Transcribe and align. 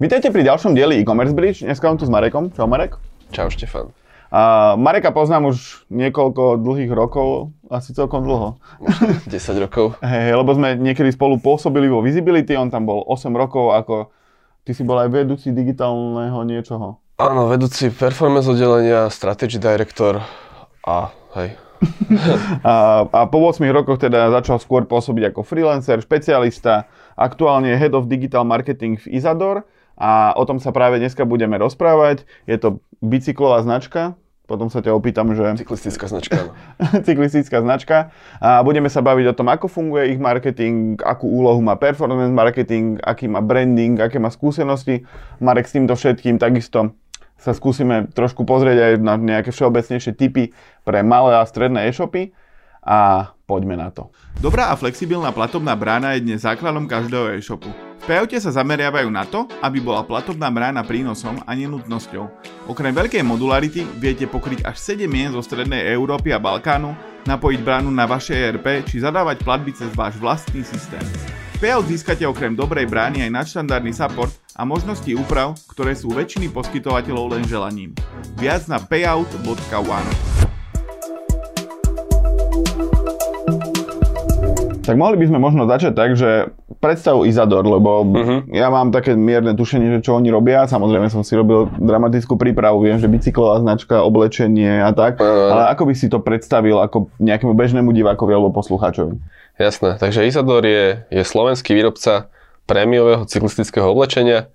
Vítajte 0.00 0.32
pri 0.32 0.48
ďalšom 0.48 0.72
dieli 0.72 1.04
e-commerce 1.04 1.36
bridge. 1.36 1.60
Dneska 1.60 1.84
mám 1.84 2.00
tu 2.00 2.08
s 2.08 2.12
Marekom. 2.12 2.48
Čau 2.56 2.64
Marek. 2.64 2.96
Čau 3.36 3.52
Štefan. 3.52 3.92
A 4.32 4.72
Mareka 4.72 5.12
poznám 5.12 5.52
už 5.52 5.84
niekoľko 5.92 6.56
dlhých 6.56 6.88
rokov, 6.88 7.52
asi 7.68 7.92
celkom 7.92 8.24
dlho. 8.24 8.56
10 9.28 9.28
rokov. 9.60 9.92
Hej, 10.00 10.40
lebo 10.40 10.56
sme 10.56 10.72
niekedy 10.80 11.12
spolu 11.12 11.36
pôsobili 11.36 11.84
vo 11.92 12.00
Visibility, 12.00 12.56
on 12.56 12.72
tam 12.72 12.88
bol 12.88 13.04
8 13.04 13.28
rokov 13.36 13.76
ako... 13.76 14.08
Ty 14.64 14.72
si 14.72 14.88
bol 14.88 14.96
aj 15.04 15.12
vedúci 15.12 15.52
digitálneho 15.52 16.48
niečoho. 16.48 16.96
Áno, 17.20 17.52
vedúci 17.52 17.92
performance 17.92 18.48
oddelenia, 18.48 19.12
strategy 19.12 19.60
director 19.60 20.24
a 20.80 21.12
hej, 21.36 21.60
a, 22.64 23.04
a 23.04 23.20
po 23.28 23.36
8 23.44 23.60
rokoch 23.68 24.00
teda 24.00 24.32
začal 24.32 24.64
skôr 24.64 24.88
pôsobiť 24.88 25.28
ako 25.28 25.44
freelancer, 25.44 26.00
špecialista, 26.00 26.88
aktuálne 27.20 27.76
Head 27.76 27.92
of 27.92 28.08
Digital 28.08 28.48
Marketing 28.48 28.96
v 28.96 29.20
Isador 29.20 29.68
a 30.00 30.32
o 30.32 30.48
tom 30.48 30.56
sa 30.56 30.72
práve 30.72 30.96
dneska 30.96 31.28
budeme 31.28 31.60
rozprávať. 31.60 32.24
Je 32.48 32.56
to 32.56 32.80
bicyklová 33.04 33.60
značka, 33.60 34.16
potom 34.50 34.66
sa 34.66 34.82
ťa 34.82 34.90
opýtam, 34.90 35.30
že... 35.30 35.62
Cyklistická 35.62 36.10
značka. 36.10 36.50
Cyklistická 37.06 37.62
značka. 37.62 37.96
A 38.42 38.66
budeme 38.66 38.90
sa 38.90 38.98
baviť 38.98 39.30
o 39.30 39.36
tom, 39.38 39.46
ako 39.46 39.70
funguje 39.70 40.10
ich 40.10 40.18
marketing, 40.18 40.98
akú 41.06 41.30
úlohu 41.30 41.62
má 41.62 41.78
performance 41.78 42.34
marketing, 42.34 42.98
aký 42.98 43.30
má 43.30 43.38
branding, 43.38 44.02
aké 44.02 44.18
má 44.18 44.26
skúsenosti. 44.26 45.06
Marek 45.38 45.70
s 45.70 45.78
týmto 45.78 45.94
všetkým 45.94 46.42
takisto 46.42 46.98
sa 47.38 47.54
skúsime 47.54 48.10
trošku 48.10 48.42
pozrieť 48.42 48.78
aj 48.80 48.92
na 49.00 49.14
nejaké 49.16 49.54
všeobecnejšie 49.54 50.12
typy 50.18 50.50
pre 50.82 51.00
malé 51.06 51.38
a 51.38 51.46
stredné 51.46 51.86
e-shopy 51.86 52.34
a 52.84 53.30
poďme 53.44 53.76
na 53.76 53.92
to. 53.92 54.08
Dobrá 54.40 54.72
a 54.72 54.78
flexibilná 54.78 55.30
platobná 55.36 55.76
brána 55.76 56.16
je 56.16 56.24
dnes 56.24 56.40
základom 56.40 56.88
každého 56.88 57.36
e-shopu. 57.36 57.68
V 58.00 58.04
Payoute 58.08 58.40
sa 58.40 58.48
zameriavajú 58.48 59.12
na 59.12 59.28
to, 59.28 59.44
aby 59.60 59.76
bola 59.84 60.00
platobná 60.00 60.48
brána 60.48 60.80
prínosom 60.80 61.36
a 61.44 61.52
nenutnosťou. 61.52 62.24
Okrem 62.72 62.96
veľkej 62.96 63.20
modularity 63.20 63.84
viete 64.00 64.24
pokryť 64.24 64.64
až 64.64 64.96
7 64.96 65.04
mien 65.04 65.28
zo 65.28 65.44
strednej 65.44 65.84
Európy 65.92 66.32
a 66.32 66.40
Balkánu, 66.40 66.96
napojiť 67.28 67.60
bránu 67.60 67.92
na 67.92 68.08
vaše 68.08 68.32
ERP 68.32 68.88
či 68.88 69.04
zadávať 69.04 69.44
platby 69.44 69.76
cez 69.76 69.92
váš 69.92 70.16
vlastný 70.16 70.64
systém. 70.64 71.04
Payout 71.60 71.84
získate 71.84 72.24
okrem 72.24 72.56
dobrej 72.56 72.88
brány 72.88 73.28
aj 73.28 73.36
nadštandardný 73.36 73.92
support 73.92 74.32
a 74.56 74.64
možnosti 74.64 75.12
úprav, 75.12 75.52
ktoré 75.68 75.92
sú 75.92 76.08
väčšiny 76.08 76.48
poskytovateľov 76.48 77.36
len 77.36 77.44
želaním. 77.44 77.92
Viac 78.40 78.64
na 78.64 78.80
payout.one 78.80 80.29
Tak 84.90 84.98
mohli 84.98 85.22
by 85.22 85.30
sme 85.30 85.38
možno 85.38 85.70
začať 85.70 85.94
tak, 85.94 86.18
že 86.18 86.50
predstavu 86.82 87.22
Izador, 87.22 87.62
lebo 87.62 88.02
uh-huh. 88.02 88.50
ja 88.50 88.74
mám 88.74 88.90
také 88.90 89.14
mierne 89.14 89.54
tušenie, 89.54 89.94
že 89.94 90.10
čo 90.10 90.18
oni 90.18 90.34
robia. 90.34 90.66
Samozrejme 90.66 91.06
som 91.06 91.22
si 91.22 91.38
robil 91.38 91.70
dramatickú 91.78 92.34
prípravu, 92.34 92.82
viem, 92.82 92.98
že 92.98 93.06
bicyklová 93.06 93.62
značka, 93.62 94.02
oblečenie 94.02 94.82
a 94.82 94.90
tak. 94.90 95.22
Uh-huh. 95.22 95.54
Ale 95.54 95.70
ako 95.70 95.86
by 95.86 95.94
si 95.94 96.10
to 96.10 96.18
predstavil 96.18 96.82
ako 96.82 97.06
nejakému 97.22 97.54
bežnému 97.54 97.94
divákovi 97.94 98.34
alebo 98.34 98.50
poslucháčovi? 98.50 99.14
Jasné, 99.62 99.94
takže 100.02 100.26
Isador 100.26 100.66
je, 100.66 101.06
je 101.06 101.22
slovenský 101.22 101.70
výrobca 101.70 102.26
prémiového 102.66 103.30
cyklistického 103.30 103.86
oblečenia, 103.94 104.50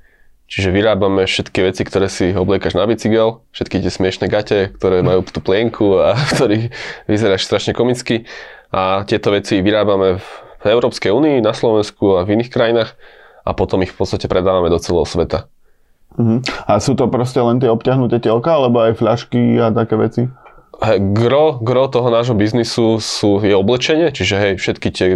čiže 0.52 0.76
vyrábame 0.76 1.24
všetky 1.24 1.64
veci, 1.64 1.88
ktoré 1.88 2.12
si 2.12 2.36
obliekaš 2.36 2.76
na 2.76 2.84
bicykel, 2.84 3.40
všetky 3.56 3.80
tie 3.80 3.92
smiešne 3.94 4.28
gate, 4.28 4.76
ktoré 4.76 5.00
majú 5.00 5.24
tú 5.24 5.40
plienku 5.40 6.04
a 6.04 6.12
v 6.28 6.32
ktorých 6.36 6.66
vyzeráš 7.08 7.48
strašne 7.48 7.72
komicky. 7.72 8.28
A 8.76 9.08
tieto 9.08 9.32
veci 9.32 9.64
vyrábame 9.64 10.20
v 10.20 10.66
Európskej 10.68 11.08
únii, 11.16 11.40
na 11.40 11.56
Slovensku 11.56 12.20
a 12.20 12.28
v 12.28 12.36
iných 12.36 12.52
krajinách 12.52 12.92
a 13.48 13.56
potom 13.56 13.80
ich 13.88 13.96
v 13.96 14.00
podstate 14.04 14.28
predávame 14.28 14.68
do 14.68 14.76
celého 14.84 15.08
sveta. 15.08 15.48
Uh-huh. 16.20 16.44
A 16.68 16.84
sú 16.84 16.92
to 17.00 17.08
proste 17.08 17.40
len 17.40 17.64
tie 17.64 17.72
obťahnuté 17.72 18.20
telka, 18.20 18.60
alebo 18.60 18.84
aj 18.84 19.00
fľašky 19.00 19.64
a 19.64 19.72
také 19.72 19.96
veci? 19.96 20.28
Gro, 21.16 21.64
gro 21.64 21.88
toho 21.88 22.12
nášho 22.12 22.36
biznisu 22.36 23.00
sú, 23.00 23.40
je 23.40 23.56
oblečenie, 23.56 24.12
čiže 24.12 24.36
hej, 24.36 24.54
všetky 24.60 24.90
tie 24.92 25.08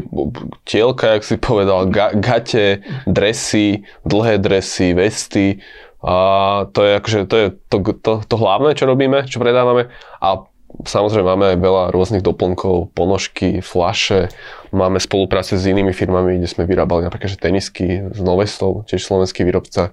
tielka, 0.64 1.20
jak 1.20 1.28
si 1.28 1.36
povedal, 1.36 1.92
ga, 1.92 2.16
gate, 2.16 2.80
dresy, 3.04 3.84
dlhé 4.08 4.40
dresy, 4.40 4.96
vesty, 4.96 5.60
a 6.00 6.16
to 6.72 6.80
je 6.88 6.92
akože, 6.96 7.20
to 7.28 7.36
je 7.36 7.48
to, 7.68 7.78
to, 7.92 8.12
to 8.24 8.36
hlavné, 8.40 8.72
čo 8.72 8.88
robíme, 8.88 9.28
čo 9.28 9.44
predávame. 9.44 9.92
A 10.24 10.48
samozrejme 10.86 11.26
máme 11.26 11.46
aj 11.56 11.58
veľa 11.60 11.84
rôznych 11.92 12.24
doplnkov, 12.24 12.94
ponožky, 12.94 13.60
flaše, 13.60 14.30
máme 14.70 15.02
spolupráce 15.02 15.58
s 15.58 15.66
inými 15.66 15.92
firmami, 15.92 16.40
kde 16.40 16.48
sme 16.48 16.70
vyrábali 16.70 17.06
napríklad 17.06 17.34
že 17.34 17.42
tenisky 17.42 18.10
s 18.14 18.20
Novestou, 18.22 18.86
tiež 18.86 19.02
slovenský 19.04 19.44
výrobca, 19.44 19.92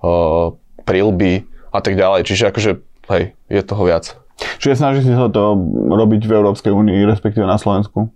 uh, 0.00 0.56
prilby 0.84 1.44
a 1.70 1.78
tak 1.84 1.94
ďalej. 1.94 2.24
Čiže 2.26 2.44
akože, 2.50 2.70
hej, 3.12 3.22
je 3.52 3.60
toho 3.62 3.82
viac. 3.84 4.16
Čiže 4.58 4.80
snaží 4.80 5.00
si 5.06 5.12
sa 5.14 5.30
to 5.30 5.54
robiť 5.88 6.26
v 6.26 6.32
Európskej 6.34 6.72
únii, 6.74 7.06
respektíve 7.06 7.46
na 7.46 7.60
Slovensku? 7.60 8.10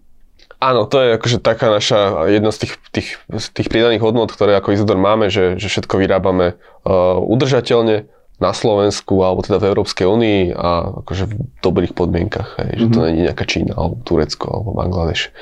Áno, 0.59 0.91
to 0.91 0.99
je 0.99 1.15
akože 1.15 1.39
taká 1.39 1.71
naša 1.71 2.27
jedna 2.27 2.51
z 2.51 2.67
tých, 2.67 2.73
tých, 2.91 3.09
tých 3.55 3.69
pridaných 3.71 4.03
hodnot, 4.03 4.35
ktoré 4.35 4.59
ako 4.59 4.75
Izodor 4.75 4.99
máme, 4.99 5.31
že, 5.31 5.55
že 5.55 5.71
všetko 5.71 6.03
vyrábame 6.03 6.59
uh, 6.59 7.23
udržateľne 7.23 8.11
na 8.39 8.55
Slovensku 8.55 9.19
alebo 9.23 9.43
teda 9.43 9.59
v 9.59 9.69
Európskej 9.75 10.07
únii 10.07 10.41
a 10.55 11.03
akože 11.03 11.25
v 11.27 11.33
dobrých 11.59 11.93
podmienkach, 11.95 12.59
hej, 12.63 12.71
mm-hmm. 12.75 12.81
že 12.81 12.87
to 12.95 12.99
mhm. 12.99 13.05
není 13.11 13.21
nejaká 13.27 13.45
Čína 13.45 13.75
alebo 13.75 13.99
Turecko 14.07 14.47
alebo 14.51 14.71
Bangladeš. 14.79 15.35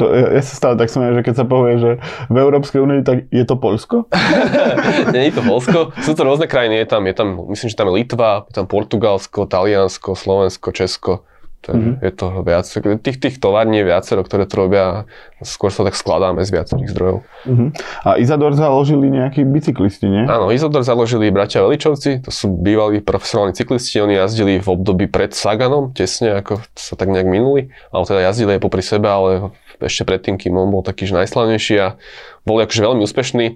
To, 0.00 0.08
ja, 0.08 0.34
ja 0.34 0.42
sa 0.42 0.54
stále 0.56 0.74
tak 0.80 0.88
som, 0.88 1.04
že 1.04 1.20
keď 1.20 1.34
sa 1.36 1.46
povie, 1.46 1.76
že 1.76 1.90
v 2.32 2.36
Európskej 2.36 2.80
únii, 2.80 3.04
tak 3.04 3.28
je 3.28 3.44
to 3.44 3.60
Polsko? 3.60 4.08
Nie 5.14 5.28
je 5.28 5.36
to 5.36 5.44
Polsko. 5.44 5.78
Sú 6.00 6.16
to 6.16 6.24
rôzne 6.24 6.48
krajiny. 6.48 6.80
Je 6.80 6.88
tam, 6.88 7.04
je 7.04 7.14
tam, 7.14 7.28
myslím, 7.52 7.68
že 7.68 7.76
tam 7.76 7.92
je 7.92 8.00
Litva, 8.00 8.48
je 8.48 8.56
tam 8.56 8.66
Portugalsko, 8.66 9.44
Taliansko, 9.44 10.16
Slovensko, 10.16 10.72
Česko. 10.72 11.28
To, 11.62 11.78
mm-hmm. 11.78 11.94
Je 12.02 12.10
to 12.10 12.26
viac. 12.42 12.66
Tých, 13.06 13.18
tých 13.22 13.36
tovární 13.38 13.82
je 13.82 13.86
viacero, 13.86 14.26
ktoré 14.26 14.50
to 14.50 14.54
robia. 14.58 15.06
Skôr 15.42 15.70
sa 15.70 15.86
tak 15.86 15.94
skladáme 15.94 16.42
z 16.42 16.50
viacerých 16.54 16.90
zdrojov. 16.90 17.18
Mm-hmm. 17.46 17.68
A 18.02 18.10
Izador 18.18 18.54
založili 18.58 19.10
nejakí 19.10 19.46
bicyklisti, 19.46 20.10
nie? 20.10 20.26
Áno, 20.26 20.50
Izador 20.50 20.82
založili 20.82 21.30
bratia 21.30 21.62
Veličovci. 21.62 22.22
To 22.26 22.30
sú 22.34 22.50
bývalí 22.50 22.98
profesionálni 22.98 23.54
cyklisti. 23.54 24.02
Oni 24.02 24.18
jazdili 24.18 24.58
v 24.58 24.68
období 24.70 25.06
pred 25.06 25.30
Saganom, 25.34 25.94
tesne 25.94 26.42
ako 26.42 26.62
sa 26.74 26.94
tak 26.98 27.10
nejak 27.14 27.30
minuli. 27.30 27.70
Ale 27.94 28.02
teda 28.06 28.20
jazdili 28.26 28.58
aj 28.58 28.60
popri 28.62 28.82
sebe, 28.82 29.06
ale 29.06 29.54
ešte 29.82 30.06
predtým, 30.06 30.38
kým 30.38 30.54
on 30.54 30.70
bol 30.70 30.82
taký 30.82 31.10
že 31.10 31.18
najslavnejší 31.18 31.74
a 31.82 31.98
boli 32.46 32.62
akože 32.62 32.82
veľmi 32.82 33.02
úspešní. 33.02 33.46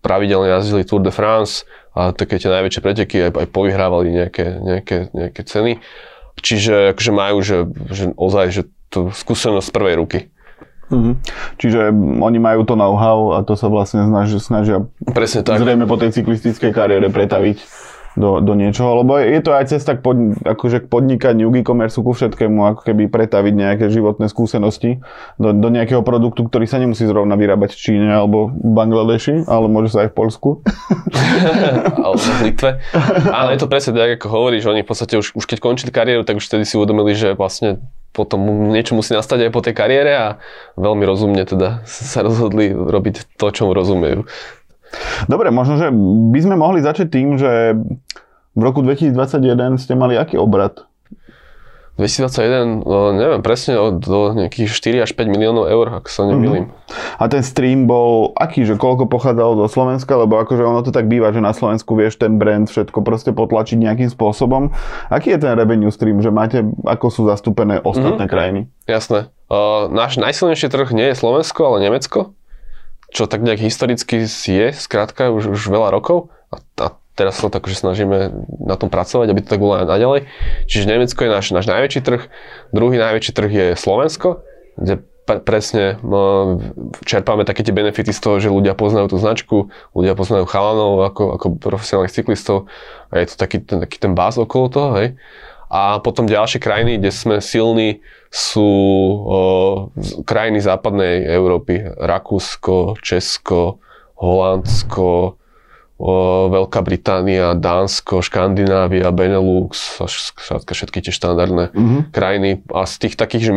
Pravidelne 0.00 0.48
jazdili 0.48 0.88
Tour 0.88 1.04
de 1.04 1.12
France 1.12 1.68
a 1.92 2.16
také 2.16 2.40
tie 2.40 2.48
najväčšie 2.48 2.80
preteky 2.80 3.16
aj, 3.28 3.30
aj 3.36 3.48
povyhrávali 3.52 4.08
nejaké, 4.08 4.56
nejaké, 4.60 4.96
nejaké 5.12 5.40
ceny. 5.44 5.80
Čiže 6.38 6.94
akože 6.94 7.12
majú, 7.12 7.36
že, 7.42 7.66
že 7.90 8.14
ozaj, 8.14 8.46
že 8.54 8.62
tú 8.88 9.12
skúsenosť 9.12 9.68
z 9.68 9.74
prvej 9.74 9.94
ruky. 10.00 10.18
Mm-hmm. 10.88 11.14
Čiže 11.60 11.92
oni 12.24 12.38
majú 12.40 12.64
to 12.64 12.72
know-how 12.72 13.36
a 13.36 13.44
to 13.44 13.52
sa 13.60 13.68
vlastne 13.68 14.08
snažia, 14.08 14.40
snažia 14.40 14.76
Presne 15.04 15.44
tak. 15.44 15.60
zrejme 15.60 15.84
po 15.84 16.00
tej 16.00 16.16
cyklistickej 16.16 16.72
kariére 16.72 17.12
pretaviť 17.12 17.60
do, 18.18 18.42
do 18.42 18.52
niečoho, 18.58 19.06
lebo 19.06 19.14
je 19.22 19.38
to 19.38 19.54
aj 19.54 19.70
cesta 19.70 19.94
k, 19.94 20.02
pod, 20.02 20.18
akože 20.42 20.84
k 20.84 20.86
podnikaniu, 20.90 21.54
k 21.54 21.62
e-commerce, 21.62 22.02
ku 22.02 22.10
všetkému, 22.10 22.58
ako 22.74 22.82
keby 22.82 23.06
pretaviť 23.06 23.54
nejaké 23.54 23.86
životné 23.88 24.26
skúsenosti 24.26 24.98
do, 25.38 25.54
do 25.54 25.68
nejakého 25.70 26.02
produktu, 26.02 26.42
ktorý 26.50 26.66
sa 26.66 26.82
nemusí 26.82 27.06
zrovna 27.06 27.38
vyrábať 27.38 27.78
v 27.78 27.80
Číne 27.80 28.10
alebo 28.10 28.50
v 28.50 28.70
Bangladeši, 28.74 29.46
ale 29.46 29.66
môže 29.70 29.94
sa 29.94 30.04
aj 30.04 30.10
v 30.10 30.14
Polsku. 30.18 30.50
alebo 32.04 32.18
v 32.18 32.40
Litve. 32.50 32.82
Ale 33.30 33.54
je 33.54 33.60
to 33.62 33.70
presne 33.70 33.94
tak, 33.94 34.18
ako 34.18 34.26
hovoríš, 34.26 34.66
oni 34.66 34.82
v 34.82 34.88
podstate 34.90 35.14
už, 35.14 35.38
už 35.38 35.44
keď 35.46 35.58
končili 35.62 35.94
kariéru, 35.94 36.26
tak 36.26 36.42
už 36.42 36.50
vtedy 36.50 36.66
si 36.66 36.74
uvedomili, 36.74 37.14
že 37.14 37.38
vlastne 37.38 37.78
potom 38.18 38.72
niečo 38.74 38.98
musí 38.98 39.14
nastať 39.14 39.46
aj 39.46 39.50
po 39.54 39.62
tej 39.62 39.78
kariére 39.78 40.12
a 40.18 40.26
veľmi 40.74 41.06
rozumne 41.06 41.46
teda 41.46 41.86
sa 41.86 42.26
rozhodli 42.26 42.74
robiť 42.74 43.38
to, 43.38 43.46
čo 43.54 43.70
rozumejú. 43.70 44.26
Dobre, 45.26 45.50
možno, 45.50 45.76
že 45.76 45.88
by 46.32 46.40
sme 46.40 46.56
mohli 46.56 46.80
začať 46.80 47.06
tým, 47.12 47.36
že 47.36 47.76
v 48.58 48.60
roku 48.60 48.82
2021 48.82 49.78
ste 49.78 49.92
mali 49.94 50.18
aký 50.18 50.38
obrad? 50.38 50.88
2021, 51.98 52.86
no, 52.86 53.10
neviem 53.10 53.42
presne, 53.42 53.74
do 53.98 54.30
nejakých 54.30 54.70
4 55.02 55.02
až 55.02 55.10
5 55.18 55.34
miliónov 55.34 55.66
eur, 55.66 55.98
ak 55.98 56.06
sa 56.06 56.30
nemýlim. 56.30 56.70
Mm-hmm. 56.70 57.18
A 57.18 57.24
ten 57.26 57.42
stream 57.42 57.90
bol 57.90 58.30
aký, 58.38 58.62
že 58.62 58.78
koľko 58.78 59.10
pochádzalo 59.10 59.58
do 59.58 59.66
Slovenska, 59.66 60.14
lebo 60.14 60.38
akože 60.38 60.62
ono 60.62 60.86
to 60.86 60.94
tak 60.94 61.10
býva, 61.10 61.34
že 61.34 61.42
na 61.42 61.50
Slovensku 61.50 61.98
vieš 61.98 62.22
ten 62.22 62.38
brand 62.38 62.70
všetko 62.70 63.02
proste 63.02 63.34
potlačiť 63.34 63.82
nejakým 63.82 64.14
spôsobom. 64.14 64.70
Aký 65.10 65.34
je 65.34 65.42
ten 65.42 65.58
revenue 65.58 65.90
stream, 65.90 66.22
že 66.22 66.30
máte, 66.30 66.62
ako 66.86 67.10
sú 67.10 67.26
zastúpené 67.26 67.82
ostatné 67.82 68.14
mm-hmm. 68.14 68.30
krajiny? 68.30 68.60
Jasné. 68.86 69.34
Uh, 69.50 69.90
náš 69.90 70.22
najsilnejší 70.22 70.70
trh 70.70 70.94
nie 70.94 71.10
je 71.10 71.18
Slovensko, 71.18 71.66
ale 71.66 71.82
Nemecko 71.82 72.37
čo 73.08 73.24
tak 73.24 73.40
nejak 73.40 73.60
historicky 73.60 74.28
je, 74.28 74.66
skrátka, 74.76 75.32
už, 75.32 75.52
už 75.52 75.60
veľa 75.72 75.88
rokov. 75.92 76.28
A, 76.52 76.60
a 76.80 76.86
teraz 77.16 77.40
sa 77.40 77.50
tak, 77.50 77.66
že 77.66 77.80
snažíme 77.80 78.30
na 78.62 78.76
tom 78.78 78.92
pracovať, 78.92 79.26
aby 79.32 79.40
to 79.42 79.50
tak 79.50 79.60
bolo 79.60 79.80
aj 79.80 79.90
naďalej. 79.90 80.20
Čiže 80.70 80.88
Nemecko 80.88 81.20
je 81.26 81.30
náš, 81.32 81.46
náš 81.50 81.66
najväčší 81.66 82.00
trh. 82.04 82.22
Druhý 82.70 83.00
najväčší 83.00 83.32
trh 83.34 83.50
je 83.50 83.66
Slovensko, 83.74 84.44
kde 84.78 85.02
pre, 85.28 85.44
presne 85.44 86.00
no, 86.00 86.56
čerpáme 87.04 87.44
také 87.44 87.60
tie 87.60 87.76
benefity 87.76 88.16
z 88.16 88.20
toho, 88.24 88.40
že 88.40 88.48
ľudia 88.48 88.72
poznajú 88.72 89.12
tú 89.12 89.20
značku, 89.20 89.68
ľudia 89.92 90.16
poznajú 90.16 90.48
chalanov 90.48 91.04
ako, 91.04 91.36
ako 91.36 91.46
profesionálnych 91.60 92.16
cyklistov 92.16 92.64
a 93.12 93.20
je 93.20 93.28
to 93.28 93.36
taký 93.36 93.60
ten, 93.60 93.84
taký 93.84 94.00
ten 94.00 94.16
bás 94.16 94.40
okolo 94.40 94.72
toho, 94.72 94.90
hej. 94.96 95.20
A 95.68 96.00
potom 96.00 96.24
ďalšie 96.24 96.60
krajiny, 96.60 96.96
kde 96.96 97.12
sme 97.12 97.36
silní, 97.44 98.00
sú 98.28 98.64
o, 98.64 99.38
krajiny 100.24 100.60
západnej 100.60 101.28
Európy. 101.28 101.80
Rakúsko, 101.96 102.96
Česko, 103.00 103.80
Holandsko, 104.16 105.36
o, 106.00 106.12
Veľká 106.52 106.80
Británia, 106.84 107.56
Dánsko, 107.56 108.20
Škandinávia, 108.20 109.12
Benelux, 109.12 110.00
všetky 110.76 111.04
tie 111.04 111.12
štandardné 111.12 111.72
mm-hmm. 111.72 112.00
krajiny. 112.12 112.64
A 112.72 112.84
z 112.84 113.08
tých 113.08 113.14
takých, 113.16 113.48
že 113.48 113.56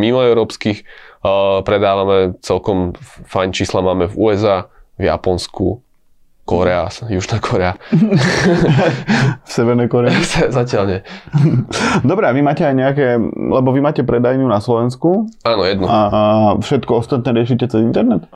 uh, 1.24 1.60
predávame 1.64 2.36
celkom 2.40 2.96
fajn 3.28 3.50
čísla 3.52 3.84
máme 3.84 4.08
v 4.08 4.14
USA, 4.16 4.72
v 4.96 5.08
Japonsku, 5.08 5.81
Korea, 6.42 6.90
Južná 7.06 7.38
Korea. 7.38 7.78
Severnej 9.46 9.86
Korea? 9.86 10.10
Zatiaľ 10.58 10.84
nie. 10.90 11.00
Dobre, 12.10 12.26
a 12.26 12.34
vy 12.34 12.42
máte 12.42 12.66
aj 12.66 12.74
nejaké, 12.74 13.06
lebo 13.30 13.70
vy 13.70 13.78
máte 13.78 14.02
predajňu 14.02 14.50
na 14.50 14.58
Slovensku. 14.58 15.30
Áno, 15.46 15.62
jednu. 15.62 15.86
A, 15.86 16.58
všetko 16.58 16.98
ostatné 16.98 17.30
riešite 17.30 17.70
cez 17.70 17.86
internet? 17.86 18.26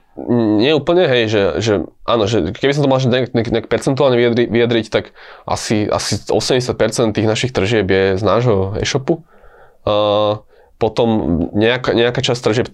Nie 0.62 0.79
úplne, 0.79 1.11
hej, 1.11 1.25
že, 1.26 1.43
že 1.58 1.73
áno, 2.06 2.31
že 2.31 2.55
keby 2.55 2.73
som 2.79 2.87
to 2.87 2.91
mal 2.91 3.03
nejak, 3.03 3.35
nejak 3.35 3.67
percentuálne 3.67 4.14
vyjadri, 4.14 4.47
vyjadriť, 4.55 4.87
tak 4.87 5.11
asi, 5.43 5.91
asi 5.91 6.23
80% 6.31 6.79
tých 7.11 7.26
našich 7.26 7.50
tržieb 7.50 7.91
je 7.91 8.17
z 8.17 8.23
nášho 8.23 8.79
e-shopu. 8.79 9.26
Uh, 9.82 10.47
potom 10.79 11.09
nejaká, 11.56 11.91
nejaká 11.97 12.20
časť 12.23 12.41
tržieb, 12.41 12.69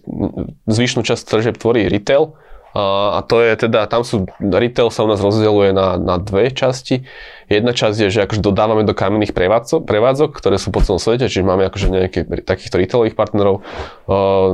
zvyšnú 0.69 1.07
časť 1.07 1.23
tržieb 1.25 1.57
tvorí 1.57 1.87
retail, 1.89 2.35
a 2.73 3.21
to 3.29 3.45
je 3.45 3.69
teda, 3.69 3.85
tam 3.85 4.01
sú, 4.01 4.25
retail 4.41 4.89
sa 4.89 5.05
u 5.05 5.09
nás 5.13 5.21
rozdeľuje 5.21 5.77
na, 5.77 6.01
na 6.01 6.17
dve 6.17 6.49
časti. 6.49 7.05
Jedna 7.53 7.77
časť 7.77 7.97
je, 8.01 8.09
že 8.09 8.25
akože 8.25 8.41
dodávame 8.41 8.89
do 8.89 8.97
kamenných 8.97 9.37
prevádzok, 9.85 10.31
ktoré 10.33 10.57
sú 10.57 10.73
po 10.73 10.81
celom 10.81 10.97
svete, 10.97 11.29
čiže 11.29 11.45
máme 11.45 11.69
akože 11.69 11.93
nejaké 11.93 12.21
takýchto 12.25 12.81
retailových 12.81 13.13
partnerov 13.13 13.61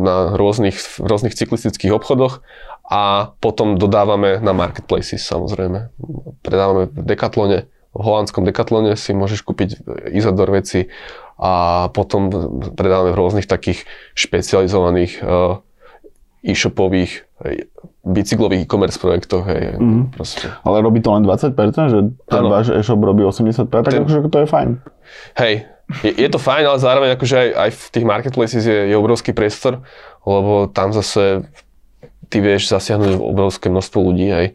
na 0.03 0.35
rôznych, 0.35 0.99
rôznych 0.99 1.39
cyklistických 1.39 1.95
obchodoch 1.95 2.43
a 2.91 3.31
potom 3.39 3.79
dodávame 3.79 4.43
na 4.43 4.51
marketplaces 4.51 5.23
samozrejme. 5.23 5.95
Predávame 6.43 6.91
v 6.91 7.03
Decathlone, 7.07 7.59
v 7.95 8.01
holandskom 8.03 8.43
Decathlone 8.43 8.99
si 8.99 9.15
môžeš 9.15 9.47
kúpiť 9.47 9.79
Izador 10.11 10.51
veci 10.51 10.91
a 11.39 11.87
potom 11.95 12.35
predávame 12.75 13.15
v 13.15 13.21
rôznych 13.21 13.47
takých 13.47 13.87
špecializovaných 14.19 15.23
uh, 15.23 15.63
e-shopových 16.43 17.27
bicyklových 18.03 18.67
e-commerce 18.67 18.99
projektoch. 18.99 19.47
Hej, 19.47 19.79
mm. 19.79 20.15
proste. 20.15 20.51
Ale 20.65 20.83
robí 20.83 20.99
to 21.03 21.15
len 21.15 21.23
20%, 21.23 21.55
že 21.93 21.99
ten 22.27 22.43
ano. 22.43 22.51
váš 22.51 22.75
e-shop 22.75 22.99
robí 22.99 23.23
85%, 23.23 23.71
tak 23.71 23.95
ten... 23.95 24.03
akože 24.03 24.19
to 24.31 24.39
je 24.43 24.47
fajn. 24.47 24.69
Hej, 25.39 25.55
je, 26.05 26.11
je 26.15 26.29
to 26.29 26.39
fajn, 26.39 26.65
ale 26.69 26.79
zároveň 26.79 27.09
akože 27.17 27.37
aj, 27.37 27.49
aj 27.55 27.71
v 27.73 27.83
tých 27.95 28.07
marketplaces 28.07 28.63
je, 28.65 28.79
je 28.93 28.97
obrovský 28.97 29.33
priestor, 29.33 29.81
lebo 30.27 30.69
tam 30.69 30.93
zase 30.93 31.49
ty 32.29 32.45
vieš 32.45 32.69
zasiahnuť 32.69 33.17
obrovské 33.17 33.73
množstvo 33.73 33.99
ľudí, 34.05 34.29
aj, 34.29 34.47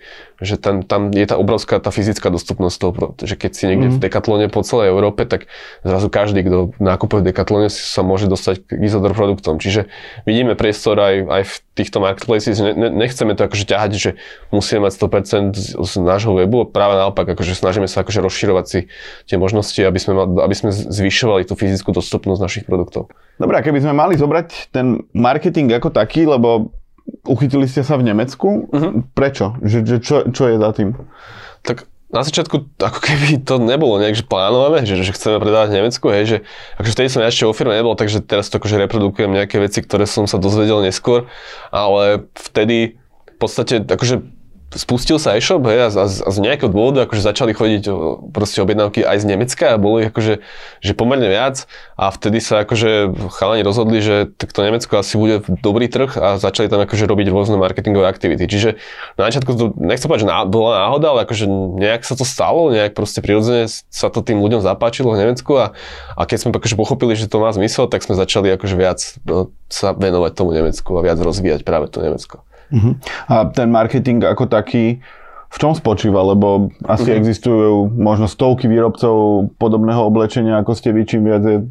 že 0.44 0.56
tam, 0.62 0.86
tam 0.86 1.10
je 1.10 1.26
tá 1.26 1.36
obrovská 1.42 1.82
tá 1.82 1.90
fyzická 1.90 2.30
dostupnosť 2.30 2.76
toho, 2.78 2.92
že 3.18 3.34
keď 3.34 3.52
si 3.54 3.64
niekde 3.66 3.88
mm. 3.90 3.94
v 3.94 3.98
mhm. 3.98 4.04
Decathlone 4.06 4.46
po 4.54 4.62
celej 4.62 4.94
Európe, 4.94 5.26
tak 5.26 5.50
zrazu 5.82 6.08
každý, 6.14 6.46
kto 6.46 6.78
nákupuje 6.78 7.26
v 7.26 7.28
Decathlone, 7.34 7.68
sa 7.74 8.06
môže 8.06 8.30
dostať 8.30 8.70
k 8.70 8.82
Isador 8.86 9.18
produktom. 9.18 9.58
Čiže 9.58 9.90
vidíme 10.30 10.54
priestor 10.54 11.02
aj, 11.02 11.16
aj 11.26 11.44
v 11.50 11.54
týchto 11.74 11.98
marketplaces, 11.98 12.62
ne, 12.62 12.94
nechceme 12.94 13.34
to 13.34 13.50
akože 13.50 13.66
ťahať, 13.66 13.92
že 13.98 14.10
musíme 14.54 14.86
mať 14.86 14.94
100% 14.94 15.58
z, 15.58 15.68
z 15.74 15.94
nášho 15.98 16.38
webu, 16.38 16.70
práve 16.70 16.94
naopak, 17.02 17.26
akože 17.34 17.58
snažíme 17.58 17.90
sa 17.90 18.06
akože 18.06 18.22
rozširovať 18.22 18.66
si 18.70 18.80
tie 19.26 19.42
možnosti, 19.42 19.82
aby 19.82 19.98
sme, 19.98 20.14
aby 20.38 20.54
sme 20.54 20.70
zvyšovali 20.70 21.50
tú 21.50 21.58
fyzickú 21.58 21.90
dostupnosť 21.90 22.40
našich 22.40 22.66
produktov. 22.70 23.10
Dobre, 23.42 23.58
keby 23.66 23.82
sme 23.82 23.98
mali 23.98 24.14
zobrať 24.14 24.70
ten 24.70 25.02
marketing 25.18 25.74
ako 25.74 25.90
taký, 25.90 26.30
lebo 26.30 26.70
Uchytili 27.24 27.68
ste 27.68 27.84
sa 27.84 28.00
v 28.00 28.08
Nemecku? 28.08 28.68
Uh-huh. 28.68 29.04
Prečo? 29.16 29.60
Že, 29.64 29.78
že 29.84 29.98
čo, 30.00 30.16
čo 30.32 30.44
je 30.48 30.56
za 30.60 30.70
tým? 30.76 30.96
Tak 31.64 31.88
na 32.14 32.22
začiatku 32.22 32.78
ako 32.78 33.00
keby 33.02 33.42
to 33.42 33.58
nebolo 33.58 33.98
nejak 33.98 34.22
že 34.22 34.26
plánované, 34.30 34.86
že, 34.86 35.02
že 35.02 35.18
chceme 35.18 35.42
predávať 35.42 35.74
v 35.74 35.78
Nemecku, 35.82 36.06
hej, 36.14 36.26
že 36.30 36.38
akože 36.78 36.94
vtedy 36.94 37.08
som 37.10 37.26
ešte 37.26 37.50
vo 37.50 37.58
firme 37.58 37.74
nebol, 37.74 37.98
takže 37.98 38.22
teraz 38.22 38.54
to 38.54 38.62
akože 38.62 38.78
reprodukujem 38.86 39.34
nejaké 39.34 39.58
veci, 39.58 39.82
ktoré 39.82 40.06
som 40.06 40.30
sa 40.30 40.38
dozvedel 40.38 40.86
neskôr, 40.86 41.26
ale 41.74 42.30
vtedy 42.38 43.02
v 43.34 43.38
podstate 43.42 43.82
akože 43.82 44.22
spustil 44.74 45.22
sa 45.22 45.38
e-shop 45.38 45.64
hej, 45.70 45.86
a, 45.86 45.90
a, 45.90 46.06
a 46.10 46.30
z 46.30 46.38
nejakého 46.42 46.70
dôvodu 46.70 47.06
akože 47.06 47.22
začali 47.22 47.52
chodiť 47.54 47.84
proste 48.34 48.60
objednávky 48.60 49.06
aj 49.06 49.18
z 49.22 49.26
Nemecka 49.30 49.66
a 49.74 49.82
bolo 49.82 50.02
ich 50.02 50.10
akože 50.10 50.42
že 50.82 50.94
pomerne 50.98 51.30
viac 51.30 51.70
a 51.96 52.10
vtedy 52.10 52.42
sa 52.42 52.66
akože 52.66 53.14
chalani 53.38 53.62
rozhodli, 53.62 54.02
že 54.02 54.34
to 54.36 54.60
Nemecko 54.66 55.00
asi 55.00 55.16
bude 55.16 55.46
dobrý 55.62 55.88
trh 55.88 56.18
a 56.18 56.42
začali 56.42 56.68
tam 56.68 56.82
akože 56.84 57.06
robiť 57.06 57.28
rôzne 57.30 57.56
marketingové 57.62 58.10
aktivity. 58.10 58.50
Čiže 58.50 58.82
na 59.16 59.30
začiatku 59.30 59.78
nechcem 59.78 60.10
povedať, 60.10 60.24
že 60.26 60.30
ná, 60.30 60.44
bola 60.50 60.86
náhoda, 60.86 61.14
ale 61.14 61.20
akože 61.30 61.46
nejak 61.78 62.02
sa 62.04 62.18
to 62.18 62.26
stalo, 62.26 62.74
nejak 62.74 62.98
proste 62.98 63.22
prirodzene 63.22 63.70
sa 63.70 64.08
to 64.10 64.26
tým 64.26 64.42
ľuďom 64.42 64.66
zapáčilo 64.66 65.14
v 65.14 65.22
Nemecku 65.24 65.54
a, 65.56 65.78
a 66.18 66.22
keď 66.26 66.38
sme 66.44 66.50
akože 66.54 66.76
pochopili, 66.76 67.14
že 67.14 67.30
to 67.30 67.38
má 67.38 67.54
zmysel, 67.54 67.86
tak 67.86 68.02
sme 68.02 68.18
začali 68.18 68.50
akože 68.58 68.76
viac 68.76 69.00
no, 69.24 69.54
sa 69.70 69.94
venovať 69.94 70.32
tomu 70.34 70.52
Nemecku 70.54 70.90
a 70.98 71.06
viac 71.06 71.22
rozvíjať 71.22 71.62
práve 71.62 71.90
to 71.94 72.02
Nemecko. 72.02 72.42
Uh-huh. 72.74 72.98
A 73.30 73.46
ten 73.54 73.70
marketing 73.70 74.26
ako 74.26 74.50
taký, 74.50 74.98
v 75.54 75.58
čom 75.62 75.78
spočíva? 75.78 76.26
Lebo 76.26 76.74
asi 76.90 77.14
uh-huh. 77.14 77.22
existujú 77.22 77.94
možno 77.94 78.26
stovky 78.26 78.66
výrobcov 78.66 79.48
podobného 79.62 80.02
oblečenia, 80.02 80.58
ako 80.58 80.74
ste 80.74 80.90
vy, 80.90 81.06
čím 81.06 81.30
viac 81.30 81.46
je 81.46 81.62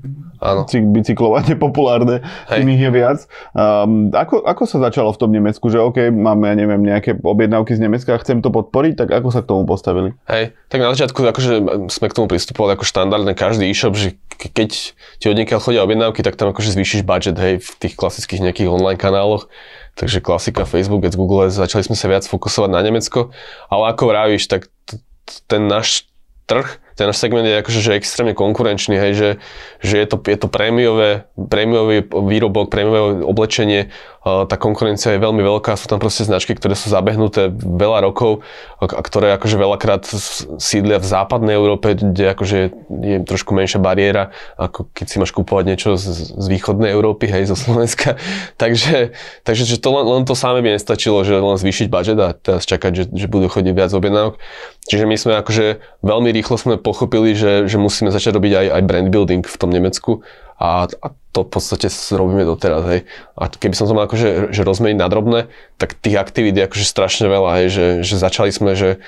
Áno. 0.43 0.67
bicyklov 0.67 1.39
a 1.39 1.41
nepopulárne, 1.47 2.19
tým 2.51 2.67
ich 2.75 2.83
je 2.83 2.91
viac. 2.91 3.31
Um, 3.55 4.11
ako, 4.11 4.43
ako 4.43 4.67
sa 4.67 4.83
začalo 4.83 5.15
v 5.15 5.21
tom 5.23 5.31
Nemecku, 5.31 5.71
že 5.71 5.79
OK, 5.79 6.11
máme, 6.11 6.51
ja 6.51 6.59
neviem, 6.59 6.83
nejaké 6.83 7.15
objednávky 7.15 7.79
z 7.79 7.87
Nemecka 7.87 8.19
a 8.19 8.19
chcem 8.19 8.43
to 8.43 8.51
podporiť, 8.51 9.07
tak 9.07 9.09
ako 9.15 9.31
sa 9.31 9.47
k 9.47 9.55
tomu 9.55 9.63
postavili? 9.63 10.19
Hej, 10.27 10.59
tak 10.67 10.83
na 10.83 10.91
začiatku 10.91 11.23
akože 11.31 11.55
sme 11.87 12.07
k 12.11 12.17
tomu 12.19 12.27
pristupovali 12.27 12.75
ako 12.75 12.83
štandardne 12.83 13.39
každý 13.39 13.71
e-shop, 13.71 13.95
že 13.95 14.19
keď 14.35 14.71
ti 15.23 15.31
od 15.31 15.63
chodia 15.63 15.87
objednávky, 15.87 16.27
tak 16.27 16.35
tam 16.35 16.51
akože 16.51 16.75
zvýšiš 16.75 17.07
budget, 17.07 17.39
hej, 17.39 17.63
v 17.63 17.71
tých 17.79 17.95
klasických 17.95 18.43
nejakých 18.43 18.67
online 18.67 18.99
kanáloch 18.99 19.47
Takže 19.93 20.25
klasika 20.25 20.65
Facebook, 20.65 21.05
Google, 21.13 21.53
začali 21.53 21.85
sme 21.85 21.97
sa 21.97 22.09
viac 22.09 22.25
fokusovať 22.25 22.71
na 22.73 22.81
Nemecko, 22.81 23.29
ale 23.69 23.93
ako 23.93 24.09
vravíš, 24.09 24.49
tak 24.49 24.73
ten 25.47 25.69
náš 25.69 26.09
trh 26.49 26.83
ten 26.97 27.09
náš 27.09 27.19
segment 27.25 27.49
je 27.49 27.57
akože 27.57 27.81
že 27.81 27.97
extrémne 27.97 28.37
konkurenčný, 28.37 28.97
hej, 29.01 29.13
že, 29.17 29.31
že 29.81 29.95
je 30.05 30.07
to, 30.07 30.17
je 30.29 30.39
to 30.39 30.49
prémiové, 30.49 31.25
prémiový 31.35 32.05
výrobok, 32.05 32.69
prémiové 32.69 33.25
oblečenie, 33.25 33.89
tá 34.23 34.55
konkurencia 34.55 35.19
je 35.19 35.19
veľmi 35.19 35.43
veľká, 35.43 35.75
sú 35.75 35.91
tam 35.91 35.99
proste 35.99 36.23
značky, 36.23 36.55
ktoré 36.55 36.79
sú 36.79 36.87
zabehnuté 36.95 37.51
veľa 37.51 38.07
rokov 38.07 38.47
a 38.79 39.03
ktoré 39.03 39.35
akože 39.35 39.57
veľakrát 39.59 40.07
sídlia 40.63 41.03
v 41.03 41.07
západnej 41.07 41.59
Európe, 41.59 41.99
kde 41.99 42.31
akože 42.31 42.59
je 42.87 43.17
trošku 43.27 43.51
menšia 43.51 43.83
bariéra, 43.83 44.31
ako 44.55 44.87
keď 44.95 45.07
si 45.11 45.17
máš 45.19 45.35
kúpovať 45.35 45.65
niečo 45.67 45.99
z, 45.99 46.39
z 46.39 46.47
východnej 46.47 46.95
Európy, 46.95 47.27
hej, 47.27 47.51
zo 47.51 47.59
Slovenska. 47.59 48.15
takže, 48.63 49.11
takže 49.43 49.67
že 49.67 49.83
to 49.83 49.91
len, 49.91 50.07
len 50.07 50.23
to 50.23 50.39
samé 50.39 50.63
by 50.63 50.79
nestačilo, 50.79 51.27
že 51.27 51.43
len 51.43 51.59
zvýšiť 51.59 51.91
budget 51.91 52.19
a 52.23 52.31
teraz 52.31 52.63
čakať, 52.63 52.93
že, 52.95 53.05
že 53.11 53.27
budú 53.27 53.51
chodiť 53.51 53.75
viac 53.75 53.91
objednávok. 53.91 54.39
Čiže 54.87 55.05
my 55.11 55.17
sme 55.19 55.33
akože 55.43 55.83
veľmi 56.07 56.31
rýchlo 56.31 56.55
sme 56.55 56.75
pochopili, 56.79 57.35
že, 57.35 57.67
že 57.67 57.75
musíme 57.75 58.15
začať 58.15 58.39
robiť 58.39 58.53
aj, 58.55 58.67
aj 58.71 58.83
brand 58.87 59.09
building 59.11 59.43
v 59.43 59.57
tom 59.59 59.75
Nemecku 59.75 60.23
a, 60.63 60.87
a 60.87 61.09
to 61.35 61.43
v 61.43 61.51
podstate 61.51 61.91
robíme 62.15 62.47
doteraz, 62.47 62.87
hej. 62.87 63.01
A 63.35 63.51
keby 63.51 63.75
som 63.75 63.91
to 63.91 63.99
mal 63.99 64.07
akože, 64.07 64.55
že 64.55 64.63
rozmeniť 64.63 64.99
na 65.01 65.11
drobné, 65.11 65.41
tak 65.75 65.99
tých 65.99 66.23
aktivít 66.23 66.55
je 66.55 66.67
akože 66.71 66.87
strašne 66.87 67.27
veľa, 67.27 67.51
hej, 67.59 67.69
že, 67.73 67.87
že 68.07 68.15
začali 68.23 68.55
sme, 68.55 68.79
že 68.79 69.03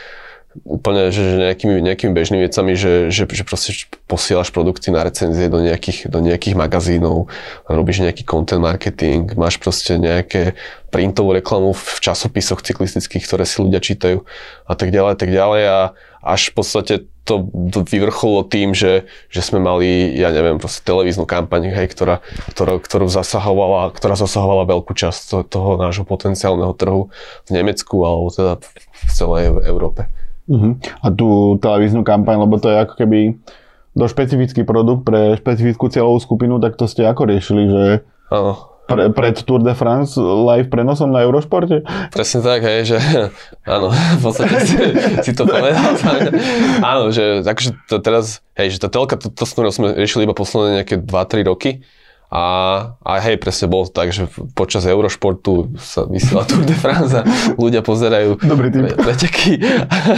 úplne 0.63 1.11
že, 1.11 1.35
že 1.35 1.37
nejakými, 1.43 1.83
nejakými 1.83 2.13
bežnými 2.15 2.47
vecami, 2.47 2.79
že, 2.79 3.11
že, 3.11 3.27
že 3.27 3.43
proste 3.43 3.91
posielaš 4.07 4.55
produkty 4.55 4.95
na 4.95 5.03
recenzie 5.03 5.51
do 5.51 5.59
nejakých, 5.59 6.07
do 6.07 6.23
nejakých 6.23 6.55
magazínov, 6.55 7.27
robíš 7.67 8.07
nejaký 8.07 8.23
content 8.23 8.63
marketing, 8.63 9.35
máš 9.35 9.59
proste 9.59 9.99
nejaké 9.99 10.55
printovú 10.95 11.35
reklamu 11.35 11.75
v 11.75 11.99
časopisoch 11.99 12.63
cyklistických, 12.63 13.27
ktoré 13.27 13.43
si 13.43 13.59
ľudia 13.59 13.83
čítajú 13.83 14.23
a 14.71 14.75
tak 14.79 14.95
ďalej, 14.95 15.19
tak 15.19 15.31
ďalej 15.35 15.63
a 15.67 15.79
až 16.23 16.51
v 16.51 16.55
podstate 16.55 16.95
to 17.25 17.49
vyvrcholilo 17.89 18.45
tým, 18.45 18.77
že, 18.77 19.09
že 19.33 19.41
sme 19.41 19.57
mali, 19.57 20.13
ja 20.13 20.29
neviem, 20.29 20.61
proste 20.61 20.85
televíznu 20.85 21.25
kampaň, 21.25 21.73
hej, 21.73 21.89
ktorá, 21.89 22.21
ktorá, 22.53 22.77
ktorú 22.77 23.09
zasahovala, 23.09 23.97
ktorá 23.97 24.13
zasahovala 24.13 24.69
veľkú 24.69 24.93
časť 24.93 25.21
toho, 25.33 25.43
toho 25.43 25.71
nášho 25.81 26.05
potenciálneho 26.05 26.77
trhu 26.77 27.09
v 27.49 27.51
Nemecku 27.51 27.97
alebo 28.05 28.29
teda 28.29 28.61
v 28.61 29.11
celej 29.11 29.57
Európe. 29.65 30.05
Uh-huh. 30.45 30.77
A 31.01 31.07
tú 31.09 31.57
televíznu 31.61 32.05
kampaň, 32.05 32.41
lebo 32.45 32.61
to 32.61 32.69
je 32.69 32.77
ako 32.85 32.95
keby 33.01 33.39
do 33.95 34.05
špecifický 34.11 34.67
produkt 34.67 35.07
pre 35.07 35.39
špecifickú 35.39 35.89
cieľovú 35.89 36.19
skupinu, 36.19 36.59
tak 36.59 36.75
to 36.75 36.85
ste 36.85 37.07
ako 37.07 37.31
riešili, 37.31 37.63
že 37.71 37.83
Áno 38.29 38.75
pre, 38.85 39.09
pred 39.11 39.35
Tour 39.45 39.65
de 39.65 39.73
France 39.73 40.21
live 40.21 40.69
prenosom 40.69 41.09
na 41.09 41.25
Eurošporte? 41.25 41.85
Presne 42.13 42.41
tak, 42.45 42.61
hej, 42.65 42.97
že 42.97 42.99
áno, 43.75 43.89
v 43.91 44.21
podstate 44.21 44.57
si, 44.65 44.77
si 45.25 45.33
to 45.33 45.49
povedal. 45.49 45.97
áno, 46.93 47.09
že 47.09 47.41
akože 47.45 47.89
to 47.89 47.97
teraz, 48.01 48.45
hej, 48.57 48.77
že 48.77 48.79
tá 48.85 48.89
telka, 48.93 49.17
to, 49.17 49.33
to 49.33 49.45
sme 49.49 49.97
riešili 49.97 50.29
iba 50.29 50.37
posledné 50.37 50.85
nejaké 50.85 50.97
2-3 51.01 51.49
roky. 51.49 51.71
A, 52.35 52.47
a 52.99 53.23
hej, 53.23 53.39
presne 53.39 53.71
bol 53.71 53.87
to 53.87 53.95
tak, 53.95 54.11
že 54.11 54.27
počas 54.59 54.83
Eurošportu 54.91 55.79
sa 55.79 56.03
vysiela 56.03 56.43
Tour 56.43 56.67
de 56.67 56.75
France 56.75 57.15
a 57.15 57.23
ľudia 57.55 57.79
pozerajú 57.79 58.43
Dobrý 58.43 58.75
tým. 58.75 58.91
preteky. 58.91 59.63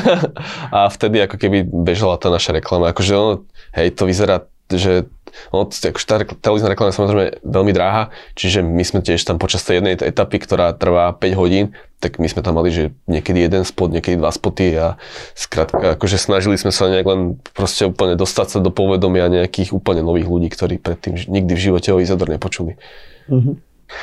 a 0.76 0.88
vtedy 0.88 1.20
ako 1.20 1.36
keby 1.36 1.68
bežala 1.68 2.16
tá 2.16 2.32
naša 2.32 2.56
reklama. 2.56 2.96
Akože 2.96 3.12
ono, 3.12 3.32
hej, 3.76 3.92
to 3.92 4.08
vyzerá, 4.08 4.48
že 4.72 5.12
No, 5.50 5.66
akože 5.66 6.06
tá 6.06 6.22
televízna 6.22 6.72
reklama 6.72 6.90
je 6.90 6.98
samozrejme 6.98 7.24
veľmi 7.42 7.72
drahá, 7.74 8.14
čiže 8.34 8.62
my 8.62 8.82
sme 8.82 9.00
tiež 9.02 9.22
tam 9.26 9.36
počas 9.36 9.66
tej 9.66 9.80
jednej 9.82 9.98
etapy, 9.98 10.42
ktorá 10.42 10.72
trvá 10.74 11.12
5 11.14 11.40
hodín, 11.40 11.76
tak 11.96 12.20
my 12.20 12.28
sme 12.28 12.44
tam 12.44 12.60
mali, 12.60 12.68
že 12.68 12.92
niekedy 13.08 13.48
jeden 13.48 13.64
spot, 13.64 13.88
niekedy 13.88 14.20
dva 14.20 14.28
spoty 14.28 14.76
a 14.76 15.00
skrátka, 15.32 15.96
akože 15.96 16.20
snažili 16.20 16.60
sme 16.60 16.70
sa 16.70 16.92
nejak 16.92 17.06
len 17.08 17.20
proste 17.56 17.88
úplne 17.88 18.14
dostať 18.14 18.46
sa 18.46 18.58
do 18.60 18.68
povedomia 18.68 19.32
nejakých 19.32 19.72
úplne 19.72 20.04
nových 20.04 20.28
ľudí, 20.28 20.48
ktorí 20.52 20.76
predtým 20.76 21.16
nikdy 21.16 21.52
v 21.56 21.64
živote 21.72 21.88
o 21.96 22.00
Izador 22.00 22.28
nepočuli. 22.28 22.76
Uh-huh. 23.32 23.56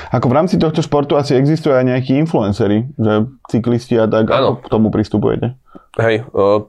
Ako 0.10 0.32
v 0.32 0.36
rámci 0.36 0.56
tohto 0.56 0.80
športu 0.80 1.20
asi 1.20 1.36
existujú 1.36 1.76
aj 1.76 1.86
nejakí 1.86 2.16
influenceri, 2.16 2.88
že 2.96 3.14
cyklisti 3.52 4.00
a 4.00 4.08
tak, 4.08 4.32
ano. 4.32 4.58
ako 4.58 4.66
k 4.66 4.72
tomu 4.72 4.88
pristupujete? 4.90 5.60
Hej, 6.00 6.26
uh, 6.34 6.66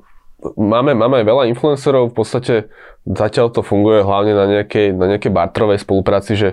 máme, 0.56 0.92
máme 0.92 1.24
aj 1.24 1.26
veľa 1.26 1.44
influencerov, 1.56 2.12
v 2.12 2.16
podstate 2.16 2.54
zatiaľ 3.08 3.52
to 3.52 3.64
funguje 3.64 4.04
hlavne 4.04 4.32
na 4.36 4.46
nejakej, 4.48 4.92
na 4.92 5.16
nejakej 5.16 5.32
bartrovej 5.32 5.80
spolupráci, 5.80 6.36
že, 6.36 6.50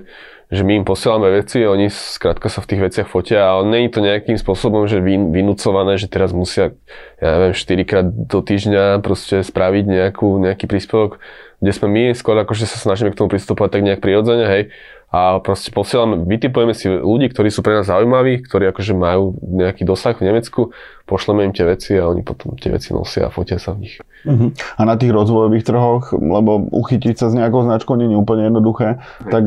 že 0.51 0.61
my 0.63 0.83
im 0.83 0.85
posielame 0.87 1.31
veci, 1.31 1.63
oni 1.63 1.91
skrátka 1.91 2.47
sa 2.47 2.63
v 2.63 2.69
tých 2.71 2.81
veciach 2.91 3.07
fotia, 3.07 3.51
ale 3.55 3.67
nie 3.71 3.79
je 3.87 3.91
to 3.95 4.01
nejakým 4.03 4.37
spôsobom, 4.39 4.87
že 4.87 5.03
vyn, 5.03 5.31
vynúcované, 5.31 5.95
že 5.99 6.11
teraz 6.11 6.35
musia, 6.35 6.75
ja 7.19 7.39
neviem, 7.39 7.55
4 7.55 7.87
krát 7.87 8.07
do 8.07 8.39
týždňa 8.39 8.99
proste 9.03 9.43
spraviť 9.43 9.85
nejakú, 9.87 10.39
nejaký 10.43 10.65
príspevok, 10.67 11.23
kde 11.63 11.71
sme 11.71 11.87
my 11.91 12.03
skôr 12.17 12.35
akože 12.41 12.67
sa 12.67 12.79
snažíme 12.79 13.11
k 13.11 13.19
tomu 13.19 13.31
pristupovať 13.31 13.69
tak 13.79 13.85
nejak 13.85 14.01
prirodzene, 14.03 14.45
hej, 14.47 14.63
a 15.11 15.43
proste 15.43 15.75
posielame, 15.75 16.23
vytipujeme 16.23 16.71
si 16.71 16.87
ľudí, 16.87 17.27
ktorí 17.35 17.51
sú 17.51 17.59
pre 17.59 17.75
nás 17.75 17.91
zaujímaví, 17.91 18.47
ktorí 18.47 18.71
akože 18.71 18.95
majú 18.95 19.35
nejaký 19.43 19.83
dosah 19.83 20.15
v 20.15 20.31
Nemecku, 20.31 20.71
pošleme 21.03 21.43
im 21.43 21.51
tie 21.51 21.67
veci 21.67 21.99
a 21.99 22.07
oni 22.07 22.23
potom 22.23 22.55
tie 22.55 22.71
veci 22.71 22.95
nosia 22.95 23.27
a 23.27 23.33
fotia 23.33 23.59
sa 23.59 23.75
v 23.75 23.83
nich. 23.83 23.99
Uh-huh. 24.23 24.55
A 24.79 24.81
na 24.87 24.95
tých 24.95 25.11
rozvojových 25.11 25.67
trhoch, 25.67 26.15
lebo 26.15 26.63
uchytiť 26.71 27.19
sa 27.19 27.27
s 27.27 27.35
nejakou 27.35 27.67
značkou 27.67 27.99
nie 27.99 28.07
je 28.07 28.15
úplne 28.15 28.47
jednoduché, 28.47 29.03
tak 29.27 29.43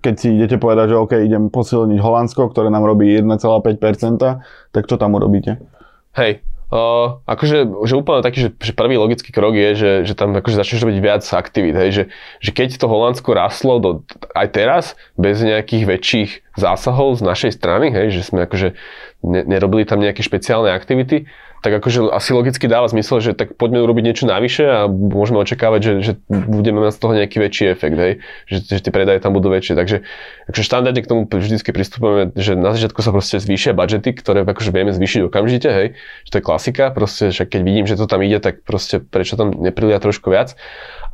keď 0.00 0.14
si 0.16 0.40
idete 0.40 0.56
povedať, 0.56 0.96
že 0.96 0.96
OK, 0.96 1.12
idem 1.20 1.52
posilniť 1.52 2.00
Holandsko, 2.00 2.48
ktoré 2.48 2.72
nám 2.72 2.88
robí 2.88 3.12
1,5%, 3.12 4.40
tak 4.72 4.82
čo 4.88 4.96
tam 4.96 5.20
urobíte? 5.20 5.60
Hej, 6.16 6.40
Uh, 6.74 7.22
akože 7.30 7.86
že 7.86 7.94
úplne 7.94 8.18
taký, 8.18 8.38
že, 8.42 8.48
že 8.58 8.74
prvý 8.74 8.98
logický 8.98 9.30
krok 9.30 9.54
je, 9.54 9.78
že, 9.78 9.92
že 10.10 10.14
tam 10.18 10.34
akože 10.34 10.58
začneš 10.58 10.82
robiť 10.82 10.98
viac 10.98 11.22
aktivít, 11.22 11.78
hej, 11.78 11.90
že, 11.94 12.04
že 12.42 12.50
keď 12.50 12.82
to 12.82 12.90
Holandsko 12.90 13.30
rastlo 13.30 13.78
do, 13.78 13.90
aj 14.34 14.48
teraz, 14.50 14.84
bez 15.14 15.38
nejakých 15.38 15.86
väčších 15.86 16.30
zásahov 16.58 17.22
z 17.22 17.30
našej 17.30 17.52
strany, 17.54 17.94
hej, 17.94 18.18
že 18.18 18.26
sme 18.26 18.42
akože 18.50 18.74
ne, 19.22 19.40
nerobili 19.46 19.86
tam 19.86 20.02
nejaké 20.02 20.26
špeciálne 20.26 20.74
aktivity, 20.74 21.30
tak 21.64 21.80
akože 21.80 22.12
asi 22.12 22.36
logicky 22.36 22.68
dáva 22.68 22.84
zmysel, 22.92 23.24
že 23.24 23.32
tak 23.32 23.56
poďme 23.56 23.80
urobiť 23.80 24.04
niečo 24.04 24.24
navyše 24.28 24.68
a 24.68 24.78
môžeme 24.84 25.40
očakávať, 25.40 25.80
že, 25.80 25.92
že 26.04 26.12
budeme 26.28 26.84
mať 26.84 26.92
z 26.92 27.00
toho 27.00 27.12
nejaký 27.16 27.36
väčší 27.40 27.64
efekt, 27.72 27.96
hej? 27.96 28.20
Že, 28.52 28.58
že 28.68 28.80
tie 28.84 28.92
predaje 28.92 29.16
tam 29.24 29.32
budú 29.32 29.48
väčšie. 29.48 29.72
Takže 29.72 30.04
akože 30.52 30.60
štandardne 30.60 31.00
k 31.00 31.08
tomu 31.08 31.24
vždy 31.24 31.56
pristupujeme, 31.64 32.36
že 32.36 32.52
na 32.52 32.76
začiatku 32.76 33.00
sa 33.00 33.16
proste 33.16 33.40
zvýšia 33.40 33.72
budžety, 33.72 34.12
ktoré 34.12 34.44
akože 34.44 34.76
vieme 34.76 34.92
zvýšiť 34.92 35.24
okamžite, 35.24 35.68
hej? 35.72 35.86
Že 36.28 36.30
to 36.30 36.36
je 36.36 36.44
klasika, 36.44 36.84
proste, 36.92 37.32
že 37.32 37.48
keď 37.48 37.60
vidím, 37.64 37.88
že 37.88 37.96
to 37.96 38.04
tam 38.04 38.20
ide, 38.20 38.44
tak 38.44 38.60
proste 38.60 39.00
prečo 39.00 39.40
tam 39.40 39.56
neprilia 39.56 39.96
trošku 40.04 40.28
viac. 40.28 40.60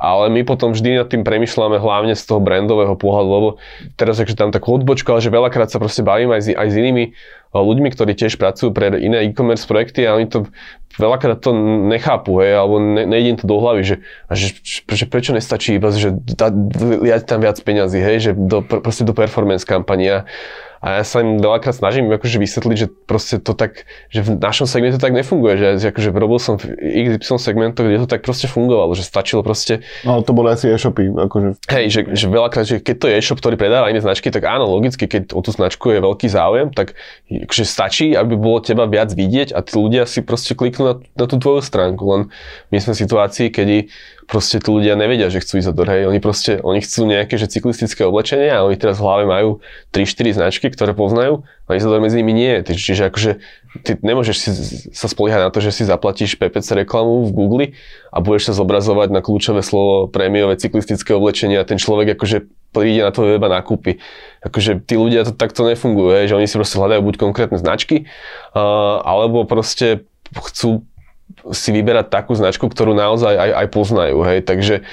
Ale 0.03 0.27
my 0.33 0.43
potom 0.43 0.75
vždy 0.75 0.99
nad 0.99 1.07
tým 1.07 1.23
premyšľame 1.23 1.79
hlavne 1.79 2.11
z 2.11 2.27
toho 2.27 2.43
brandového 2.43 2.99
pohľadu, 2.99 3.29
lebo 3.31 3.49
teraz 3.95 4.19
akože 4.19 4.35
tam 4.35 4.51
takú 4.51 4.75
odbočku, 4.75 5.07
ale 5.15 5.23
že 5.23 5.31
veľakrát 5.31 5.71
sa 5.71 5.79
proste 5.79 6.03
bavím 6.03 6.35
aj 6.35 6.41
s, 6.43 6.47
aj 6.51 6.67
s 6.67 6.75
inými 6.75 7.15
ľuďmi, 7.59 7.91
ktorí 7.91 8.15
tiež 8.15 8.39
pracujú 8.39 8.71
pre 8.71 8.95
iné 8.95 9.27
e-commerce 9.27 9.67
projekty 9.67 10.07
a 10.07 10.15
oni 10.15 10.31
to 10.31 10.47
veľakrát 10.95 11.39
to 11.43 11.51
nechápu, 11.87 12.39
hej, 12.43 12.55
alebo 12.55 12.79
ne, 12.79 13.03
nejde 13.03 13.29
im 13.35 13.39
to 13.39 13.47
do 13.47 13.59
hlavy, 13.59 13.83
že, 13.83 13.95
že, 14.31 14.47
že 14.87 15.05
prečo 15.07 15.35
nestačí 15.35 15.75
iba, 15.75 15.91
že 15.91 16.15
liať 16.79 17.27
tam 17.27 17.43
viac 17.43 17.59
peňazí, 17.59 17.99
hej, 17.99 18.17
že 18.19 18.31
do, 18.35 18.63
proste 18.63 19.03
do 19.03 19.15
performance 19.15 19.63
kampania 19.63 20.27
a 20.81 20.97
ja 20.97 21.03
sa 21.05 21.21
im 21.21 21.37
veľakrát 21.37 21.77
snažím 21.77 22.09
akože 22.09 22.41
vysvetliť, 22.41 22.77
že 22.77 22.87
proste 22.89 23.37
to 23.37 23.53
tak, 23.53 23.85
že 24.09 24.25
v 24.25 24.41
našom 24.41 24.65
segmente 24.65 24.97
to 24.97 25.05
tak 25.05 25.13
nefunguje, 25.13 25.53
že, 25.53 25.67
že 25.77 25.85
akože 25.93 26.09
robil 26.09 26.41
som 26.41 26.57
v 26.57 26.73
XY 27.13 27.37
segmentoch, 27.37 27.85
kde 27.85 28.01
to 28.01 28.09
tak 28.09 28.25
proste 28.25 28.49
fungovalo, 28.49 28.97
že 28.97 29.05
stačilo 29.05 29.45
proste... 29.45 29.85
No 30.01 30.25
to 30.25 30.33
boli 30.33 30.49
asi 30.49 30.73
e-shopy, 30.73 31.13
akože... 31.13 31.69
Hej, 31.69 31.85
že, 31.93 31.99
že 32.17 32.25
veľakrát, 32.25 32.65
že 32.65 32.81
keď 32.81 32.95
to 32.97 33.05
je 33.05 33.13
e-shop, 33.13 33.37
ktorý 33.37 33.61
predáva 33.61 33.93
iné 33.93 34.01
značky, 34.01 34.33
tak 34.33 34.41
áno, 34.49 34.65
logicky, 34.65 35.05
keď 35.05 35.37
o 35.37 35.45
tú 35.45 35.53
značku 35.53 35.93
je 35.93 36.01
veľký 36.01 36.25
záujem, 36.25 36.73
tak 36.73 36.97
akože 37.29 37.61
stačí, 37.61 38.17
aby 38.17 38.33
bolo 38.33 38.57
teba 38.65 38.89
viac 38.89 39.13
vidieť 39.13 39.53
a 39.53 39.61
tí 39.61 39.77
ľudia 39.77 40.09
si 40.09 40.25
proste 40.25 40.57
kliknú 40.57 40.83
na, 40.89 40.95
na 41.13 41.25
tú 41.29 41.37
tvoju 41.37 41.61
stránku, 41.61 42.01
len 42.09 42.21
my 42.73 42.77
sme 42.81 42.97
v 42.97 43.01
situácii, 43.05 43.53
kedy 43.53 43.85
proste 44.31 44.63
tí 44.63 44.71
ľudia 44.71 44.95
nevedia, 44.95 45.27
že 45.27 45.43
chcú 45.43 45.59
ísť 45.59 45.75
do 45.75 45.83
hej. 45.83 46.07
Oni 46.07 46.23
proste, 46.23 46.63
oni 46.63 46.79
chcú 46.79 47.03
nejaké 47.03 47.35
že 47.35 47.51
cyklistické 47.51 48.07
oblečenie 48.07 48.47
a 48.47 48.63
oni 48.63 48.79
teraz 48.79 49.03
v 49.03 49.03
hlave 49.03 49.23
majú 49.27 49.59
3-4 49.91 50.39
značky, 50.39 50.71
ktoré 50.71 50.95
poznajú 50.95 51.43
a 51.67 51.75
Isador 51.75 51.99
medzi 51.99 52.23
nimi 52.23 52.31
nie. 52.31 52.63
Čiže 52.63 53.11
akože 53.11 53.43
ty 53.83 53.99
nemôžeš 53.99 54.35
si, 54.39 54.49
sa 54.95 55.11
spoliehať 55.11 55.41
na 55.43 55.51
to, 55.51 55.59
že 55.59 55.75
si 55.75 55.83
zaplatíš 55.83 56.39
PPC 56.39 56.87
reklamu 56.87 57.27
v 57.27 57.31
Google 57.35 57.65
a 58.07 58.23
budeš 58.23 58.51
sa 58.51 58.53
zobrazovať 58.55 59.11
na 59.11 59.19
kľúčové 59.19 59.59
slovo 59.59 60.07
prémiové 60.07 60.55
cyklistické 60.55 61.11
oblečenie 61.11 61.59
a 61.59 61.67
ten 61.67 61.75
človek 61.75 62.15
akože 62.15 62.47
príde 62.71 63.03
na 63.03 63.11
to 63.11 63.27
web 63.27 63.43
a 63.43 63.51
nakúpi. 63.51 63.99
Akože 64.47 64.79
tí 64.87 64.95
ľudia 64.95 65.27
to 65.27 65.35
takto 65.35 65.67
nefungujú, 65.67 66.23
že 66.23 66.39
oni 66.39 66.47
si 66.47 66.55
proste 66.55 66.79
hľadajú 66.79 67.03
buď 67.03 67.15
konkrétne 67.19 67.59
značky, 67.59 68.07
uh, 68.55 69.03
alebo 69.03 69.43
proste 69.43 70.07
chcú 70.31 70.87
si 71.49 71.73
vyberať 71.73 72.13
takú 72.13 72.37
značku, 72.37 72.69
ktorú 72.69 72.93
naozaj 72.93 73.33
aj, 73.33 73.51
aj 73.65 73.67
poznajú, 73.73 74.17
hej, 74.21 74.39
takže 74.45 74.85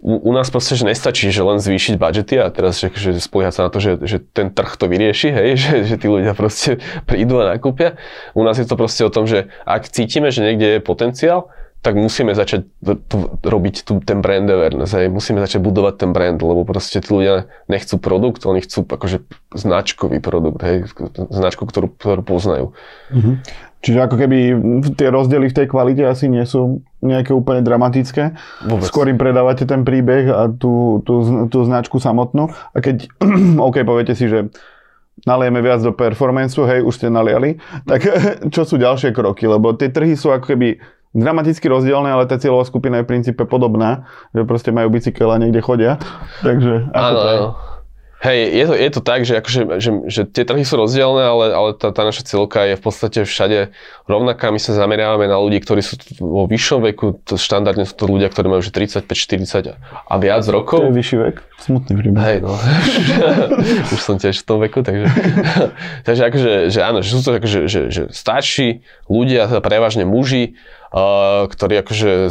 u, 0.00 0.16
u 0.16 0.32
nás 0.32 0.48
proste, 0.48 0.80
že 0.80 0.88
nestačí, 0.88 1.28
že 1.28 1.44
len 1.44 1.60
zvýšiť 1.60 2.00
budžety 2.00 2.40
a 2.40 2.48
teraz, 2.48 2.80
že, 2.80 2.88
že 2.96 3.20
spoliehať 3.20 3.54
sa 3.54 3.62
na 3.68 3.70
to, 3.70 3.78
že, 3.84 3.92
že 4.00 4.16
ten 4.32 4.48
trh 4.48 4.72
to 4.80 4.88
vyrieši, 4.88 5.28
hej, 5.28 5.48
že, 5.62 5.74
že 5.84 5.94
tí 6.00 6.08
ľudia 6.08 6.32
proste 6.32 6.80
prídu 7.08 7.38
a 7.44 7.52
nakúpia. 7.56 8.00
U 8.32 8.42
nás 8.42 8.56
je 8.56 8.66
to 8.66 8.74
proste 8.80 9.04
o 9.04 9.12
tom, 9.12 9.28
že 9.28 9.52
ak 9.68 9.92
cítime, 9.92 10.32
že 10.32 10.40
niekde 10.40 10.78
je 10.78 10.80
potenciál, 10.80 11.52
tak 11.80 11.96
musíme 11.96 12.36
začať 12.36 12.68
tu, 13.08 13.16
robiť 13.40 13.88
tu, 13.88 14.04
ten 14.04 14.20
brand 14.20 14.44
awareness, 14.44 14.92
hej. 14.92 15.08
musíme 15.08 15.40
začať 15.40 15.64
budovať 15.64 15.94
ten 15.96 16.10
brand, 16.12 16.36
lebo 16.36 16.68
proste 16.68 17.00
tí 17.00 17.08
ľudia 17.08 17.48
nechcú 17.72 17.96
produkt, 17.96 18.44
oni 18.44 18.60
chcú 18.60 18.84
akože 18.84 19.24
značkový 19.56 20.20
produkt, 20.20 20.60
hej, 20.60 20.92
značku, 21.32 21.64
ktorú, 21.64 21.88
ktorú 21.96 22.20
poznajú. 22.20 22.76
Mm-hmm. 23.08 23.34
Čiže 23.80 23.98
ako 24.04 24.16
keby 24.20 24.38
tie 24.92 25.08
rozdiely 25.08 25.48
v 25.48 25.56
tej 25.56 25.66
kvalite 25.72 26.04
asi 26.04 26.28
nie 26.28 26.44
sú 26.44 26.84
nejaké 27.00 27.32
úplne 27.32 27.64
dramatické. 27.64 28.36
Vôbec. 28.68 28.84
Skôr 28.84 29.08
im 29.08 29.16
predávate 29.16 29.64
ten 29.64 29.88
príbeh 29.88 30.28
a 30.28 30.52
tú, 30.52 31.00
tú, 31.08 31.48
tú 31.48 31.58
značku 31.64 31.96
samotnú. 31.96 32.52
A 32.76 32.78
keď, 32.84 33.08
OK, 33.72 33.80
poviete 33.88 34.12
si, 34.12 34.28
že 34.28 34.52
nalieme 35.24 35.64
viac 35.64 35.80
do 35.80 35.96
performanceu, 35.96 36.68
hej, 36.68 36.80
už 36.84 36.92
ste 37.00 37.08
naliali, 37.08 37.56
tak 37.90 38.04
čo 38.54 38.68
sú 38.68 38.76
ďalšie 38.76 39.16
kroky? 39.16 39.48
Lebo 39.48 39.72
tie 39.72 39.88
trhy 39.88 40.12
sú 40.12 40.28
ako 40.28 40.52
keby 40.52 40.76
dramaticky 41.16 41.66
rozdielne, 41.66 42.12
ale 42.12 42.28
tá 42.28 42.36
cieľová 42.36 42.68
skupina 42.68 43.00
je 43.00 43.04
v 43.08 43.10
princípe 43.16 43.42
podobná, 43.48 44.06
že 44.30 44.46
proste 44.46 44.70
majú 44.70 44.92
bicykel 44.92 45.32
a 45.32 45.40
niekde 45.40 45.64
chodia. 45.64 45.98
Takže 46.44 46.92
ako 46.92 47.00
áno, 47.00 47.16
to 47.16 47.26
je? 47.26 47.38
Áno. 47.40 47.69
Hej, 48.20 48.52
je 48.52 48.64
to, 48.68 48.74
je 48.76 48.90
to 48.92 49.00
tak, 49.00 49.20
že, 49.24 49.40
akože, 49.40 49.60
že, 49.80 49.90
že 50.04 50.20
tie 50.28 50.44
trhy 50.44 50.60
sú 50.60 50.76
rozdielne, 50.76 51.24
ale, 51.24 51.44
ale 51.56 51.68
tá, 51.72 51.88
tá 51.88 52.04
naša 52.04 52.28
cieľka 52.28 52.68
je 52.68 52.76
v 52.76 52.82
podstate 52.84 53.18
všade 53.24 53.72
rovnaká. 54.04 54.52
My 54.52 54.60
sa 54.60 54.76
zameriavame 54.76 55.24
na 55.24 55.40
ľudí, 55.40 55.56
ktorí 55.56 55.80
sú 55.80 55.96
vo 56.20 56.44
vyššom 56.44 56.84
veku, 56.92 57.16
to 57.24 57.40
štandardne 57.40 57.88
sú 57.88 57.96
to 57.96 58.04
ľudia, 58.04 58.28
ktorí 58.28 58.52
majú 58.52 58.60
už 58.60 58.76
35, 58.76 59.08
40 59.08 59.72
a 59.80 60.14
viac 60.20 60.44
rokov. 60.52 60.84
To 60.84 60.92
je 60.92 61.00
vyšší 61.00 61.16
vek, 61.16 61.36
smutný 61.64 61.92
príbeh. 61.96 62.20
Hej, 62.20 62.38
no. 62.44 62.52
už 63.96 64.00
som 64.04 64.20
tiež 64.20 64.36
v 64.36 64.44
tom 64.44 64.60
veku, 64.60 64.84
takže... 64.84 65.08
takže 66.06 66.22
akože, 66.28 66.52
že 66.68 66.80
áno, 66.84 67.00
že 67.00 67.16
sú 67.16 67.24
to 67.24 67.40
akože, 67.40 67.72
že, 67.72 67.80
že 67.88 68.02
starší 68.12 68.84
ľudia, 69.08 69.48
teda 69.48 69.64
prevažne 69.64 70.04
muži, 70.04 70.60
uh, 70.92 71.48
ktorí 71.48 71.80
akože 71.80 72.28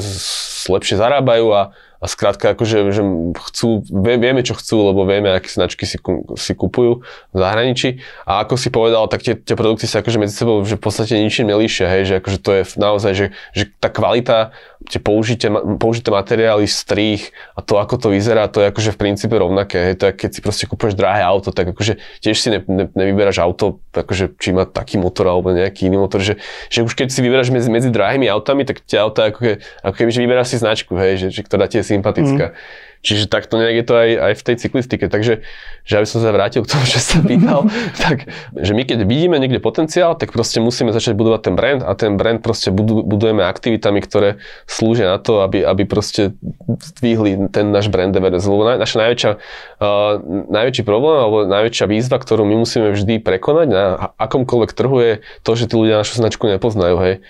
lepšie 0.69 1.01
zarábajú 1.01 1.49
a, 1.49 1.73
a 1.99 2.05
skrátka 2.07 2.55
akože, 2.55 2.95
že 2.95 3.03
chcú, 3.51 3.83
vieme 3.91 4.39
čo 4.39 4.55
chcú, 4.55 4.87
lebo 4.87 5.03
vieme, 5.03 5.35
aké 5.35 5.51
značky 5.51 5.83
si, 5.83 5.99
si 6.39 6.51
kupujú 6.55 7.03
v 7.35 7.37
zahraničí. 7.37 7.99
A 8.23 8.47
ako 8.47 8.55
si 8.55 8.71
povedal, 8.71 9.03
tak 9.11 9.19
tie, 9.19 9.35
tie 9.35 9.59
produkty 9.59 9.83
sa 9.83 9.99
akože 9.99 10.15
medzi 10.15 10.35
sebou 10.35 10.63
že 10.63 10.79
v 10.79 10.83
podstate 10.83 11.19
ničím 11.19 11.51
nelíšia, 11.51 11.91
hej, 11.91 12.03
že 12.07 12.13
akože 12.23 12.39
to 12.39 12.51
je 12.55 12.61
naozaj, 12.79 13.11
že, 13.15 13.25
že 13.51 13.63
tá 13.83 13.91
kvalita, 13.91 14.55
tie 14.87 15.03
použité, 15.03 15.51
použité 15.75 16.07
materiály, 16.07 16.63
strých 16.63 17.35
a 17.53 17.59
to, 17.59 17.75
ako 17.75 17.99
to 17.99 18.07
vyzerá, 18.15 18.47
to 18.47 18.63
je 18.63 18.71
akože 18.71 18.95
v 18.95 18.99
princípe 18.99 19.35
rovnaké, 19.35 19.91
hej, 19.91 19.95
to 19.99 20.07
je, 20.07 20.13
keď 20.15 20.29
si 20.31 20.39
proste 20.39 20.65
kupuješ 20.71 20.95
drahé 20.95 21.19
auto, 21.27 21.51
tak 21.51 21.75
akože 21.75 21.99
tiež 22.23 22.37
si 22.39 22.47
ne, 22.47 22.63
ne, 22.63 22.87
nevyberáš 22.95 23.43
auto, 23.43 23.83
akože 23.91 24.39
či 24.39 24.55
má 24.55 24.63
taký 24.63 24.95
motor 24.95 25.27
alebo 25.27 25.51
nejaký 25.51 25.91
iný 25.91 25.99
motor, 25.99 26.23
že, 26.23 26.39
že 26.71 26.79
už 26.79 26.95
keď 26.95 27.11
si 27.11 27.19
vyberáš 27.19 27.51
medzi, 27.51 27.67
medzi 27.67 27.91
drahými 27.91 28.31
autami, 28.31 28.63
tak 28.63 28.79
tie 28.87 29.03
auta 29.03 29.27
ako, 29.27 29.59
ako 29.83 29.95
keby, 29.99 30.09
že 30.15 30.23
vyberáš 30.23 30.47
si 30.55 30.57
značku, 30.63 30.95
hej, 30.95 31.27
že, 31.27 31.27
že 31.35 31.41
ktorá 31.43 31.67
ti 31.67 31.83
je 31.83 31.88
sympatická. 31.89 32.45
Mm. 32.53 32.87
Čiže 32.99 33.31
takto 33.31 33.55
nejak 33.55 33.75
je 33.79 33.85
to 33.87 33.95
aj, 33.95 34.09
aj 34.11 34.33
v 34.35 34.43
tej 34.43 34.55
cyklistike. 34.59 35.05
Takže, 35.07 35.39
že 35.87 35.93
aby 35.95 36.07
som 36.07 36.19
sa 36.19 36.35
vrátil 36.35 36.67
k 36.67 36.71
tomu, 36.75 36.83
čo 36.83 36.99
sa 36.99 37.23
pýtal, 37.23 37.71
tak, 38.03 38.27
že 38.51 38.75
my 38.75 38.83
keď 38.83 39.07
vidíme 39.07 39.39
niekde 39.39 39.63
potenciál, 39.63 40.19
tak 40.19 40.35
proste 40.35 40.59
musíme 40.59 40.91
začať 40.91 41.15
budovať 41.15 41.41
ten 41.47 41.55
brand 41.55 41.79
a 41.79 41.95
ten 41.95 42.19
brand 42.19 42.43
proste 42.43 42.75
budujeme 42.75 43.47
aktivitami, 43.47 44.03
ktoré 44.03 44.43
slúžia 44.67 45.15
na 45.15 45.19
to, 45.23 45.39
aby, 45.39 45.63
aby 45.63 45.87
proste 45.87 46.35
zdvihli 46.67 47.47
ten 47.55 47.71
náš 47.71 47.87
brand 47.87 48.11
awareness. 48.11 48.43
Lebo 48.43 48.67
naša 48.67 48.97
najväčšia, 49.07 49.31
uh, 49.31 50.13
najväčší 50.51 50.83
problém 50.83 51.23
alebo 51.23 51.47
najväčšia 51.47 51.87
výzva, 51.87 52.19
ktorú 52.19 52.43
my 52.43 52.59
musíme 52.59 52.91
vždy 52.91 53.23
prekonať 53.23 53.67
na 53.71 53.83
akomkoľvek 54.19 54.71
trhu 54.75 54.97
je 54.99 55.13
to, 55.47 55.51
že 55.55 55.71
tí 55.71 55.75
ľudia 55.79 56.03
našu 56.03 56.19
značku 56.19 56.51
nepoznajú. 56.51 56.99
Hej. 56.99 57.23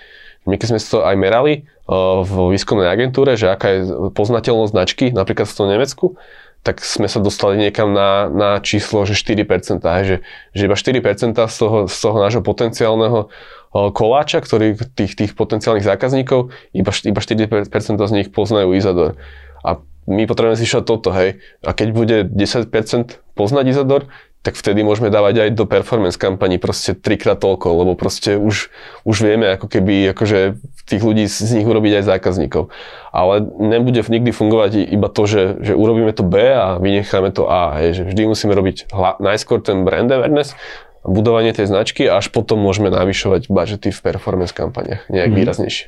Keď 0.55 0.67
sme 0.71 0.79
to 0.79 1.05
aj 1.05 1.15
merali, 1.19 1.67
v 2.21 2.53
výskumnej 2.53 2.85
agentúre, 2.85 3.33
že 3.33 3.49
aká 3.49 3.67
je 3.73 3.81
poznateľnosť 4.13 4.71
značky, 4.71 5.05
napríklad 5.09 5.49
v 5.49 5.57
tom 5.57 5.67
Nemecku, 5.73 6.05
tak 6.61 6.83
sme 6.83 7.07
sa 7.07 7.23
dostali 7.23 7.57
niekam 7.57 7.95
na, 7.95 8.29
na 8.29 8.49
číslo, 8.59 9.07
že 9.09 9.17
4%, 9.17 9.81
že, 10.05 10.21
že 10.53 10.61
iba 10.61 10.75
4% 10.77 11.33
z 11.33 11.55
toho, 11.55 11.77
z 11.87 11.97
toho 11.97 12.17
nášho 12.19 12.43
potenciálneho 12.45 13.31
koláča, 13.73 14.43
ktorý 14.43 14.75
tých, 14.93 15.17
tých 15.17 15.31
potenciálnych 15.33 15.85
zákazníkov, 15.85 16.53
iba, 16.77 16.91
iba 16.91 17.21
4% 17.21 17.97
z 17.97 18.13
nich 18.13 18.29
poznajú 18.29 18.75
Izador. 18.75 19.17
A 19.65 19.81
my 20.09 20.25
potrebujeme 20.25 20.57
si 20.57 20.65
toto, 20.65 21.09
hej. 21.13 21.41
A 21.61 21.73
keď 21.73 21.87
bude 21.93 22.17
10% 22.27 22.69
poznať 23.33 23.65
Izador, 23.71 24.09
tak 24.39 24.55
vtedy 24.55 24.87
môžeme 24.87 25.11
dávať 25.11 25.43
aj 25.43 25.49
do 25.51 25.67
performance 25.67 26.15
kampaní 26.15 26.55
proste 26.55 26.95
trikrát 26.95 27.43
toľko, 27.43 27.83
lebo 27.83 27.91
proste 27.99 28.39
už, 28.39 28.71
už 29.03 29.17
vieme 29.19 29.51
ako 29.51 29.67
keby 29.67 30.15
akože 30.15 30.55
tých 30.87 31.03
ľudí 31.03 31.27
z 31.27 31.59
nich 31.59 31.67
urobiť 31.67 31.99
aj 31.99 32.03
zákazníkov. 32.07 32.71
Ale 33.11 33.43
nebude 33.59 33.99
nikdy 33.99 34.31
fungovať 34.31 34.89
iba 34.89 35.11
to, 35.11 35.23
že, 35.27 35.43
že 35.59 35.73
urobíme 35.75 36.15
to 36.15 36.23
B 36.23 36.39
a 36.39 36.79
vynecháme 36.79 37.35
to 37.35 37.51
A. 37.51 37.83
Hej, 37.83 37.99
že 37.99 38.03
vždy 38.07 38.21
musíme 38.31 38.53
robiť 38.55 38.89
hla, 38.95 39.19
najskôr 39.19 39.59
ten 39.59 39.83
brand 39.83 40.07
awareness, 40.07 40.55
budovanie 41.09 41.51
tej 41.51 41.67
značky 41.67 42.05
a 42.05 42.21
až 42.21 42.29
potom 42.29 42.61
môžeme 42.61 42.93
navyšovať 42.93 43.49
budžety 43.49 43.89
v 43.89 43.99
performance 43.99 44.53
kampaniach 44.53 45.09
nejak 45.09 45.31
mm. 45.33 45.37
výraznejšie. 45.37 45.85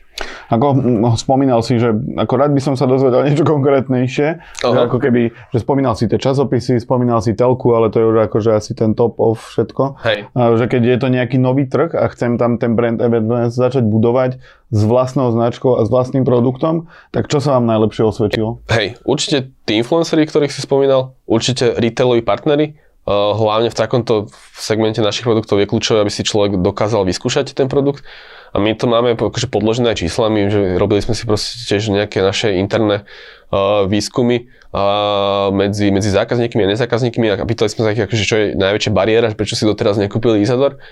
Ako 0.54 0.78
spomínal 1.18 1.66
si, 1.66 1.82
že 1.82 1.96
ako 1.96 2.34
rád 2.38 2.52
by 2.54 2.62
som 2.62 2.76
sa 2.78 2.86
dozvedel 2.86 3.26
niečo 3.26 3.42
konkrétnejšie, 3.48 4.28
že 4.62 4.80
ako 4.86 5.02
keby, 5.02 5.34
že 5.50 5.58
spomínal 5.64 5.98
si 5.98 6.06
tie 6.06 6.20
časopisy, 6.22 6.78
spomínal 6.78 7.24
si 7.24 7.34
telku, 7.34 7.74
ale 7.74 7.90
to 7.90 8.04
je 8.04 8.06
už 8.06 8.18
akože 8.30 8.52
asi 8.54 8.72
ten 8.78 8.94
top 8.94 9.18
of 9.18 9.42
všetko. 9.42 9.98
Hej. 10.06 10.30
A, 10.36 10.54
že 10.60 10.66
keď 10.70 10.82
je 10.84 10.98
to 11.02 11.08
nejaký 11.10 11.38
nový 11.42 11.66
trh 11.66 11.96
a 11.98 12.06
chcem 12.14 12.38
tam 12.38 12.62
ten 12.62 12.78
brand 12.78 13.02
awareness 13.02 13.58
začať 13.58 13.88
budovať 13.88 14.38
s 14.72 14.82
vlastnou 14.86 15.34
značkou 15.34 15.80
a 15.80 15.82
s 15.84 15.90
vlastným 15.90 16.24
produktom, 16.28 16.92
tak 17.10 17.28
čo 17.28 17.42
sa 17.42 17.58
vám 17.58 17.66
najlepšie 17.66 18.04
osvedčilo? 18.06 18.62
Hej, 18.70 19.02
určite 19.08 19.52
tí 19.66 19.80
influenceri, 19.80 20.28
ktorých 20.28 20.54
si 20.54 20.62
spomínal, 20.62 21.18
určite 21.26 21.76
retailoví 21.76 22.22
partnery, 22.22 22.78
hlavne 23.10 23.74
v 23.74 23.78
takomto 23.78 24.30
segmente 24.54 25.02
našich 25.02 25.26
produktov 25.26 25.58
je 25.58 25.66
kľúčové, 25.66 26.06
aby 26.06 26.14
si 26.14 26.22
človek 26.22 26.62
dokázal 26.62 27.02
vyskúšať 27.10 27.58
ten 27.58 27.66
produkt. 27.66 28.06
A 28.52 28.60
my 28.60 28.76
to 28.76 28.86
máme 28.86 29.16
akože 29.16 29.48
podložené 29.48 29.96
číslami, 29.96 30.52
že 30.52 30.76
robili 30.76 31.00
sme 31.00 31.16
si 31.16 31.24
proste 31.24 31.56
tiež 31.72 31.88
nejaké 31.88 32.20
naše 32.20 32.60
interné 32.60 33.08
uh, 33.50 33.88
výskumy 33.88 34.52
uh, 34.76 35.50
medzi, 35.56 35.88
medzi 35.88 36.12
zákazníkmi 36.12 36.68
a 36.68 36.68
nezákazníkmi 36.76 37.26
a 37.32 37.48
pýtali 37.48 37.72
sme 37.72 37.82
sa 37.88 37.92
akože, 37.96 38.26
čo 38.28 38.36
je 38.38 38.46
najväčšia 38.60 38.92
bariéra, 38.92 39.32
prečo 39.32 39.56
si 39.56 39.64
doteraz 39.64 39.96
nekúpili 39.96 40.44
Isador. 40.44 40.84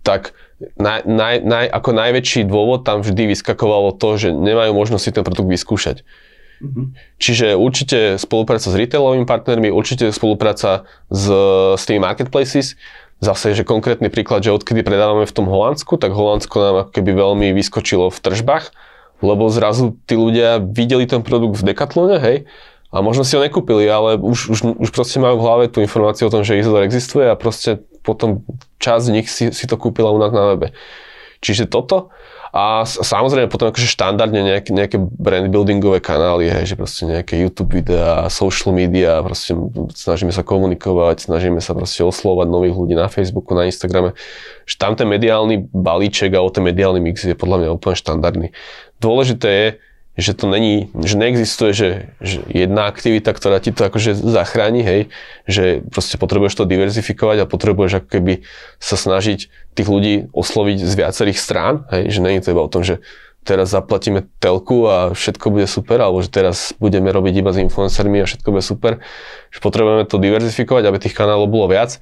Tak 0.00 0.32
naj, 0.80 1.04
naj, 1.04 1.44
naj, 1.44 1.66
ako 1.70 1.90
najväčší 1.92 2.48
dôvod 2.48 2.88
tam 2.88 3.04
vždy 3.04 3.36
vyskakovalo 3.36 3.92
to, 4.00 4.16
že 4.16 4.28
nemajú 4.32 4.72
možnosť 4.72 5.04
si 5.04 5.10
ten 5.12 5.24
produkt 5.28 5.52
vyskúšať. 5.52 6.08
Mm-hmm. 6.64 6.86
Čiže 7.20 7.46
určite 7.54 8.16
spolupráca 8.16 8.72
s 8.72 8.74
retailovými 8.74 9.28
partnermi, 9.28 9.68
určite 9.68 10.08
spolupráca 10.10 10.88
s, 11.12 11.24
s 11.76 11.82
tými 11.84 12.00
marketplaces. 12.00 12.80
Zase, 13.20 13.52
že 13.52 13.68
konkrétny 13.68 14.08
príklad, 14.08 14.42
že 14.42 14.52
odkedy 14.52 14.80
predávame 14.80 15.28
v 15.28 15.36
tom 15.36 15.46
Holandsku, 15.46 16.00
tak 16.00 16.16
Holandsko 16.16 16.56
nám 16.60 16.76
ako 16.84 16.90
keby 16.96 17.12
veľmi 17.14 17.46
vyskočilo 17.54 18.10
v 18.10 18.18
tržbách, 18.18 18.74
lebo 19.22 19.48
zrazu 19.48 19.96
tí 20.04 20.18
ľudia 20.18 20.60
videli 20.60 21.06
ten 21.08 21.22
produkt 21.22 21.60
v 21.60 21.72
Decathlone, 21.72 22.18
hej, 22.20 22.48
a 22.94 23.02
možno 23.02 23.26
si 23.26 23.34
ho 23.34 23.42
nekúpili, 23.42 23.90
ale 23.90 24.14
už, 24.14 24.54
už, 24.54 24.58
už 24.78 24.90
proste 24.94 25.18
majú 25.18 25.42
v 25.42 25.44
hlave 25.50 25.64
tú 25.66 25.82
informáciu 25.82 26.30
o 26.30 26.34
tom, 26.34 26.46
že 26.46 26.54
Isidor 26.54 26.86
existuje 26.86 27.26
a 27.26 27.34
proste 27.34 27.82
potom 28.06 28.46
časť 28.78 29.02
z 29.02 29.10
nich 29.10 29.26
si, 29.26 29.50
si 29.50 29.64
to 29.66 29.74
kúpila 29.74 30.14
u 30.14 30.18
nás 30.22 30.30
na 30.30 30.54
webe. 30.54 30.70
Čiže 31.44 31.68
toto. 31.68 32.08
A 32.54 32.86
samozrejme 32.86 33.50
potom 33.50 33.74
akože 33.74 33.90
štandardne 33.90 34.46
nejaké, 34.46 34.70
nejaké 34.70 34.96
brand 34.96 35.50
buildingové 35.50 35.98
kanály, 35.98 36.46
hej, 36.46 36.70
že 36.70 36.74
proste 36.78 37.02
nejaké 37.02 37.34
YouTube 37.34 37.74
videá, 37.74 38.30
social 38.30 38.70
media, 38.70 39.18
proste 39.26 39.58
snažíme 39.90 40.30
sa 40.30 40.46
komunikovať, 40.46 41.26
snažíme 41.26 41.58
sa 41.58 41.74
proste 41.74 42.06
oslovať 42.06 42.46
nových 42.46 42.78
ľudí 42.78 42.94
na 42.94 43.10
Facebooku, 43.10 43.58
na 43.58 43.66
Instagrame. 43.66 44.14
Že 44.70 44.74
tam 44.78 44.92
ten 44.94 45.10
mediálny 45.10 45.66
balíček 45.74 46.30
a 46.38 46.46
ten 46.46 46.62
mediálny 46.62 47.02
mix 47.02 47.26
je 47.26 47.34
podľa 47.34 47.66
mňa 47.66 47.68
úplne 47.74 47.96
štandardný. 47.98 48.48
Dôležité 49.02 49.48
je, 49.50 49.68
že 50.14 50.30
to 50.38 50.46
není, 50.46 50.94
že 50.94 51.18
neexistuje, 51.18 51.70
že, 51.74 51.90
že 52.22 52.38
jedna 52.46 52.86
aktivita, 52.86 53.34
ktorá 53.34 53.58
ti 53.58 53.74
to 53.74 53.82
akože 53.82 54.14
zachráni, 54.14 54.86
hej, 54.86 55.00
že 55.50 55.82
proste 55.90 56.22
potrebuješ 56.22 56.54
to 56.54 56.70
diverzifikovať 56.70 57.42
a 57.42 57.50
potrebuješ 57.50 57.92
ako 57.98 58.08
keby 58.08 58.34
sa 58.78 58.94
snažiť 58.94 59.50
tých 59.74 59.88
ľudí 59.90 60.30
osloviť 60.30 60.78
z 60.86 60.94
viacerých 60.94 61.38
strán, 61.38 61.90
hej, 61.90 62.14
že 62.14 62.22
není 62.22 62.38
to 62.38 62.54
iba 62.54 62.62
o 62.62 62.70
tom, 62.70 62.86
že 62.86 63.02
teraz 63.42 63.74
zaplatíme 63.74 64.24
telku 64.38 64.86
a 64.86 65.10
všetko 65.12 65.50
bude 65.50 65.66
super, 65.66 65.98
alebo 65.98 66.22
že 66.22 66.30
teraz 66.30 66.72
budeme 66.78 67.10
robiť 67.10 67.34
iba 67.42 67.50
s 67.50 67.58
influencermi 67.58 68.22
a 68.22 68.30
všetko 68.30 68.48
bude 68.54 68.64
super, 68.64 69.02
že 69.50 69.58
potrebujeme 69.58 70.06
to 70.06 70.22
diverzifikovať, 70.22 70.82
aby 70.86 70.98
tých 71.02 71.18
kanálov 71.18 71.50
bolo 71.50 71.74
viac. 71.74 71.98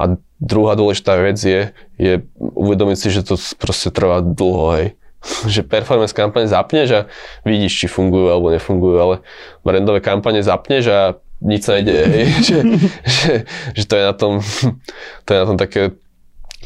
A 0.00 0.16
druhá 0.40 0.80
dôležitá 0.80 1.12
vec 1.20 1.36
je, 1.36 1.76
je 2.00 2.24
uvedomiť 2.40 2.96
si, 2.96 3.08
že 3.12 3.20
to 3.20 3.36
proste 3.60 3.92
trvá 3.92 4.24
dlho, 4.24 4.66
hej 4.80 4.88
že 5.52 5.66
performance 5.66 6.16
kampane 6.16 6.48
zapneš 6.48 6.88
a 6.92 7.00
vidíš, 7.44 7.84
či 7.84 7.86
fungujú 7.86 8.32
alebo 8.32 8.52
nefungujú, 8.52 8.96
ale 8.96 9.16
brandové 9.64 10.00
kampane 10.00 10.40
zapneš 10.40 10.84
a 10.88 11.00
nič 11.40 11.64
sa 11.64 11.80
nejde, 11.80 11.96
že, 12.46 12.58
že, 13.04 13.32
že, 13.76 13.84
to 13.84 13.94
je 13.96 14.04
na 14.04 14.14
tom, 14.16 14.32
to 15.24 15.28
je 15.32 15.38
na 15.38 15.46
tom 15.46 15.56
také 15.56 15.96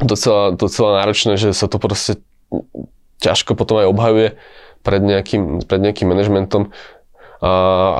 docela, 0.02 0.54
docela 0.54 1.02
náročné, 1.02 1.38
že 1.38 1.54
sa 1.54 1.70
to 1.70 1.78
proste 1.78 2.18
ťažko 3.22 3.54
potom 3.54 3.80
aj 3.80 3.90
obhajuje 3.90 4.28
pred 4.84 5.00
nejakým, 5.00 5.64
pred 5.64 5.80
nejakým 5.80 6.12
manažmentom, 6.12 6.76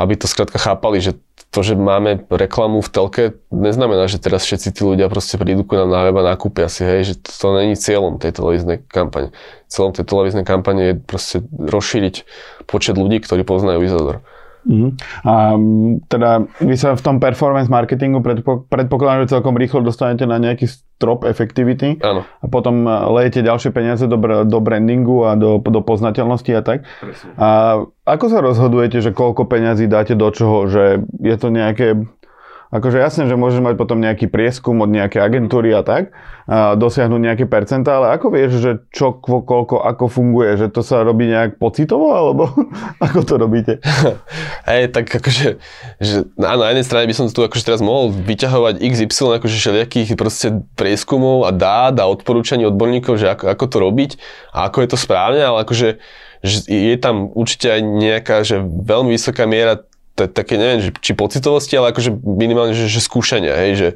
aby 0.00 0.16
to 0.16 0.26
skrátka 0.26 0.56
chápali, 0.56 1.00
že 1.04 1.20
to, 1.54 1.62
že 1.62 1.78
máme 1.78 2.26
reklamu 2.34 2.82
v 2.82 2.90
telke, 2.90 3.24
neznamená, 3.54 4.10
že 4.10 4.18
teraz 4.18 4.42
všetci 4.42 4.74
tí 4.74 4.82
ľudia 4.82 5.06
proste 5.06 5.38
prídu 5.38 5.62
ku 5.62 5.78
nám 5.78 5.86
na 5.86 6.02
web 6.02 6.18
a 6.18 6.34
nakúpia 6.34 6.66
si, 6.66 6.82
hej, 6.82 7.14
že 7.14 7.14
to, 7.22 7.54
není 7.54 7.78
cieľom 7.78 8.18
tej 8.18 8.34
televíznej 8.34 8.82
kampane. 8.90 9.30
Cieľom 9.70 9.94
tej 9.94 10.02
televíznej 10.02 10.42
kampane 10.42 10.82
je 10.82 10.94
proste 10.98 11.46
rozšíriť 11.46 12.26
počet 12.66 12.98
ľudí, 12.98 13.22
ktorí 13.22 13.46
poznajú 13.46 13.86
Izodor. 13.86 14.26
Uh-huh. 14.64 14.90
A 15.28 15.60
teda 16.08 16.48
vy 16.64 16.74
sa 16.74 16.96
v 16.96 17.04
tom 17.04 17.16
performance 17.20 17.68
marketingu 17.68 18.24
predpo, 18.24 18.64
predpokladám, 18.66 19.28
že 19.28 19.36
celkom 19.36 19.54
rýchlo 19.60 19.84
dostanete 19.84 20.24
na 20.24 20.40
nejaký 20.40 20.64
strop 20.64 21.28
efektivity 21.28 22.00
Áno. 22.00 22.24
a 22.24 22.46
potom 22.48 22.88
lejete 22.88 23.44
ďalšie 23.44 23.70
peniaze 23.76 24.08
do, 24.08 24.16
do 24.48 24.58
brandingu 24.64 25.28
a 25.28 25.36
do, 25.36 25.60
do 25.60 25.80
poznateľnosti 25.84 26.52
a 26.56 26.62
tak. 26.64 26.88
Presne. 27.04 27.30
A 27.36 27.48
ako 28.08 28.26
sa 28.32 28.38
rozhodujete, 28.40 29.04
že 29.04 29.12
koľko 29.12 29.44
peňazí 29.44 29.84
dáte 29.84 30.16
do 30.16 30.28
čoho, 30.32 30.64
že 30.68 31.04
je 31.20 31.36
to 31.36 31.52
nejaké 31.52 32.00
Akože 32.72 32.96
jasné, 33.00 33.28
že 33.28 33.36
môžeš 33.36 33.60
mať 33.60 33.74
potom 33.76 34.00
nejaký 34.00 34.30
prieskum 34.32 34.80
od 34.80 34.90
nejakej 34.90 35.20
agentúry 35.20 35.72
a 35.76 35.84
tak, 35.84 36.16
a 36.44 36.76
dosiahnuť 36.76 37.20
nejaké 37.20 37.44
percentá, 37.48 38.00
ale 38.00 38.16
ako 38.16 38.26
vieš, 38.32 38.60
že 38.60 38.72
čo, 38.92 39.16
koľko, 39.20 39.80
ako 39.80 40.04
funguje, 40.08 40.56
že 40.60 40.66
to 40.72 40.80
sa 40.84 41.04
robí 41.04 41.28
nejak 41.28 41.56
pocitovo, 41.60 42.12
alebo 42.12 42.48
ako 43.06 43.20
to 43.24 43.34
robíte? 43.36 43.74
Hej, 44.70 44.92
tak 44.92 45.08
akože, 45.08 45.60
že 46.00 46.16
na, 46.36 46.56
na 46.56 46.72
jednej 46.72 46.86
strane 46.86 47.06
by 47.08 47.14
som 47.16 47.28
tu 47.28 47.44
akože 47.44 47.64
teraz 47.64 47.80
mohol 47.84 48.12
vyťahovať 48.12 48.74
XY 48.80 49.40
akože 49.40 49.56
všelijakých 49.56 50.08
proste 50.16 50.64
prieskumov 50.76 51.48
a 51.48 51.50
dát 51.52 51.96
a 52.00 52.08
odporúčaní 52.08 52.68
odborníkov, 52.68 53.20
že 53.20 53.32
ako, 53.32 53.54
ako 53.54 53.64
to 53.70 53.76
robiť 53.80 54.10
a 54.52 54.68
ako 54.68 54.84
je 54.84 54.88
to 54.92 54.98
správne, 55.00 55.42
ale 55.42 55.64
akože 55.64 56.00
že 56.44 56.68
je 56.68 56.96
tam 57.00 57.32
určite 57.32 57.72
aj 57.72 57.80
nejaká 57.80 58.36
že 58.44 58.60
veľmi 58.60 59.16
vysoká 59.16 59.48
miera 59.48 59.80
také, 60.16 60.54
neviem, 60.54 60.80
že, 60.80 60.90
či 60.96 61.12
pocitovosti, 61.12 61.74
ale 61.74 61.90
akože 61.90 62.10
minimálne, 62.14 62.70
že, 62.70 62.86
že 62.86 62.98
skúšania, 62.98 63.54
hej, 63.56 63.72
že 63.74 63.88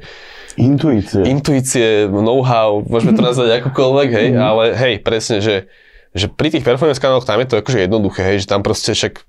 Intuície. 0.55 1.23
intuície, 1.23 1.87
know-how, 2.05 2.83
môžeme 2.83 3.13
to 3.13 3.23
nazvať 3.23 3.63
akokoľvek, 3.63 4.09
hej, 4.11 4.27
Mhm. 4.29 4.41
ale 4.41 4.63
hej, 4.73 4.93
presne, 4.99 5.39
že, 5.39 5.71
že 6.11 6.27
pri 6.27 6.49
tých 6.49 6.61
performance 6.61 6.97
kanáloch 6.97 7.23
tam 7.23 7.39
je 7.39 7.47
to 7.47 7.55
akože 7.57 7.79
jednoduché, 7.81 8.21
hej, 8.25 8.43
že 8.43 8.47
tam 8.47 8.59
proste 8.59 8.91
však 8.91 9.23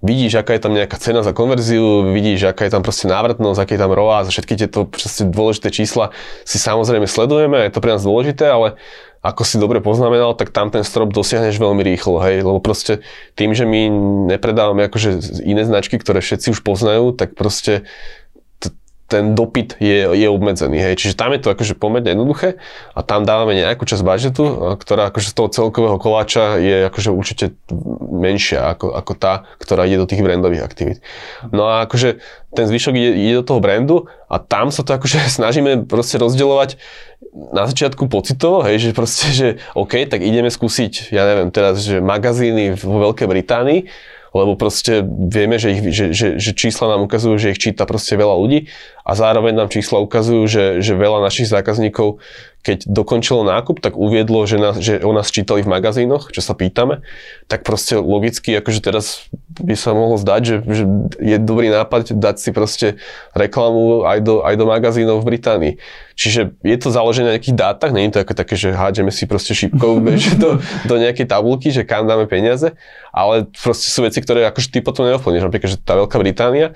vidíš, 0.00 0.40
aká 0.40 0.56
je 0.56 0.62
tam 0.64 0.72
nejaká 0.74 0.96
cena 0.98 1.22
za 1.22 1.36
konverziu, 1.36 2.10
vidíš, 2.10 2.50
aká 2.50 2.66
je 2.66 2.72
tam 2.74 2.82
proste 2.82 3.06
návratnosť, 3.06 3.58
aký 3.60 3.72
je 3.76 3.82
tam 3.82 3.92
ROAS, 3.92 4.32
všetky 4.32 4.54
tieto 4.58 4.88
dôležité 5.30 5.70
čísla 5.70 6.10
si 6.42 6.58
samozrejme 6.58 7.06
sledujeme, 7.06 7.68
je 7.68 7.72
to 7.74 7.82
pre 7.84 7.94
nás 7.94 8.02
dôležité, 8.02 8.50
ale 8.50 8.80
ako 9.24 9.40
si 9.40 9.56
dobre 9.56 9.80
poznamenal, 9.80 10.36
tak 10.36 10.52
tam 10.52 10.68
ten 10.68 10.84
strop 10.84 11.08
dosiahneš 11.08 11.56
veľmi 11.56 11.80
rýchlo, 11.80 12.20
hej, 12.20 12.44
lebo 12.44 12.60
proste 12.60 13.00
tým, 13.32 13.56
že 13.56 13.64
my 13.64 13.88
nepredávame 14.36 14.84
akože 14.84 15.40
iné 15.48 15.64
značky, 15.64 15.96
ktoré 15.96 16.20
všetci 16.20 16.52
už 16.52 16.60
poznajú, 16.60 17.16
tak 17.16 17.32
proste 17.32 17.88
ten 19.04 19.36
dopyt 19.36 19.76
je, 19.84 20.08
je 20.16 20.26
obmedzený, 20.32 20.80
hej. 20.80 20.94
Čiže 20.96 21.18
tam 21.20 21.36
je 21.36 21.44
to 21.44 21.52
akože 21.52 21.76
pomerne 21.76 22.16
jednoduché 22.16 22.56
a 22.96 23.04
tam 23.04 23.28
dávame 23.28 23.52
nejakú 23.52 23.84
časť 23.84 24.00
budžetu, 24.00 24.44
ktorá 24.80 25.12
akože 25.12 25.28
z 25.28 25.36
toho 25.36 25.48
celkového 25.52 26.00
koláča 26.00 26.56
je 26.56 26.88
akože 26.88 27.10
určite 27.12 27.52
menšia 28.00 28.72
ako, 28.72 28.96
ako 28.96 29.12
tá, 29.12 29.44
ktorá 29.60 29.84
ide 29.84 30.00
do 30.00 30.08
tých 30.08 30.24
brandových 30.24 30.64
aktivít. 30.64 30.98
No 31.52 31.68
a 31.68 31.84
akože 31.84 32.24
ten 32.56 32.64
zvyšok 32.64 32.94
ide, 32.96 33.12
ide 33.12 33.34
do 33.42 33.44
toho 33.44 33.60
brandu 33.60 34.08
a 34.30 34.40
tam 34.40 34.72
sa 34.72 34.80
to 34.80 34.96
akože 34.96 35.20
snažíme 35.38 35.84
proste 35.84 36.16
rozdeľovať 36.16 36.80
na 37.34 37.66
začiatku 37.66 38.06
pocitovo, 38.06 38.62
hej, 38.64 38.78
že 38.78 38.96
proste, 38.96 39.26
že 39.34 39.48
OK, 39.74 40.06
tak 40.06 40.22
ideme 40.22 40.48
skúsiť, 40.48 41.10
ja 41.10 41.26
neviem 41.28 41.50
teraz, 41.50 41.82
že 41.82 41.98
magazíny 41.98 42.78
vo 42.78 43.10
Veľkej 43.10 43.26
Británii, 43.26 43.80
lebo 44.34 44.58
proste 44.58 45.06
vieme, 45.06 45.62
že, 45.62 45.78
ich, 45.78 45.80
že, 45.94 46.04
že, 46.10 46.28
že 46.42 46.50
čísla 46.52 46.90
nám 46.90 47.06
ukazujú, 47.06 47.38
že 47.38 47.54
ich 47.54 47.62
číta 47.62 47.86
proste 47.86 48.18
veľa 48.18 48.34
ľudí 48.34 48.66
a 49.06 49.14
zároveň 49.14 49.54
nám 49.54 49.70
čísla 49.70 50.02
ukazujú, 50.02 50.42
že, 50.50 50.64
že 50.82 50.98
veľa 50.98 51.22
našich 51.22 51.46
zákazníkov, 51.46 52.18
keď 52.64 52.88
dokončilo 52.88 53.44
nákup, 53.44 53.84
tak 53.84 53.92
uviedlo, 54.00 54.48
že, 54.48 54.56
nás, 54.56 54.80
že 54.80 54.96
o 55.04 55.12
nás 55.12 55.28
čítali 55.28 55.60
v 55.60 55.68
magazínoch, 55.68 56.32
čo 56.32 56.40
sa 56.40 56.56
pýtame, 56.56 57.04
tak 57.44 57.60
proste 57.60 58.00
logicky, 58.00 58.56
akože 58.56 58.80
teraz 58.80 59.28
by 59.60 59.76
sa 59.76 59.92
mohlo 59.92 60.16
zdať, 60.16 60.40
že, 60.40 60.56
že 60.64 60.84
je 61.20 61.36
dobrý 61.36 61.68
nápad 61.68 62.16
dať 62.16 62.36
si 62.40 62.50
proste 62.56 62.96
reklamu 63.36 64.08
aj 64.08 64.18
do, 64.24 64.34
aj 64.40 64.54
do 64.56 64.64
magazínov 64.64 65.20
v 65.20 65.36
Británii. 65.36 65.74
Čiže 66.16 66.56
je 66.64 66.76
to 66.80 66.88
založené 66.88 67.28
na 67.28 67.34
nejakých 67.36 67.58
dátach, 67.58 67.92
je 67.92 68.14
to 68.16 68.22
ako 68.24 68.32
také, 68.32 68.54
že 68.56 68.72
hádžeme 68.72 69.12
si 69.12 69.28
proste 69.28 69.52
šipkou 69.52 70.00
do, 70.42 70.56
do 70.88 70.94
nejakej 70.96 71.28
tabulky, 71.28 71.68
že 71.68 71.84
kam 71.84 72.08
dáme 72.08 72.24
peniaze, 72.24 72.72
ale 73.12 73.44
proste 73.52 73.92
sú 73.92 74.08
veci, 74.08 74.24
ktoré 74.24 74.48
akože 74.48 74.72
ty 74.72 74.80
potom 74.80 75.04
neovplyvníš. 75.04 75.44
Napríklad, 75.44 75.70
že 75.76 75.78
tá 75.84 76.00
Veľká 76.00 76.16
Británia, 76.16 76.72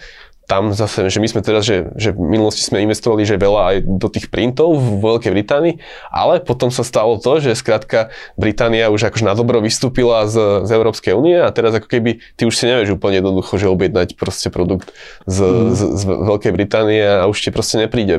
tam 0.48 0.72
zase, 0.72 1.12
že 1.12 1.20
my 1.20 1.28
sme 1.28 1.44
teraz, 1.44 1.68
že, 1.68 1.92
že 1.92 2.16
v 2.16 2.24
minulosti 2.24 2.64
sme 2.64 2.80
investovali 2.80 3.28
že 3.28 3.36
veľa 3.36 3.62
aj 3.68 3.76
do 3.84 4.08
tých 4.08 4.32
printov 4.32 4.80
v 4.80 5.04
Veľkej 5.04 5.32
Británii, 5.36 5.74
ale 6.08 6.40
potom 6.40 6.72
sa 6.72 6.80
stalo 6.80 7.20
to, 7.20 7.36
že 7.36 7.52
skrátka 7.52 8.08
Británia 8.40 8.88
už 8.88 9.12
akože 9.12 9.28
na 9.28 9.36
dobro 9.36 9.60
vystúpila 9.60 10.24
z, 10.24 10.64
z 10.64 10.70
Európskej 10.72 11.12
únie 11.12 11.36
a 11.36 11.52
teraz 11.52 11.76
ako 11.76 11.84
keby 11.84 12.24
ty 12.40 12.48
už 12.48 12.56
si 12.56 12.64
nevieš 12.64 12.96
úplne 12.96 13.20
jednoducho, 13.20 13.60
že 13.60 13.68
objednať 13.68 14.16
proste 14.16 14.48
produkt 14.48 14.88
z, 15.28 15.36
mm. 15.44 15.68
z, 15.76 15.80
z 16.00 16.02
Veľkej 16.08 16.52
Británie 16.56 17.04
a 17.04 17.28
už 17.28 17.44
ti 17.44 17.52
proste 17.52 17.84
nepríde 17.84 18.16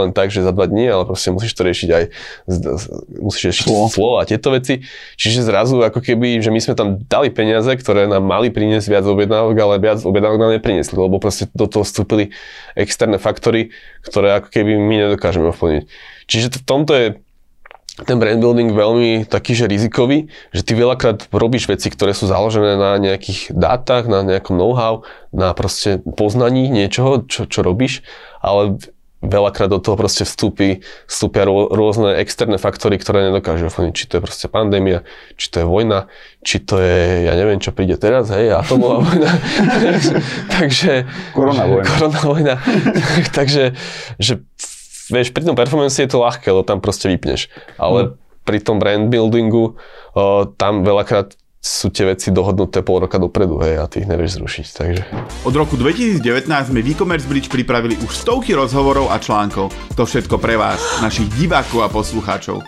len 0.00 0.16
tak, 0.16 0.32
že 0.32 0.40
za 0.40 0.56
dva 0.56 0.64
dní, 0.64 0.88
ale 0.88 1.04
proste 1.04 1.28
musíš 1.28 1.52
to 1.52 1.68
riešiť 1.68 1.90
aj 1.92 2.04
z, 2.48 2.56
z, 2.56 2.82
musíš 3.20 3.44
riešiť 3.52 3.64
Clo. 3.68 3.92
clo 3.92 4.10
a 4.16 4.24
tieto 4.24 4.48
veci. 4.48 4.80
Čiže 5.20 5.44
zrazu 5.44 5.76
ako 5.84 6.00
keby, 6.00 6.40
že 6.40 6.48
my 6.48 6.60
sme 6.64 6.72
tam 6.72 6.96
dali 7.04 7.28
peniaze, 7.28 7.68
ktoré 7.68 8.08
nám 8.08 8.24
mali 8.24 8.48
priniesť 8.48 8.88
viac 8.88 9.04
objednávok, 9.04 9.56
ale 9.60 9.76
viac 9.76 10.00
objednávok 10.00 10.40
nám 10.40 10.56
nepriniesli, 10.56 10.96
lebo 10.96 11.20
proste 11.20 11.49
do 11.54 11.64
toho 11.66 11.82
vstúpili 11.82 12.34
externé 12.74 13.18
faktory, 13.18 13.74
ktoré 14.06 14.38
ako 14.38 14.48
keby 14.50 14.78
my 14.78 14.94
nedokážeme 15.08 15.50
ovplyvniť. 15.50 15.84
Čiže 16.30 16.46
v 16.60 16.66
tomto 16.66 16.92
je 16.94 17.06
ten 18.06 18.16
brand 18.16 18.40
building 18.40 18.72
veľmi 18.72 19.28
taký, 19.28 19.52
že 19.52 19.68
rizikový, 19.68 20.32
že 20.54 20.64
ty 20.64 20.72
veľakrát 20.72 21.28
robíš 21.34 21.68
veci, 21.68 21.92
ktoré 21.92 22.16
sú 22.16 22.30
založené 22.30 22.78
na 22.78 22.96
nejakých 22.96 23.52
dátach, 23.52 24.08
na 24.08 24.24
nejakom 24.24 24.56
know-how, 24.56 25.04
na 25.34 25.52
proste 25.52 26.00
poznaní 26.16 26.70
niečoho, 26.72 27.28
čo, 27.28 27.44
čo 27.44 27.60
robíš, 27.60 28.00
ale 28.40 28.80
veľakrát 29.20 29.68
do 29.68 29.76
toho 29.76 30.00
proste 30.00 30.24
vstúpi, 30.24 30.80
vstúpia 31.04 31.44
rô, 31.44 31.68
rôzne 31.68 32.16
externé 32.20 32.56
faktory, 32.56 32.96
ktoré 32.96 33.28
nedokážu 33.28 33.68
ovplyvniť. 33.68 33.94
Či 33.94 34.04
to 34.08 34.12
je 34.16 34.22
proste 34.24 34.46
pandémia, 34.48 35.04
či 35.36 35.52
to 35.52 35.56
je 35.60 35.66
vojna, 35.68 36.08
či 36.40 36.56
to 36.64 36.80
je, 36.80 37.28
ja 37.28 37.36
neviem, 37.36 37.60
čo 37.60 37.76
príde 37.76 38.00
teraz, 38.00 38.32
hej, 38.32 38.56
atomová 38.56 39.02
vojna. 39.08 39.32
Takže... 40.48 41.04
Korona 41.36 41.64
vojna. 41.68 41.84
Korona 41.84 42.20
vojna. 42.24 42.54
Takže, 43.38 43.76
že 44.16 44.40
vieš, 45.12 45.36
pri 45.36 45.44
tom 45.44 45.56
performance 45.58 46.00
je 46.00 46.08
to 46.08 46.24
ľahké, 46.24 46.48
lebo 46.48 46.64
tam 46.64 46.80
proste 46.80 47.12
vypneš. 47.12 47.52
Ale 47.76 48.16
pri 48.48 48.58
tom 48.64 48.80
brand 48.80 49.12
buildingu, 49.12 49.76
o, 50.16 50.22
tam 50.56 50.80
veľakrát 50.80 51.36
sú 51.60 51.92
tie 51.92 52.08
veci 52.08 52.32
dohodnuté 52.32 52.80
pol 52.80 53.04
roka 53.04 53.20
dopredu, 53.20 53.60
hej, 53.60 53.76
a 53.76 53.84
ty 53.84 54.00
ich 54.00 54.08
nevieš 54.08 54.40
zrušiť, 54.40 54.66
takže... 54.72 55.02
Od 55.44 55.52
roku 55.52 55.76
2019 55.76 56.48
sme 56.48 56.80
v 56.80 56.96
e-commerce 56.96 57.28
bridge 57.28 57.52
pripravili 57.52 58.00
už 58.00 58.16
stovky 58.16 58.56
rozhovorov 58.56 59.12
a 59.12 59.20
článkov. 59.20 59.68
To 59.92 60.02
všetko 60.08 60.40
pre 60.40 60.56
vás, 60.56 60.80
našich 61.04 61.28
divákov 61.36 61.84
a 61.84 61.92
poslucháčov. 61.92 62.64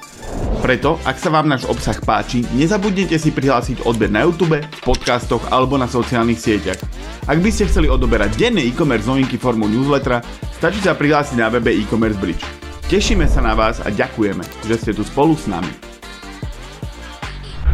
Preto, 0.60 1.00
ak 1.08 1.16
sa 1.16 1.32
vám 1.32 1.48
náš 1.48 1.64
obsah 1.66 1.96
páči, 2.04 2.44
nezabudnite 2.52 3.16
si 3.16 3.32
prihlásiť 3.32 3.88
odber 3.88 4.12
na 4.12 4.28
YouTube, 4.28 4.60
v 4.60 4.80
podcastoch 4.84 5.42
alebo 5.48 5.80
na 5.80 5.88
sociálnych 5.88 6.38
sieťach. 6.38 6.78
Ak 7.26 7.40
by 7.40 7.48
ste 7.48 7.72
chceli 7.72 7.88
odoberať 7.88 8.36
denné 8.36 8.62
e-commerce 8.68 9.08
novinky 9.08 9.40
formou 9.40 9.66
newslettera, 9.72 10.20
stačí 10.52 10.84
sa 10.84 10.92
prihlásiť 10.92 11.40
na 11.40 11.48
webe 11.48 11.72
e-commerce 11.72 12.20
bridge. 12.20 12.44
Tešíme 12.92 13.24
sa 13.24 13.40
na 13.40 13.56
vás 13.56 13.80
a 13.80 13.88
ďakujeme, 13.88 14.44
že 14.68 14.76
ste 14.76 14.92
tu 14.92 15.00
spolu 15.00 15.32
s 15.32 15.48
nami. 15.48 15.91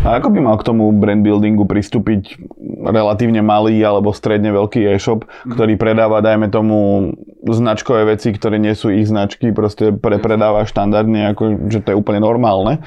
A 0.07 0.23
ako 0.23 0.31
by 0.31 0.39
mal 0.39 0.57
k 0.57 0.67
tomu 0.67 0.89
brand 0.95 1.27
buildingu 1.27 1.67
pristúpiť 1.67 2.39
relatívne 2.87 3.43
malý 3.43 3.83
alebo 3.83 4.15
stredne 4.15 4.55
veľký 4.55 4.87
e-shop, 4.95 5.27
ktorý 5.45 5.75
predáva, 5.75 6.23
dajme 6.23 6.49
tomu, 6.49 7.11
značkové 7.43 8.15
veci, 8.17 8.31
ktoré 8.31 8.63
nie 8.63 8.73
sú 8.79 8.95
ich 8.95 9.11
značky, 9.11 9.51
proste 9.51 9.91
pre, 9.91 10.23
predáva 10.23 10.65
štandardne, 10.65 11.35
ako, 11.35 11.69
že 11.69 11.83
to 11.83 11.93
je 11.93 11.99
úplne 11.99 12.23
normálne. 12.23 12.81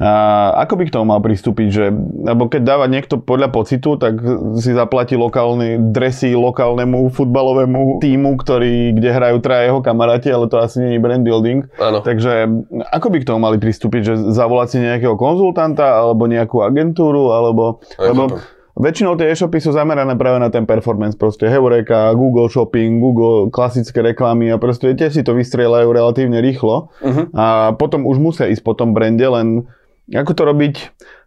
Ako 0.00 0.80
by 0.80 0.88
k 0.88 0.94
tomu 0.96 1.12
mal 1.12 1.20
pristúpiť, 1.20 1.68
že, 1.68 1.92
lebo 2.24 2.48
keď 2.48 2.62
dáva 2.64 2.88
niekto 2.88 3.20
podľa 3.20 3.52
pocitu, 3.52 4.00
tak 4.00 4.16
si 4.56 4.72
zaplatí 4.72 5.12
lokálny 5.12 5.92
dresy 5.92 6.32
lokálnemu 6.32 7.12
futbalovému 7.12 8.00
týmu, 8.00 8.40
ktorý, 8.40 8.96
kde 8.96 9.08
hrajú 9.12 9.36
traja 9.44 9.68
jeho 9.68 9.84
kamaráti, 9.84 10.32
ale 10.32 10.48
to 10.48 10.56
asi 10.56 10.80
nie 10.80 10.96
je 10.96 11.04
brand 11.04 11.20
building. 11.20 11.68
Áno. 11.76 12.00
Takže 12.00 12.48
ako 12.88 13.06
by 13.12 13.16
k 13.20 13.28
tomu 13.28 13.44
mali 13.44 13.60
pristúpiť, 13.60 14.00
že 14.00 14.14
zavolať 14.32 14.68
si 14.72 14.76
nejakého 14.80 15.20
konzultanta 15.20 16.00
alebo 16.00 16.24
nejakú 16.24 16.64
agentúru, 16.64 17.36
alebo... 17.36 17.84
Aj 18.00 18.08
lebo 18.08 18.40
väčšinou 18.80 19.20
tie 19.20 19.28
e-shopy 19.28 19.60
sú 19.60 19.76
zamerané 19.76 20.16
práve 20.16 20.40
na 20.40 20.48
ten 20.48 20.64
performance, 20.64 21.12
proste 21.12 21.44
Heureka, 21.44 22.16
Google 22.16 22.48
Shopping, 22.48 22.96
Google 23.04 23.52
klasické 23.52 24.00
reklamy 24.00 24.48
a 24.48 24.56
proste 24.56 24.96
tiež 24.96 25.12
si 25.12 25.20
to 25.20 25.36
vystrieľajú 25.36 25.92
relatívne 25.92 26.40
rýchlo 26.40 26.88
Uh-huh. 27.04 27.28
a 27.36 27.76
potom 27.76 28.08
už 28.08 28.16
musia 28.16 28.48
ísť 28.48 28.64
po 28.64 28.72
tom 28.72 28.96
brande, 28.96 29.24
len 29.24 29.68
ako 30.10 30.32
to 30.34 30.42
robiť 30.42 30.74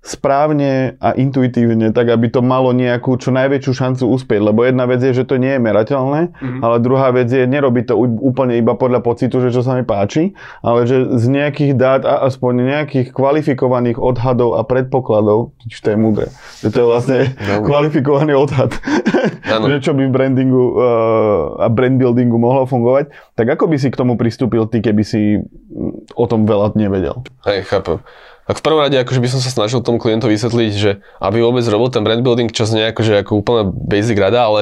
správne 0.03 0.99
a 0.99 1.15
intuitívne, 1.15 1.95
tak 1.95 2.11
aby 2.11 2.27
to 2.27 2.43
malo 2.43 2.75
nejakú 2.75 3.15
čo 3.15 3.31
najväčšiu 3.31 3.71
šancu 3.71 4.03
uspieť. 4.11 4.51
Lebo 4.51 4.67
jedna 4.67 4.83
vec 4.83 4.99
je, 4.99 5.15
že 5.15 5.23
to 5.23 5.39
nie 5.39 5.55
je 5.55 5.63
merateľné, 5.63 6.35
mm-hmm. 6.35 6.59
ale 6.59 6.83
druhá 6.83 7.15
vec 7.15 7.31
je 7.31 7.47
nerobiť 7.47 7.87
to 7.87 7.95
úplne 8.19 8.59
iba 8.59 8.75
podľa 8.75 8.99
pocitu, 8.99 9.39
že 9.39 9.55
čo 9.55 9.63
sa 9.63 9.79
mi 9.79 9.87
páči, 9.87 10.35
ale 10.59 10.83
že 10.83 11.07
z 11.15 11.25
nejakých 11.31 11.71
dát 11.79 12.03
a 12.03 12.27
aspoň 12.27 12.67
nejakých 12.67 13.15
kvalifikovaných 13.15 13.95
odhadov 13.95 14.59
a 14.59 14.67
predpokladov, 14.67 15.55
čiže 15.71 15.79
to 15.79 15.89
je 15.95 15.97
múdre, 15.97 16.27
že 16.59 16.67
to 16.67 16.77
je 16.83 16.87
vlastne 16.91 17.19
Veľmi. 17.39 17.63
kvalifikovaný 17.63 18.33
odhad, 18.35 18.75
že 19.71 19.79
čo 19.79 19.95
by 19.95 20.03
v 20.03 20.11
brandingu 20.11 20.63
uh, 20.75 21.63
a 21.63 21.71
brand 21.71 21.95
buildingu 21.95 22.35
mohlo 22.35 22.67
fungovať, 22.67 23.07
tak 23.39 23.55
ako 23.55 23.71
by 23.71 23.79
si 23.79 23.87
k 23.87 23.95
tomu 23.95 24.19
pristúpil 24.19 24.67
ty, 24.67 24.83
keby 24.83 25.03
si 25.07 25.39
mm, 25.39 26.11
o 26.11 26.25
tom 26.27 26.43
veľa 26.43 26.75
nevedel? 26.75 27.23
Hej, 27.47 27.71
chápem. 27.71 28.03
Tak 28.43 28.59
v 28.59 28.65
prvom 28.65 28.83
rade 28.83 28.99
akože 28.99 29.23
by 29.23 29.29
som 29.31 29.39
sa 29.39 29.51
snažil 29.51 29.79
tomu 29.79 30.03
klientovi 30.03 30.35
vysvetliť, 30.35 30.71
že 30.75 30.99
aby 31.23 31.39
vôbec 31.39 31.63
robil 31.71 31.87
ten 31.87 32.03
brand 32.03 32.19
building, 32.19 32.51
čo 32.51 32.67
znie 32.67 32.91
akože 32.91 33.23
ako 33.23 33.39
úplne 33.39 33.63
basic 33.71 34.19
rada, 34.19 34.43
ale 34.51 34.61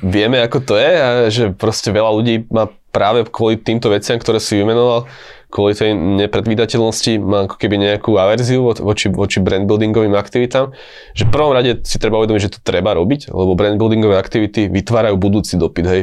vieme 0.00 0.40
ako 0.40 0.58
to 0.64 0.74
je 0.80 0.92
a 0.96 1.08
že 1.28 1.52
proste 1.52 1.92
veľa 1.92 2.10
ľudí 2.14 2.48
má 2.48 2.72
práve 2.92 3.24
kvôli 3.28 3.60
týmto 3.60 3.88
veciam, 3.92 4.20
ktoré 4.20 4.40
si 4.40 4.56
vymenoval, 4.60 5.08
kvôli 5.52 5.76
tej 5.76 5.92
nepredvídateľnosti 5.92 7.12
má 7.20 7.44
ako 7.44 7.56
keby 7.60 7.76
nejakú 7.76 8.16
averziu 8.16 8.64
vo- 8.64 8.76
voči, 8.76 9.12
voči 9.12 9.40
brand 9.44 9.68
buildingovým 9.68 10.16
aktivitám, 10.16 10.72
že 11.12 11.28
v 11.28 11.32
prvom 11.32 11.52
rade 11.52 11.84
si 11.84 12.00
treba 12.00 12.16
uvedomiť, 12.20 12.42
že 12.48 12.52
to 12.56 12.60
treba 12.64 12.96
robiť, 12.96 13.28
lebo 13.28 13.52
brand 13.52 13.76
buildingové 13.76 14.16
aktivity 14.16 14.72
vytvárajú 14.72 15.16
budúci 15.20 15.60
dopyt, 15.60 15.86
hej. 15.88 16.02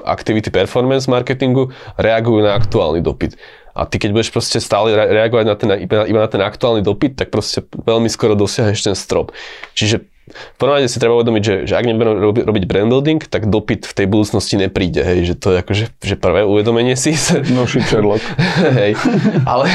Aktivity 0.00 0.48
performance 0.48 1.08
marketingu 1.08 1.72
reagujú 1.96 2.40
na 2.44 2.56
aktuálny 2.56 3.00
dopyt. 3.04 3.36
A 3.76 3.84
ty 3.84 4.00
keď 4.00 4.16
budeš 4.16 4.32
proste 4.32 4.56
stále 4.56 4.96
re- 4.96 5.12
reagovať 5.20 5.44
na 5.44 5.54
ten, 5.54 5.68
iba, 5.84 6.08
iba 6.08 6.20
na 6.24 6.30
ten 6.32 6.40
aktuálny 6.40 6.80
dopyt, 6.80 7.20
tak 7.20 7.28
proste 7.28 7.68
veľmi 7.68 8.08
skoro 8.08 8.32
dosiahneš 8.32 8.88
ten 8.88 8.96
strop. 8.96 9.36
Čiže 9.76 10.15
v 10.26 10.56
prvom 10.58 10.74
rade 10.74 10.90
si 10.90 10.98
treba 10.98 11.14
uvedomiť, 11.14 11.42
že, 11.42 11.54
že 11.70 11.74
ak 11.78 11.86
nebudeme 11.86 12.18
robi, 12.18 12.40
robiť 12.42 12.64
brand 12.66 12.90
building, 12.90 13.22
tak 13.22 13.46
dopyt 13.46 13.86
v 13.86 13.94
tej 13.94 14.06
budúcnosti 14.10 14.58
nepríde, 14.58 14.98
hej, 15.06 15.32
že 15.32 15.34
to 15.38 15.54
je 15.54 15.62
akože 15.62 15.84
že 16.02 16.16
prvé 16.18 16.42
uvedomenie 16.42 16.98
si. 16.98 17.14
No 17.54 17.64
shit 17.64 17.86
Sherlock. 17.86 18.18
hej, 18.82 18.98
ale 19.46 19.70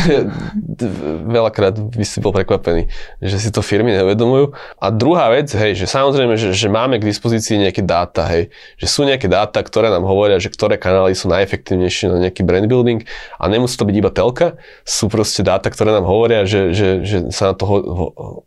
veľakrát 1.24 1.80
by 1.80 2.06
si 2.06 2.20
bol 2.20 2.36
prekvapený, 2.36 2.92
že 3.24 3.38
si 3.40 3.50
to 3.50 3.64
firmy 3.64 3.96
neuvedomujú. 3.96 4.52
A 4.78 4.92
druhá 4.92 5.32
vec, 5.32 5.48
hej, 5.56 5.80
že 5.80 5.88
samozrejme, 5.88 6.36
že, 6.36 6.52
že 6.52 6.68
máme 6.68 7.00
k 7.00 7.08
dispozícii 7.08 7.56
nejaké 7.56 7.80
dáta, 7.80 8.28
hej, 8.28 8.52
že 8.76 8.88
sú 8.92 9.08
nejaké 9.08 9.32
dáta, 9.32 9.64
ktoré 9.64 9.88
nám 9.88 10.04
hovoria, 10.04 10.36
že 10.36 10.52
ktoré 10.52 10.76
kanály 10.76 11.16
sú 11.16 11.32
najefektívnejšie 11.32 12.12
na 12.12 12.28
nejaký 12.28 12.44
brand 12.44 12.68
building 12.68 13.08
a 13.40 13.44
nemusí 13.48 13.80
to 13.80 13.88
byť 13.88 13.96
iba 13.96 14.12
telka, 14.12 14.60
sú 14.84 15.08
proste 15.08 15.48
dáta, 15.48 15.72
ktoré 15.72 15.96
nám 15.96 16.04
hovoria, 16.04 16.44
že, 16.44 16.76
že, 16.76 17.08
že 17.08 17.18
sa 17.32 17.52
na 17.52 17.56
to, 17.56 17.64
ho, 17.64 17.78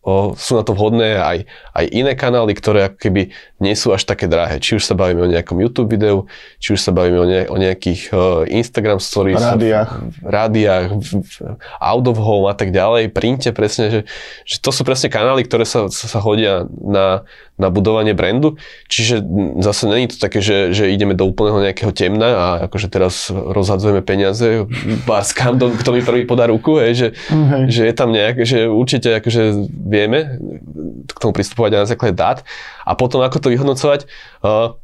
ho, 0.05 0.15
sú 0.37 0.61
na 0.61 0.65
to 0.67 0.77
vhodné 0.77 1.17
aj, 1.17 1.49
aj 1.73 1.85
iné 1.95 2.19
kanály, 2.19 2.59
ktoré 2.59 2.91
ako 2.91 2.99
keby 2.99 3.23
nie 3.63 3.75
sú 3.79 3.95
až 3.95 4.03
také 4.03 4.27
drahé. 4.27 4.59
Či 4.59 4.83
už 4.83 4.85
sa 4.85 4.99
bavíme 4.99 5.23
o 5.23 5.31
nejakom 5.31 5.57
YouTube 5.63 5.95
videu, 5.95 6.27
či 6.59 6.75
už 6.75 6.81
sa 6.83 6.91
bavíme 6.91 7.19
o, 7.23 7.27
ne, 7.27 7.43
o 7.47 7.57
nejakých 7.57 8.11
uh, 8.11 8.43
Instagram 8.51 8.99
stories, 8.99 9.39
rádiách, 9.39 9.91
rádiách 10.21 10.87
out 11.79 12.07
of 12.11 12.19
home 12.19 12.51
a 12.51 12.55
tak 12.59 12.75
ďalej, 12.75 13.15
printe 13.15 13.55
presne, 13.55 13.89
že, 13.89 14.01
že 14.43 14.57
to 14.59 14.75
sú 14.75 14.83
presne 14.83 15.09
kanály, 15.09 15.47
ktoré 15.47 15.63
sa, 15.63 15.87
sa, 15.89 16.07
sa 16.11 16.19
hodia 16.19 16.67
na, 16.83 17.23
na 17.55 17.71
budovanie 17.71 18.13
brandu. 18.13 18.59
Čiže 18.91 19.23
zase 19.63 19.87
není 19.87 20.11
to 20.11 20.19
také, 20.19 20.43
že, 20.43 20.75
že 20.75 20.91
ideme 20.91 21.15
do 21.15 21.25
úplného 21.25 21.63
nejakého 21.63 21.95
temna 21.95 22.29
a 22.35 22.47
akože 22.67 22.91
teraz 22.91 23.31
rozhadzujeme 23.31 24.03
peniaze 24.03 24.67
báskam, 25.07 25.57
kto 25.59 25.91
mi 25.93 26.03
prvý 26.03 26.25
podá 26.27 26.47
ruku, 26.47 26.79
hej, 26.79 26.93
že, 26.95 27.09
okay. 27.31 27.71
že 27.71 27.83
je 27.87 27.95
tam 27.95 28.11
nejak, 28.11 28.37
že 28.43 28.67
určite 28.67 29.21
akože 29.21 29.71
vieme 29.71 30.39
k 31.07 31.19
tomu 31.21 31.33
pristupovať 31.37 31.71
na 31.73 31.89
základe 31.89 32.15
dát 32.17 32.39
a 32.85 32.93
potom 32.97 33.21
ako 33.21 33.39
to 33.41 33.49
vyhodnocovať. 33.53 34.09
Uh, 34.41 34.79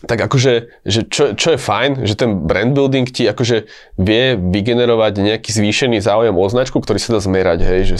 tak 0.00 0.16
akože, 0.16 0.82
že 0.88 1.00
čo, 1.06 1.36
čo 1.36 1.54
je 1.54 1.58
fajn, 1.60 2.08
že 2.08 2.16
ten 2.16 2.48
brand 2.48 2.72
building 2.72 3.04
ti 3.04 3.28
akože 3.28 3.68
vie 4.00 4.24
vygenerovať 4.38 5.12
nejaký 5.20 5.50
zvýšený 5.52 6.00
záujem 6.00 6.32
o 6.32 6.46
značku, 6.48 6.80
ktorý 6.80 6.96
sa 6.96 7.16
dá 7.16 7.20
zmerať, 7.20 7.58
hej, 7.64 7.80
že 7.92 7.96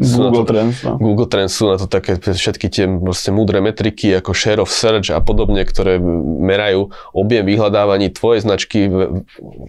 Google 0.00 0.44
to, 0.44 0.52
Trends, 0.52 0.76
no. 0.80 0.96
Google 0.96 1.28
Trends 1.28 1.52
sú 1.52 1.68
na 1.68 1.76
to 1.76 1.84
také 1.88 2.16
všetky 2.16 2.66
tie 2.72 2.84
vlastne 2.88 3.36
múdre 3.36 3.60
metriky 3.60 4.16
ako 4.16 4.32
share 4.32 4.60
of 4.60 4.72
search 4.72 5.12
a 5.12 5.20
podobne, 5.20 5.60
ktoré 5.64 6.00
merajú 6.40 6.88
objem 7.12 7.44
vyhľadávaní 7.44 8.12
tvojej 8.12 8.40
značky 8.44 8.88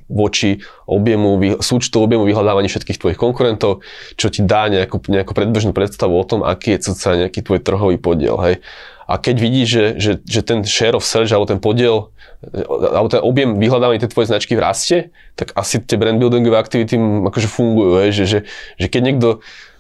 voči 0.08 0.64
objemu, 0.88 1.60
súčtu 1.60 2.00
objemu 2.00 2.24
vyhľadávaní 2.24 2.72
všetkých 2.72 3.00
tvojich 3.00 3.20
konkurentov, 3.20 3.84
čo 4.16 4.28
ti 4.32 4.40
dá 4.40 4.72
nejakú, 4.72 5.04
nejakú 5.08 5.36
predbežnú 5.36 5.76
predstavu 5.76 6.16
o 6.16 6.24
tom, 6.24 6.48
aký 6.48 6.80
je 6.80 6.92
cca 6.92 7.28
nejaký 7.28 7.44
tvoj 7.44 7.60
trhový 7.60 8.00
podiel, 8.00 8.40
hej. 8.40 8.64
A 9.08 9.16
keď 9.16 9.36
vidíš, 9.40 9.68
že, 9.68 9.86
že, 9.96 10.12
že 10.28 10.42
ten 10.44 10.68
share 10.68 10.94
of 10.94 11.08
search 11.08 11.32
alebo 11.32 11.48
ten 11.48 11.64
podiel 11.64 12.12
alebo 12.70 13.10
ten 13.10 13.24
objem 13.24 13.58
vyhľadávania 13.58 14.04
tej 14.06 14.14
tvojej 14.14 14.30
značky 14.30 14.54
rastie, 14.54 15.10
tak 15.34 15.58
asi 15.58 15.82
tie 15.82 15.98
brand 15.98 16.22
buildingové 16.22 16.60
aktivity 16.60 17.00
akože 17.00 17.50
fungujú, 17.50 18.14
že, 18.14 18.24
že, 18.30 18.40
že 18.78 18.88
keď 18.92 19.02
niekto 19.02 19.28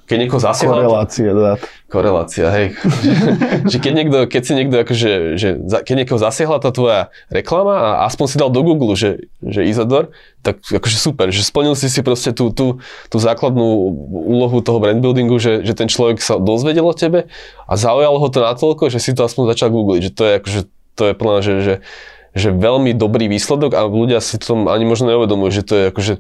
keď 0.08 0.17
niekoho 0.24 0.39
zasiahla... 0.39 0.88
Korelácia 0.88 1.32
dát. 1.36 1.60
Korelácia, 1.91 2.48
hej. 2.48 2.67
že 3.72 3.78
keď, 3.84 3.91
niekto, 3.91 4.17
keď 4.24 4.41
si 4.41 4.54
niekto 4.56 4.76
akože, 4.80 5.12
že 5.36 5.50
keď 5.84 5.96
niekoho 6.00 6.15
zasiahla 6.15 6.63
tá 6.63 6.72
tvoja 6.72 7.12
reklama 7.28 7.76
a 7.76 8.08
aspoň 8.08 8.26
si 8.32 8.36
dal 8.39 8.48
do 8.48 8.63
Google, 8.63 8.96
že, 8.96 9.28
že 9.43 9.67
Izador, 9.67 10.15
tak 10.48 10.63
akože 10.63 10.96
super, 10.96 11.28
že 11.28 11.43
splnil 11.43 11.76
si 11.76 11.91
si 11.91 12.00
proste 12.00 12.32
tú, 12.32 12.56
tú, 12.56 12.80
tú 13.12 13.17
základnú 13.20 13.67
úlohu 14.32 14.63
toho 14.63 14.80
brand 14.80 15.04
buildingu, 15.04 15.36
že, 15.43 15.67
že 15.67 15.76
ten 15.76 15.91
človek 15.91 16.24
sa 16.24 16.39
dozvedel 16.39 16.88
o 16.88 16.96
tebe 16.96 17.28
a 17.67 17.74
zaujalo 17.76 18.15
ho 18.15 18.28
to 18.32 18.39
natoľko, 18.39 18.88
že 18.88 19.04
si 19.04 19.12
to 19.12 19.28
aspoň 19.28 19.52
začal 19.52 19.76
googliť, 19.76 20.02
že 20.08 20.12
to 20.15 20.24
je 20.24 20.34
akože, 20.39 20.62
to 20.96 21.04
je 21.04 21.13
plná, 21.20 21.38
že, 21.43 21.54
že, 21.60 21.76
že 22.32 22.50
veľmi 22.56 22.96
dobrý 22.96 23.28
výsledok 23.28 23.76
a 23.76 23.84
ľudia 23.84 24.24
si 24.24 24.39
to 24.39 24.72
ani 24.72 24.88
možno 24.88 25.12
neuvedomujú, 25.12 25.52
že 25.52 25.63
to 25.67 25.74
je 25.76 25.84
akože 25.91 26.15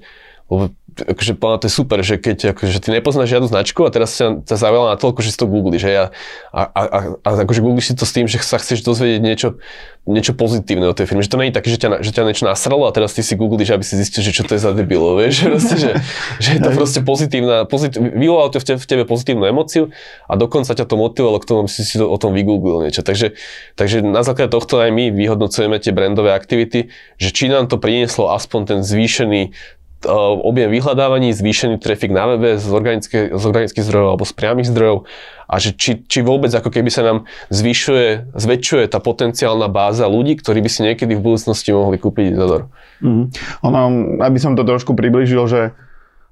lebo 0.47 0.71
akože 1.03 1.33
to 1.37 1.65
je 1.65 1.73
super, 1.73 1.99
že 2.01 2.17
keď 2.17 2.57
akože 2.57 2.81
ty 2.81 2.89
nepoznáš 2.89 3.29
žiadnu 3.29 3.47
značku 3.49 3.85
a 3.85 3.89
teraz 3.93 4.17
sa, 4.17 4.41
sa 4.41 4.55
zaujala 4.57 4.93
na 4.93 4.97
toľko, 4.97 5.21
že 5.21 5.33
si 5.33 5.37
to 5.37 5.45
googliš, 5.45 5.81
že 5.85 5.91
ja, 5.91 6.05
a, 6.49 6.61
a, 6.65 6.81
a, 6.81 6.99
a 7.21 7.29
akože 7.45 7.61
googliš 7.61 7.85
si 7.91 7.95
to 7.97 8.05
s 8.05 8.13
tým, 8.13 8.25
že 8.25 8.41
sa 8.41 8.57
chceš 8.57 8.81
dozvedieť 8.81 9.21
niečo, 9.21 9.49
niečo 10.07 10.31
pozitívne 10.33 10.87
o 10.87 10.95
tej 10.95 11.05
firme, 11.05 11.19
že 11.19 11.29
to 11.29 11.37
nie 11.37 11.51
je 11.51 11.55
také, 11.59 11.67
že 11.67 11.79
ťa, 11.83 11.89
že 11.99 12.11
ťa 12.15 12.23
niečo 12.23 12.47
nasralo 12.47 12.87
a 12.87 12.95
teraz 12.95 13.11
ty 13.11 13.21
si 13.21 13.35
googliš, 13.35 13.75
aby 13.75 13.83
si 13.83 13.99
zistil, 13.99 14.23
že 14.23 14.31
čo 14.31 14.47
to 14.47 14.55
je 14.55 14.61
za 14.63 14.71
debilo, 14.71 15.19
vieš, 15.19 15.51
proste, 15.51 15.75
že, 15.75 15.91
že 16.43 16.49
je 16.55 16.59
to 16.63 16.69
proste 16.71 16.99
pozitívna, 17.03 17.67
pozit, 17.67 17.99
vyvolalo 17.99 18.55
to 18.55 18.63
v 18.63 18.65
tebe, 18.71 18.79
v 18.79 18.87
tebe 18.87 19.03
pozitívnu 19.03 19.43
emociu 19.51 19.91
a 20.31 20.33
dokonca 20.39 20.71
ťa 20.71 20.87
to 20.87 20.95
motivovalo 20.95 21.37
k 21.43 21.45
tomu, 21.45 21.57
aby 21.67 21.69
si 21.69 21.83
si 21.83 21.99
to, 21.99 22.07
o 22.07 22.17
tom 22.17 22.31
vygooglil 22.31 22.87
niečo. 22.87 23.03
Takže, 23.03 23.35
takže 23.75 23.99
na 23.99 24.23
základe 24.23 24.49
tohto 24.49 24.79
aj 24.79 24.89
my 24.95 25.11
vyhodnocujeme 25.11 25.75
tie 25.83 25.91
brandové 25.91 26.31
aktivity, 26.31 26.89
že 27.19 27.29
či 27.35 27.51
nám 27.51 27.67
to 27.67 27.75
prinieslo 27.75 28.31
aspoň 28.31 28.61
ten 28.63 28.79
zvýšený 28.87 29.51
objem 30.43 30.69
vyhľadávaní, 30.69 31.33
zvýšený 31.33 31.81
trafik 31.81 32.13
na 32.13 32.29
webe 32.29 32.61
z, 32.61 32.67
organické, 32.69 33.19
z 33.33 33.43
organických 33.43 33.81
zdrojov 33.81 34.09
alebo 34.13 34.25
z 34.29 34.33
priamých 34.37 34.69
zdrojov 34.69 34.97
a 35.47 35.55
že 35.57 35.73
či, 35.73 36.03
či 36.05 36.19
vôbec 36.21 36.51
ako 36.53 36.69
keby 36.69 36.91
sa 36.91 37.01
nám 37.01 37.17
zvyšuje, 37.49 38.35
zväčšuje 38.35 38.83
tá 38.91 38.99
potenciálna 39.01 39.71
báza 39.71 40.05
ľudí, 40.05 40.37
ktorí 40.37 40.59
by 40.61 40.69
si 40.69 40.85
niekedy 40.85 41.17
v 41.17 41.23
budúcnosti 41.23 41.71
mohli 41.73 41.97
kúpiť 41.97 42.35
Izador. 42.35 42.69
Mm-hmm. 43.01 43.25
Ono, 43.65 43.79
aby 44.21 44.37
som 44.37 44.53
to 44.53 44.67
trošku 44.67 44.93
približil, 44.93 45.43
že 45.49 45.61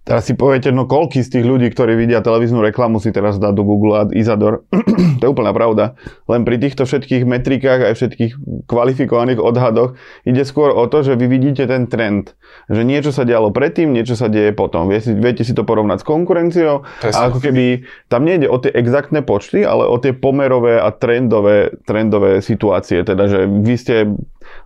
Teraz 0.06 0.30
si 0.30 0.38
poviete, 0.38 0.70
no 0.70 0.86
koľký 0.86 1.26
z 1.26 1.34
tých 1.34 1.46
ľudí, 1.50 1.74
ktorí 1.74 1.98
vidia 1.98 2.22
televíznu 2.22 2.62
reklamu, 2.62 3.02
si 3.02 3.10
teraz 3.10 3.42
dá 3.42 3.50
do 3.50 3.66
Google 3.66 4.06
ad 4.06 4.14
Isador. 4.14 4.62
to 5.18 5.22
je 5.26 5.30
úplná 5.34 5.50
pravda. 5.50 5.98
Len 6.30 6.46
pri 6.46 6.62
týchto 6.62 6.86
všetkých 6.86 7.26
metrikách 7.26 7.90
aj 7.90 7.94
všetkých 7.98 8.32
kvalifikovaných 8.70 9.42
odhadoch 9.42 9.98
ide 10.22 10.46
skôr 10.46 10.78
o 10.78 10.86
to, 10.86 11.02
že 11.02 11.18
vy 11.18 11.26
vidíte 11.26 11.66
ten 11.66 11.90
trend. 11.90 12.38
Že 12.70 12.86
niečo 12.86 13.10
sa 13.10 13.26
dialo 13.26 13.50
predtým, 13.50 13.90
niečo 13.90 14.14
sa 14.14 14.30
deje 14.30 14.54
potom. 14.54 14.94
Viete, 14.94 15.10
viete 15.18 15.42
si 15.42 15.58
to 15.58 15.66
porovnať 15.66 15.98
s 16.02 16.06
konkurenciou. 16.06 16.86
Presne. 17.02 17.18
A 17.18 17.26
ako 17.26 17.42
keby 17.42 17.90
tam 18.06 18.30
nejde 18.30 18.46
o 18.46 18.62
tie 18.62 18.78
exaktné 18.78 19.26
počty, 19.26 19.66
ale 19.66 19.90
o 19.90 19.98
tie 19.98 20.14
pomerové 20.14 20.78
a 20.86 20.94
trendové, 20.94 21.82
trendové 21.82 22.46
situácie. 22.46 23.02
Teda, 23.02 23.26
že 23.26 23.50
vy 23.50 23.74
ste 23.74 24.14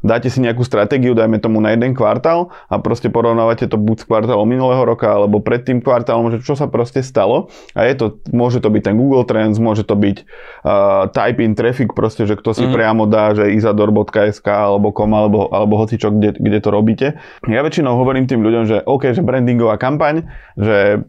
dáte 0.01 0.31
si 0.31 0.39
nejakú 0.39 0.63
stratégiu, 0.63 1.11
dajme 1.15 1.39
tomu 1.39 1.59
na 1.59 1.75
jeden 1.75 1.91
kvartál 1.91 2.51
a 2.71 2.79
proste 2.79 3.11
porovnávate 3.11 3.67
to 3.67 3.75
buď 3.75 3.97
s 4.01 4.05
kvartálom 4.07 4.47
minulého 4.47 4.83
roka 4.83 5.11
alebo 5.11 5.43
pred 5.43 5.63
tým 5.63 5.83
kvartálom, 5.83 6.31
že 6.31 6.39
čo 6.43 6.55
sa 6.55 6.71
proste 6.71 7.03
stalo 7.03 7.51
a 7.75 7.83
je 7.87 7.93
to, 7.99 8.05
môže 8.31 8.63
to 8.63 8.71
byť 8.71 8.81
ten 8.91 8.95
Google 8.95 9.27
Trends, 9.27 9.59
môže 9.59 9.83
to 9.83 9.95
byť 9.95 10.17
uh, 10.63 11.11
type 11.11 11.39
in 11.43 11.53
traffic, 11.53 11.91
proste, 11.91 12.23
že 12.23 12.39
kto 12.39 12.55
si 12.55 12.65
mm. 12.67 12.71
priamo 12.71 13.03
dá, 13.07 13.35
že 13.35 13.51
izador.sk 13.55 14.47
alebo 14.47 14.95
kom 14.95 15.11
alebo, 15.11 15.51
alebo 15.51 15.79
hocičo, 15.79 16.15
kde, 16.15 16.39
kde 16.39 16.59
to 16.63 16.69
robíte. 16.71 17.07
Ja 17.47 17.61
väčšinou 17.63 17.95
hovorím 17.99 18.27
tým 18.27 18.43
ľuďom, 18.43 18.63
že 18.67 18.77
OK, 18.87 19.11
že 19.11 19.23
brandingová 19.25 19.75
kampaň, 19.75 20.27
že 20.55 21.03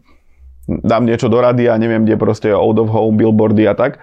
dám 0.67 1.03
niečo 1.03 1.27
do 1.27 1.41
rady 1.41 1.67
a 1.67 1.75
neviem, 1.75 2.05
kde 2.05 2.15
proste 2.15 2.47
out 2.53 2.77
of 2.79 2.87
home, 2.93 3.17
billboardy 3.17 3.65
a 3.67 3.75
tak 3.75 3.99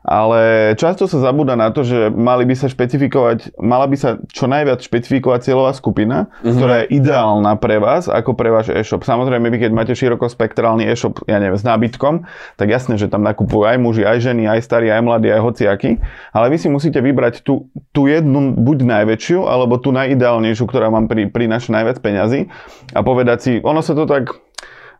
ale 0.00 0.72
často 0.80 1.04
sa 1.04 1.20
zabúda 1.20 1.60
na 1.60 1.68
to, 1.68 1.84
že 1.84 2.08
mali 2.08 2.48
by 2.48 2.56
sa 2.56 2.72
špecifikovať, 2.72 3.60
mala 3.60 3.84
by 3.84 3.96
sa 4.00 4.10
čo 4.32 4.48
najviac 4.48 4.80
špecifikovať 4.80 5.52
cieľová 5.52 5.76
skupina, 5.76 6.32
uh-huh. 6.40 6.56
ktorá 6.56 6.74
je 6.84 6.96
ideálna 6.96 7.60
pre 7.60 7.76
vás, 7.76 8.08
ako 8.08 8.32
pre 8.32 8.48
váš 8.48 8.72
e-shop. 8.72 9.04
Samozrejme, 9.04 9.52
vy 9.52 9.68
keď 9.68 9.72
máte 9.76 9.92
širokospektrálny 9.92 10.88
e-shop, 10.88 11.20
ja 11.28 11.36
neviem, 11.36 11.60
s 11.60 11.64
nábytkom, 11.68 12.24
tak 12.56 12.68
jasné, 12.72 12.96
že 12.96 13.12
tam 13.12 13.20
nakupujú 13.20 13.68
aj 13.68 13.76
muži, 13.76 14.02
aj 14.08 14.18
ženy, 14.24 14.48
aj 14.48 14.64
starí, 14.64 14.88
aj 14.88 15.04
mladí, 15.04 15.28
aj 15.28 15.44
hociaky, 15.44 16.00
ale 16.32 16.46
vy 16.48 16.56
si 16.56 16.72
musíte 16.72 17.04
vybrať 17.04 17.44
tú, 17.44 17.68
tú 17.92 18.08
jednu, 18.08 18.56
buď 18.56 18.88
najväčšiu, 18.88 19.44
alebo 19.44 19.76
tú 19.76 19.92
najideálnejšiu, 19.92 20.64
ktorá 20.64 20.88
vám 20.88 21.12
pri, 21.12 21.28
prináša 21.28 21.76
najviac 21.76 22.00
peňazí 22.00 22.48
a 22.96 23.04
povedať 23.04 23.38
si, 23.40 23.52
ono 23.60 23.84
sa 23.84 23.92
to 23.92 24.08
tak 24.08 24.32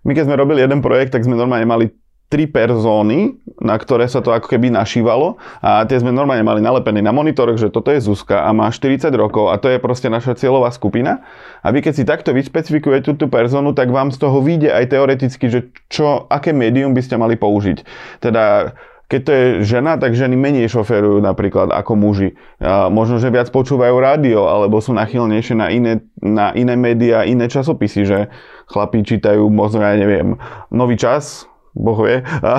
my 0.01 0.17
keď 0.17 0.33
sme 0.33 0.41
robili 0.41 0.65
jeden 0.65 0.81
projekt, 0.81 1.13
tak 1.13 1.29
sme 1.29 1.37
normálne 1.37 1.69
mali 1.69 1.93
tri 2.31 2.47
perzóny, 2.47 3.43
na 3.59 3.75
ktoré 3.75 4.07
sa 4.07 4.23
to 4.23 4.31
ako 4.31 4.55
keby 4.55 4.71
našívalo 4.71 5.37
a 5.59 5.83
tie 5.83 5.99
sme 5.99 6.15
normálne 6.15 6.47
mali 6.47 6.63
nalepené 6.63 7.03
na 7.03 7.11
monitoroch, 7.11 7.59
že 7.59 7.75
toto 7.75 7.91
je 7.91 7.99
Zuzka 7.99 8.47
a 8.47 8.55
má 8.55 8.71
40 8.71 9.11
rokov 9.19 9.51
a 9.51 9.59
to 9.59 9.67
je 9.67 9.83
proste 9.83 10.07
naša 10.07 10.39
cieľová 10.39 10.71
skupina. 10.71 11.27
A 11.67 11.75
vy 11.75 11.83
keď 11.83 11.93
si 11.93 12.07
takto 12.07 12.31
vyspecifikujete 12.31 13.19
tú 13.19 13.27
personu, 13.27 13.75
tak 13.75 13.91
vám 13.91 14.15
z 14.15 14.23
toho 14.23 14.39
vyjde 14.39 14.71
aj 14.71 14.95
teoreticky, 14.95 15.51
že 15.51 15.75
čo, 15.91 16.31
aké 16.31 16.55
médium 16.55 16.95
by 16.95 17.03
ste 17.03 17.19
mali 17.19 17.35
použiť. 17.35 17.83
Teda 18.23 18.79
keď 19.11 19.21
to 19.27 19.33
je 19.35 19.47
žena, 19.67 19.99
tak 19.99 20.15
ženy 20.15 20.39
menej 20.39 20.71
šoferujú 20.71 21.19
napríklad 21.19 21.75
ako 21.75 21.99
muži. 21.99 22.39
A 22.63 22.87
možno, 22.95 23.19
že 23.19 23.35
viac 23.35 23.51
počúvajú 23.51 23.99
rádio, 23.99 24.47
alebo 24.47 24.79
sú 24.79 24.95
nachylnejšie 24.95 25.59
na 25.59 25.67
iné, 25.67 26.07
na 26.23 26.55
iné 26.55 26.79
médiá, 26.79 27.27
iné 27.27 27.51
časopisy, 27.51 28.07
že 28.07 28.31
chlapí 28.71 29.03
čítajú 29.03 29.43
možno, 29.51 29.83
ja 29.83 29.99
neviem, 29.99 30.39
nový 30.71 30.95
čas, 30.95 31.50
Boh 31.71 31.95
vie. 32.03 32.19
A, 32.43 32.59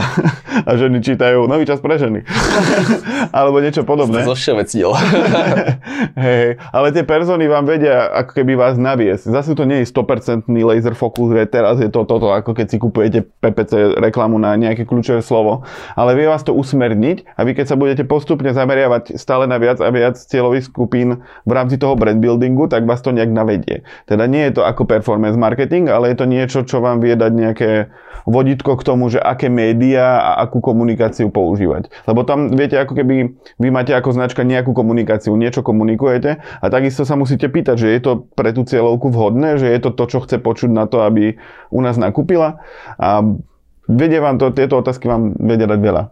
a 0.64 0.72
ženy 0.80 1.04
čítajú 1.04 1.44
nový 1.44 1.68
čas 1.68 1.84
pre 1.84 2.00
ženy. 2.00 2.24
Alebo 3.38 3.60
niečo 3.60 3.84
podobné. 3.84 4.24
Zo 4.24 4.40
všeobecnil. 4.40 4.96
Hej, 6.26 6.58
ale 6.72 6.88
tie 6.96 7.04
persony 7.04 7.46
vám 7.46 7.68
vedia 7.68 8.08
ako 8.10 8.32
keby 8.42 8.56
vás 8.56 8.76
naviesť. 8.80 9.28
Zase 9.28 9.52
to 9.54 9.68
nie 9.68 9.84
je 9.84 9.92
100% 9.92 10.48
laser 10.48 10.96
focus, 10.96 11.36
že 11.36 11.44
teraz 11.52 11.78
je 11.84 11.92
to 11.92 12.08
toto, 12.08 12.32
ako 12.32 12.56
keď 12.56 12.68
si 12.72 12.78
kupujete 12.80 13.20
PPC 13.44 14.00
reklamu 14.00 14.40
na 14.40 14.56
nejaké 14.56 14.88
kľúčové 14.88 15.20
slovo. 15.20 15.68
Ale 15.94 16.16
vie 16.16 16.32
vás 16.32 16.42
to 16.42 16.56
usmerniť 16.56 17.36
a 17.36 17.44
vy 17.44 17.52
keď 17.54 17.66
sa 17.68 17.76
budete 17.76 18.04
postupne 18.08 18.50
zameriavať 18.50 19.20
stále 19.20 19.46
na 19.46 19.60
viac 19.60 19.84
a 19.84 19.92
viac 19.92 20.16
cieľových 20.18 20.72
skupín 20.72 21.22
v 21.44 21.52
rámci 21.52 21.76
toho 21.76 21.94
brand 22.00 22.18
buildingu, 22.18 22.72
tak 22.72 22.88
vás 22.88 23.04
to 23.04 23.12
nejak 23.12 23.30
navedie. 23.30 23.84
Teda 24.08 24.26
nie 24.26 24.48
je 24.50 24.60
to 24.60 24.62
ako 24.64 24.88
performance 24.88 25.36
marketing, 25.36 25.92
ale 25.92 26.12
je 26.12 26.18
to 26.18 26.26
niečo, 26.26 26.60
čo 26.64 26.80
vám 26.80 27.04
vie 27.04 27.14
dať 27.14 27.32
nejaké 27.32 27.72
vodítko 28.26 28.78
k 28.78 28.86
tomu, 28.86 29.10
že 29.10 29.20
aké 29.22 29.48
médiá 29.48 30.22
a 30.22 30.32
akú 30.44 30.62
komunikáciu 30.64 31.30
používať. 31.30 31.90
Lebo 32.06 32.26
tam, 32.26 32.52
viete, 32.54 32.78
ako 32.78 32.94
keby 32.98 33.16
vy 33.58 33.70
máte 33.74 33.92
ako 33.94 34.16
značka 34.16 34.46
nejakú 34.46 34.74
komunikáciu, 34.74 35.34
niečo 35.38 35.62
komunikujete 35.66 36.42
a 36.42 36.66
takisto 36.68 37.06
sa 37.08 37.18
musíte 37.18 37.48
pýtať, 37.48 37.76
že 37.78 37.88
je 37.92 38.00
to 38.02 38.12
pre 38.34 38.52
tú 38.56 38.66
cieľovku 38.68 39.12
vhodné, 39.12 39.58
že 39.58 39.70
je 39.70 39.80
to 39.82 39.90
to, 39.94 40.04
čo 40.08 40.18
chce 40.26 40.38
počuť 40.42 40.70
na 40.72 40.86
to, 40.86 41.04
aby 41.06 41.38
u 41.74 41.80
nás 41.80 41.98
nakúpila. 41.98 42.62
A 43.02 43.24
vedie 43.88 44.20
vám 44.22 44.38
to, 44.38 44.54
tieto 44.54 44.80
otázky 44.80 45.10
vám 45.10 45.36
vedia 45.38 45.68
dať 45.68 45.80
veľa. 45.80 46.04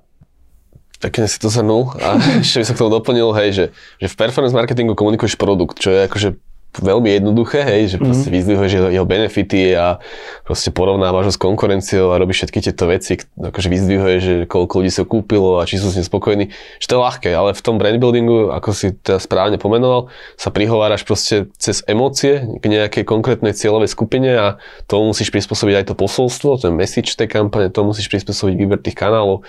Pekne 0.99 1.31
si 1.31 1.39
to 1.39 1.47
zhrnul 1.47 1.95
a 2.03 2.19
ešte 2.43 2.59
by 2.59 2.65
som 2.67 2.75
k 2.75 2.81
tomu 2.83 2.91
doplnil, 2.91 3.31
hej, 3.39 3.49
že, 3.55 3.65
že 4.03 4.07
v 4.11 4.17
performance 4.19 4.51
marketingu 4.51 4.99
komunikuješ 4.99 5.39
produkt, 5.39 5.79
čo 5.79 5.95
je 5.95 5.99
akože 6.11 6.29
veľmi 6.77 7.09
jednoduché, 7.17 7.65
hej, 7.65 7.95
že 7.95 7.97
proste 7.97 8.29
mm-hmm. 8.29 8.37
vyzdvihuješ 8.37 8.71
jeho, 8.77 8.89
jeho 8.93 9.05
benefity 9.09 9.73
a 9.73 9.97
proste 10.45 10.69
porovnávaš 10.69 11.25
ho 11.29 11.33
s 11.33 11.39
konkurenciou 11.41 12.13
a 12.13 12.21
robíš 12.21 12.45
všetky 12.45 12.59
tieto 12.61 12.85
veci, 12.85 13.17
akože 13.17 13.67
vyzdvihuješ, 13.73 14.21
že 14.21 14.35
koľko 14.45 14.73
ľudí 14.85 14.91
sa 14.93 15.03
kúpilo 15.03 15.57
a 15.57 15.65
či 15.65 15.81
sú 15.81 15.89
s 15.89 15.97
ním 15.97 16.05
spokojní, 16.05 16.45
že 16.77 16.85
to 16.85 16.95
je 16.97 17.01
ľahké, 17.01 17.29
ale 17.33 17.57
v 17.57 17.61
tom 17.65 17.81
brand 17.81 17.97
buildingu, 17.97 18.53
ako 18.53 18.69
si 18.71 18.93
teda 19.01 19.17
správne 19.17 19.57
pomenoval, 19.57 20.13
sa 20.37 20.53
prihováraš 20.53 21.01
proste 21.03 21.49
cez 21.57 21.81
emócie 21.89 22.45
k 22.61 22.65
nejakej 22.69 23.03
konkrétnej 23.03 23.57
cieľovej 23.57 23.89
skupine 23.89 24.29
a 24.37 24.47
to 24.85 25.01
musíš 25.01 25.33
prispôsobiť 25.33 25.81
aj 25.81 25.85
to 25.89 25.95
posolstvo, 25.97 26.61
ten 26.61 26.77
message 26.77 27.17
tej 27.17 27.27
kampane, 27.33 27.73
to 27.73 27.81
musíš 27.81 28.13
prispôsobiť 28.13 28.55
výber 28.55 28.77
tých 28.77 28.93
kanálov 28.95 29.41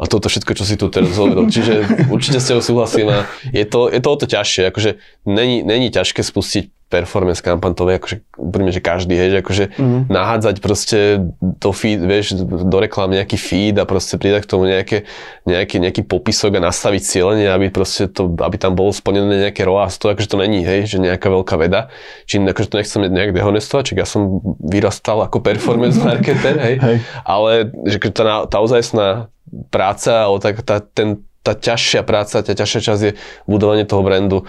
a 0.00 0.04
toto 0.08 0.32
všetko, 0.32 0.56
čo 0.56 0.64
si 0.64 0.80
tu 0.80 0.88
teraz 0.88 1.12
hovoril. 1.20 1.52
Čiže 1.52 1.84
určite 2.14 2.40
s 2.40 2.48
tebou 2.48 2.64
súhlasím 2.64 3.12
a 3.12 3.28
je 3.52 3.68
to, 3.68 3.92
je 3.92 4.00
to 4.00 4.08
o 4.08 4.16
to 4.16 4.26
ťažšie. 4.26 4.72
Akože 4.72 4.90
není, 5.28 5.60
není 5.60 5.92
ťažké 5.92 6.24
spustiť 6.24 6.72
performance 6.90 7.38
kampaň, 7.38 7.72
to 7.78 7.86
vie 7.86 8.02
akože 8.02 8.16
úplne, 8.34 8.74
že 8.74 8.82
každý, 8.82 9.14
hej, 9.14 9.30
že 9.30 9.38
akože 9.46 9.64
mm. 9.78 10.00
nahádzať 10.10 10.56
proste 10.58 10.98
do 11.38 11.70
feed, 11.70 12.02
vieš, 12.02 12.42
do 12.42 12.78
reklám 12.82 13.14
nejaký 13.14 13.38
feed 13.38 13.78
a 13.78 13.86
proste 13.86 14.18
pridať 14.18 14.42
k 14.44 14.50
tomu 14.50 14.66
nejaké, 14.66 15.06
nejaký, 15.46 15.78
nejaký 15.78 16.02
popisok 16.02 16.58
a 16.58 16.66
nastaviť 16.66 17.02
cieľenie, 17.06 17.46
aby 17.46 17.70
proste 17.70 18.10
to, 18.10 18.34
aby 18.42 18.58
tam 18.58 18.74
bolo 18.74 18.90
splnené 18.90 19.38
nejaké 19.48 19.62
ROAS, 19.62 20.02
to 20.02 20.10
akože 20.10 20.34
to 20.34 20.36
není, 20.42 20.66
hej, 20.66 20.90
že 20.90 20.98
nejaká 20.98 21.30
veľká 21.30 21.54
veda. 21.62 21.94
Či 22.26 22.42
akože 22.42 22.68
to 22.74 22.78
nechcem 22.82 23.00
nejak 23.06 23.38
dehonestovať, 23.38 23.82
či 23.86 23.92
ja 23.94 24.04
som 24.04 24.42
vyrastal 24.58 25.22
ako 25.22 25.38
performance 25.46 25.94
marketer, 26.02 26.58
hej, 26.58 26.76
hej. 26.82 26.96
ale 27.22 27.70
že 27.86 28.02
tá, 28.10 28.50
tá 28.50 28.58
ozajstná 28.58 29.30
práca, 29.70 30.26
ale 30.26 30.38
tak 30.38 30.62
tá, 30.62 30.80
ten, 30.80 31.24
tá 31.42 31.56
ťažšia 31.56 32.02
práca, 32.04 32.42
tá 32.42 32.52
ťažšia 32.52 32.80
časť 32.80 33.02
je 33.02 33.12
budovanie 33.48 33.84
toho 33.88 34.04
brandu, 34.04 34.44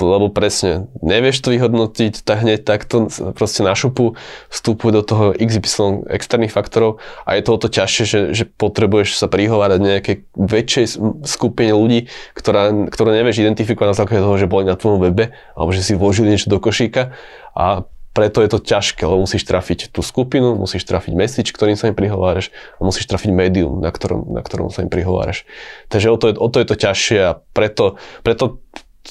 lebo 0.00 0.26
presne, 0.34 0.90
nevieš 0.98 1.46
to 1.46 1.54
vyhodnotiť, 1.54 2.26
tak 2.26 2.42
hneď 2.42 2.66
takto 2.66 3.06
proste 3.38 3.62
na 3.62 3.78
šupu 3.78 4.18
vstupuje 4.50 4.90
do 4.90 5.02
toho 5.06 5.24
XY 5.30 6.10
externých 6.10 6.50
faktorov 6.50 6.98
a 7.22 7.38
je 7.38 7.42
to 7.46 7.50
o 7.54 7.60
to 7.60 7.68
ťažšie, 7.70 8.04
že, 8.04 8.20
že 8.34 8.44
potrebuješ 8.50 9.14
sa 9.14 9.30
prihovárať 9.30 9.78
nejakej 9.78 10.16
väčšej 10.34 10.86
skupine 11.22 11.70
ľudí, 11.70 12.10
ktorá, 12.34 12.90
ktoré 12.90 13.22
nevieš 13.22 13.46
identifikovať 13.46 13.88
na 13.94 13.98
základe 13.98 14.26
toho, 14.26 14.40
že 14.40 14.50
boli 14.50 14.66
na 14.66 14.74
tvojom 14.74 15.06
webe 15.06 15.30
alebo 15.54 15.70
že 15.70 15.86
si 15.86 15.94
vložili 15.94 16.34
niečo 16.34 16.50
do 16.50 16.58
košíka 16.58 17.14
a 17.54 17.86
preto 18.10 18.42
je 18.42 18.50
to 18.50 18.58
ťažké, 18.58 19.06
lebo 19.06 19.22
musíš 19.22 19.46
trafiť 19.46 19.94
tú 19.94 20.02
skupinu, 20.02 20.58
musíš 20.58 20.82
trafiť 20.82 21.12
message, 21.14 21.50
ktorým 21.54 21.78
sa 21.78 21.86
im 21.86 21.94
prihováraš 21.94 22.50
a 22.78 22.80
musíš 22.82 23.06
trafiť 23.06 23.30
médium, 23.30 23.78
na 23.78 23.94
ktorom, 23.94 24.34
na 24.34 24.42
ktorom 24.42 24.68
sa 24.74 24.82
im 24.82 24.90
prihováraš. 24.90 25.46
Takže 25.88 26.10
o 26.10 26.18
to 26.18 26.24
je, 26.30 26.34
o 26.34 26.48
to, 26.50 26.56
je 26.58 26.66
to 26.66 26.76
ťažšie 26.76 27.18
a 27.22 27.30
preto, 27.54 27.94
preto 28.26 28.58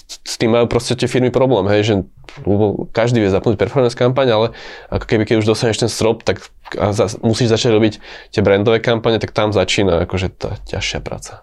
s 0.06 0.36
tým 0.38 0.54
majú 0.54 0.70
proste 0.70 0.94
tie 0.94 1.10
firmy 1.10 1.34
problém, 1.34 1.66
hej, 1.72 1.82
že 1.82 1.94
každý 2.94 3.26
vie 3.26 3.34
zapnúť 3.34 3.58
performance 3.58 3.98
kampaň, 3.98 4.28
ale 4.30 4.48
ako 4.94 5.06
keby 5.10 5.26
keď 5.26 5.36
už 5.42 5.50
dostaneš 5.50 5.82
ten 5.82 5.92
strop, 5.92 6.22
tak 6.22 6.46
a 6.78 6.94
za, 6.94 7.10
musíš 7.26 7.50
začať 7.50 7.74
robiť 7.74 7.94
tie 8.30 8.42
brandové 8.46 8.78
kampane, 8.78 9.18
tak 9.18 9.34
tam 9.34 9.50
začína 9.50 10.06
akože 10.06 10.28
tá 10.30 10.62
ťažšia 10.70 11.02
práca. 11.02 11.42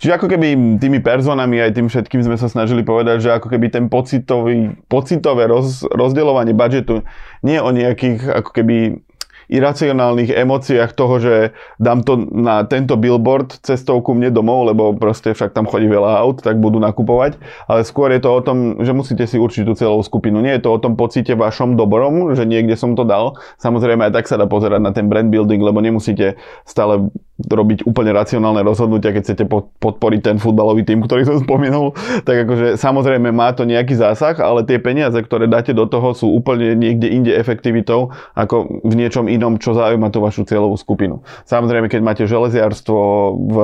Čiže 0.00 0.16
ako 0.16 0.32
keby 0.32 0.80
tými 0.80 1.04
personami 1.04 1.60
aj 1.60 1.76
tým 1.76 1.92
všetkým 1.92 2.24
sme 2.24 2.40
sa 2.40 2.48
snažili 2.48 2.80
povedať, 2.80 3.20
že 3.20 3.36
ako 3.36 3.52
keby 3.52 3.68
ten 3.68 3.92
pocitový, 3.92 4.72
pocitové 4.88 5.44
roz, 5.44 5.84
rozdeľovanie 5.84 6.56
budžetu 6.56 7.04
nie 7.44 7.60
o 7.60 7.68
nejakých 7.68 8.40
ako 8.40 8.50
keby 8.56 9.04
iracionálnych 9.50 10.30
emóciách 10.30 10.94
toho, 10.94 11.18
že 11.18 11.34
dám 11.82 12.06
to 12.06 12.14
na 12.30 12.62
tento 12.62 12.94
billboard 12.94 13.58
cestou 13.66 13.98
ku 13.98 14.14
mne 14.14 14.30
domov, 14.30 14.70
lebo 14.70 14.94
proste 14.94 15.34
však 15.34 15.50
tam 15.50 15.66
chodí 15.66 15.90
veľa 15.90 16.22
aut, 16.22 16.38
tak 16.38 16.62
budú 16.62 16.78
nakupovať. 16.78 17.42
Ale 17.66 17.82
skôr 17.82 18.14
je 18.14 18.22
to 18.22 18.30
o 18.30 18.40
tom, 18.40 18.78
že 18.78 18.94
musíte 18.94 19.26
si 19.26 19.42
určiť 19.42 19.66
tú 19.66 19.74
celovú 19.74 20.06
skupinu. 20.06 20.38
Nie 20.38 20.62
je 20.62 20.70
to 20.70 20.78
o 20.78 20.78
tom 20.78 20.94
pocite 20.94 21.34
vašom 21.34 21.74
dobrom, 21.74 22.32
že 22.38 22.46
niekde 22.46 22.78
som 22.78 22.94
to 22.94 23.02
dal. 23.02 23.34
Samozrejme 23.58 24.06
aj 24.06 24.22
tak 24.22 24.30
sa 24.30 24.38
dá 24.38 24.46
pozerať 24.46 24.80
na 24.80 24.94
ten 24.94 25.10
brand 25.10 25.28
building, 25.28 25.58
lebo 25.58 25.82
nemusíte 25.82 26.38
stále 26.62 27.10
robiť 27.46 27.88
úplne 27.88 28.12
racionálne 28.12 28.60
rozhodnutia, 28.60 29.14
keď 29.14 29.22
chcete 29.24 29.44
podporiť 29.80 30.20
ten 30.20 30.36
futbalový 30.36 30.84
tým, 30.84 31.00
ktorý 31.04 31.24
som 31.24 31.38
spomenul, 31.40 31.96
tak 32.26 32.44
akože 32.44 32.76
samozrejme 32.76 33.32
má 33.32 33.54
to 33.56 33.64
nejaký 33.64 33.96
zásah, 33.96 34.36
ale 34.42 34.66
tie 34.66 34.76
peniaze, 34.76 35.16
ktoré 35.16 35.48
dáte 35.48 35.72
do 35.72 35.88
toho 35.88 36.12
sú 36.12 36.28
úplne 36.30 36.76
niekde 36.76 37.08
inde 37.08 37.32
efektivitou 37.32 38.12
ako 38.36 38.84
v 38.84 38.92
niečom 38.96 39.26
inom, 39.30 39.56
čo 39.56 39.72
zaujíma 39.72 40.12
tú 40.12 40.20
vašu 40.20 40.44
cieľovú 40.44 40.76
skupinu. 40.76 41.22
Samozrejme, 41.46 41.88
keď 41.88 42.00
máte 42.02 42.24
železiarstvo 42.28 43.00
v, 43.36 43.56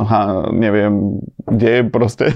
ha, 0.00 0.20
neviem, 0.54 1.18
kde 1.44 1.68
je 1.68 1.82
proste 1.88 2.26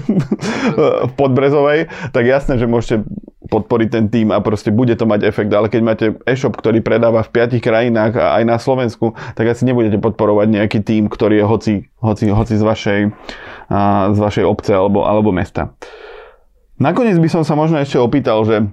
v 1.09 1.11
Podbrezovej, 1.15 1.89
tak 2.11 2.23
jasné, 2.27 2.59
že 2.59 2.69
môžete 2.69 3.05
podporiť 3.49 3.89
ten 3.89 4.05
tým 4.09 4.27
a 4.33 4.41
proste 4.41 4.73
bude 4.73 4.93
to 4.97 5.05
mať 5.05 5.25
efekt, 5.25 5.51
ale 5.53 5.69
keď 5.69 5.81
máte 5.81 6.05
e-shop, 6.25 6.57
ktorý 6.57 6.81
predáva 6.81 7.21
v 7.21 7.33
piatich 7.33 7.61
krajinách 7.61 8.17
a 8.17 8.41
aj 8.41 8.43
na 8.45 8.57
Slovensku, 8.57 9.13
tak 9.37 9.45
asi 9.45 9.65
nebudete 9.65 10.01
podporovať 10.01 10.47
nejaký 10.49 10.79
tým, 10.81 11.07
ktorý 11.07 11.41
je 11.41 11.45
hoci, 11.45 11.73
hoci, 12.01 12.25
hoci 12.33 12.53
z, 12.57 12.63
vašej, 12.63 13.01
a, 13.69 14.09
z 14.13 14.19
vašej 14.19 14.45
obce 14.45 14.71
alebo, 14.73 15.05
alebo 15.05 15.29
mesta. 15.29 15.73
Nakoniec 16.75 17.15
by 17.21 17.29
som 17.31 17.43
sa 17.47 17.55
možno 17.55 17.79
ešte 17.79 17.95
opýtal, 17.95 18.43
že 18.43 18.67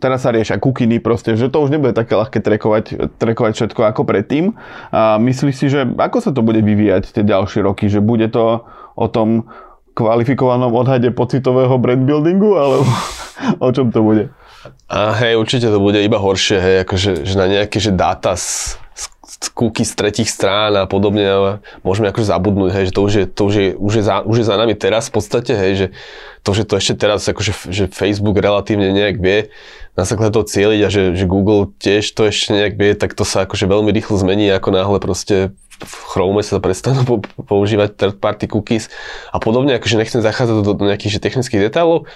teraz 0.00 0.24
sa 0.24 0.32
riešia 0.32 0.58
kukiny 0.58 0.98
proste, 0.98 1.36
že 1.36 1.52
to 1.52 1.60
už 1.62 1.70
nebude 1.70 1.92
také 1.92 2.16
ľahké 2.16 2.40
trekovať, 2.40 3.14
trekovať 3.20 3.52
všetko 3.54 3.80
ako 3.94 4.02
predtým. 4.08 4.56
A 4.90 5.20
myslíš 5.20 5.54
si, 5.54 5.66
že 5.68 5.84
ako 5.84 6.18
sa 6.24 6.32
to 6.32 6.40
bude 6.40 6.58
vyvíjať 6.64 7.14
tie 7.14 7.22
ďalšie 7.22 7.60
roky, 7.62 7.86
že 7.86 8.00
bude 8.00 8.26
to 8.32 8.64
o 8.96 9.06
tom 9.06 9.52
kvalifikovanom 10.00 10.72
odhade 10.72 11.12
pocitového 11.12 11.76
brand 11.76 12.08
alebo 12.08 12.88
o 13.66 13.68
čom 13.68 13.92
to 13.92 14.00
bude? 14.00 14.32
A 14.90 15.14
hej, 15.22 15.38
určite 15.40 15.68
to 15.68 15.78
bude 15.80 16.00
iba 16.02 16.18
horšie, 16.20 16.58
hej, 16.60 16.76
akože 16.84 17.24
že 17.24 17.34
na 17.38 17.46
nejaké 17.48 17.80
že 17.80 17.94
dáta 17.94 18.36
z, 18.36 18.76
z 19.24 19.46
kúky 19.54 19.86
z 19.86 19.96
tretich 19.96 20.28
strán 20.28 20.76
a 20.76 20.84
podobne, 20.84 21.24
ale 21.24 21.50
môžeme 21.80 22.12
akože 22.12 22.28
zabudnúť, 22.28 22.70
hej, 22.74 22.84
že 22.90 22.92
to 22.92 23.00
už 23.00 23.12
je, 23.12 23.24
to 23.24 23.42
už 23.48 23.54
je, 23.54 23.66
už 23.78 23.92
je, 23.96 24.02
za, 24.04 24.14
už 24.20 24.36
je 24.42 24.46
za 24.50 24.56
nami 24.60 24.74
teraz 24.76 25.08
v 25.08 25.16
podstate, 25.16 25.52
hej, 25.56 25.72
že 25.76 25.86
to, 26.44 26.50
že 26.52 26.64
to 26.68 26.74
ešte 26.76 26.94
teraz 27.00 27.24
akože, 27.24 27.72
že 27.72 27.84
Facebook 27.88 28.36
relatívne 28.36 28.92
nejak 28.92 29.16
vie 29.20 29.48
na 29.96 30.04
základe 30.04 30.34
toho 30.36 30.44
cieliť 30.44 30.80
a 30.84 30.88
že, 30.88 31.02
že 31.16 31.24
Google 31.24 31.72
tiež 31.80 32.04
to 32.12 32.28
ešte 32.28 32.52
nejak 32.52 32.74
vie, 32.76 32.92
tak 32.98 33.16
to 33.16 33.24
sa 33.24 33.48
akože 33.48 33.64
veľmi 33.64 33.92
rýchlo 33.92 34.16
zmení, 34.18 34.50
ako 34.52 34.68
náhle 34.72 34.98
proste 35.00 35.54
v 35.80 35.94
Chrome 36.12 36.44
sa 36.44 36.60
prestanú 36.60 37.24
používať 37.48 37.96
third 37.96 38.16
party 38.20 38.46
cookies 38.46 38.92
a 39.32 39.40
podobne, 39.40 39.76
akože 39.76 39.96
nechcem 39.96 40.20
zachádzať 40.20 40.54
do, 40.60 40.72
do 40.76 40.84
nejakých 40.84 41.18
že 41.18 41.24
technických 41.24 41.72
detailov, 41.72 42.06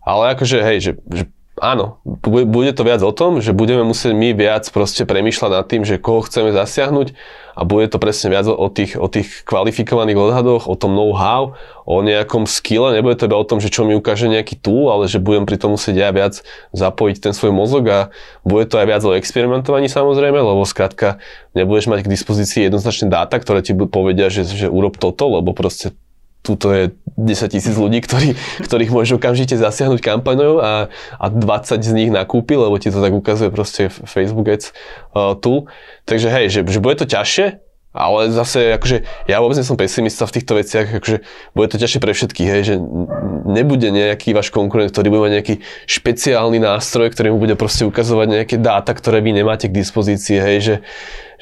ale 0.00 0.32
akože 0.34 0.56
hej, 0.64 0.78
že, 0.80 0.92
že 1.12 1.24
áno, 1.60 2.00
bude 2.24 2.72
to 2.72 2.82
viac 2.82 3.04
o 3.04 3.12
tom, 3.12 3.44
že 3.44 3.52
budeme 3.52 3.84
musieť 3.84 4.16
my 4.16 4.32
viac 4.32 4.64
proste 4.72 5.04
premýšľať 5.04 5.50
nad 5.52 5.64
tým, 5.68 5.84
že 5.84 6.00
koho 6.00 6.24
chceme 6.24 6.50
zasiahnuť 6.56 7.12
a 7.52 7.62
bude 7.68 7.92
to 7.92 8.00
presne 8.00 8.32
viac 8.32 8.48
o 8.48 8.68
tých, 8.72 8.96
o 8.96 9.04
tých 9.06 9.44
kvalifikovaných 9.44 10.16
odhadoch, 10.16 10.64
o 10.64 10.74
tom 10.74 10.96
know-how, 10.96 11.54
o 11.84 12.00
nejakom 12.00 12.48
skille, 12.48 12.96
nebude 12.96 13.20
to 13.20 13.28
iba 13.28 13.36
o 13.36 13.44
tom, 13.44 13.60
že 13.60 13.68
čo 13.68 13.84
mi 13.84 13.92
ukáže 13.92 14.32
nejaký 14.32 14.56
tool, 14.56 14.88
ale 14.88 15.04
že 15.06 15.20
budem 15.20 15.44
pri 15.44 15.60
tom 15.60 15.76
musieť 15.76 15.94
ja 16.00 16.08
viac 16.10 16.40
zapojiť 16.72 17.16
ten 17.20 17.32
svoj 17.36 17.52
mozog 17.52 17.84
a 17.92 17.98
bude 18.42 18.64
to 18.64 18.80
aj 18.80 18.86
viac 18.88 19.02
o 19.04 19.12
experimentovaní 19.12 19.92
samozrejme, 19.92 20.40
lebo 20.40 20.64
skrátka 20.64 21.20
nebudeš 21.52 21.92
mať 21.92 22.08
k 22.08 22.12
dispozícii 22.16 22.66
jednoznačné 22.72 23.12
dáta, 23.12 23.36
ktoré 23.36 23.60
ti 23.60 23.76
povedia, 23.76 24.32
že, 24.32 24.48
že 24.48 24.66
urob 24.72 24.96
toto, 24.96 25.28
lebo 25.28 25.52
proste 25.52 25.92
tuto 26.40 26.72
je 26.72 26.96
10 27.20 27.52
tisíc 27.52 27.76
ľudí, 27.76 28.00
ktorí, 28.00 28.32
ktorých 28.64 28.90
môžu 28.90 29.20
okamžite 29.20 29.60
zasiahnuť 29.60 30.00
kampaňou 30.00 30.60
a, 30.60 30.72
a 31.20 31.26
20 31.28 31.84
z 31.84 31.92
nich 31.92 32.10
nakúpi, 32.10 32.56
lebo 32.56 32.80
ti 32.80 32.88
to 32.88 32.98
tak 32.98 33.12
ukazuje 33.12 33.52
proste 33.52 33.92
Facebook 33.92 34.48
Ads 34.48 34.72
uh, 35.12 35.36
tool. 35.36 35.68
Takže 36.08 36.28
hej, 36.32 36.46
že, 36.48 36.60
že 36.64 36.80
bude 36.80 36.96
to 36.96 37.04
ťažšie, 37.04 37.69
ale 37.90 38.30
zase, 38.30 38.78
akože, 38.78 39.02
ja 39.26 39.42
vôbec 39.42 39.58
nie 39.58 39.66
som 39.66 39.74
pesimista 39.74 40.22
v 40.22 40.38
týchto 40.38 40.54
veciach, 40.54 41.02
akože, 41.02 41.26
bude 41.58 41.66
to 41.66 41.76
ťažšie 41.76 41.98
pre 41.98 42.14
všetkých, 42.14 42.48
hej, 42.48 42.62
že 42.62 42.74
nebude 43.50 43.90
nejaký 43.90 44.30
váš 44.30 44.54
konkurent, 44.54 44.94
ktorý 44.94 45.10
bude 45.10 45.26
mať 45.26 45.34
nejaký 45.42 45.54
špeciálny 45.90 46.62
nástroj, 46.62 47.10
ktorý 47.10 47.34
mu 47.34 47.42
bude 47.42 47.58
proste 47.58 47.82
ukazovať 47.82 48.26
nejaké 48.30 48.56
dáta, 48.62 48.94
ktoré 48.94 49.18
vy 49.18 49.42
nemáte 49.42 49.66
k 49.66 49.74
dispozícii, 49.74 50.38
hej, 50.38 50.56
že, 50.62 50.74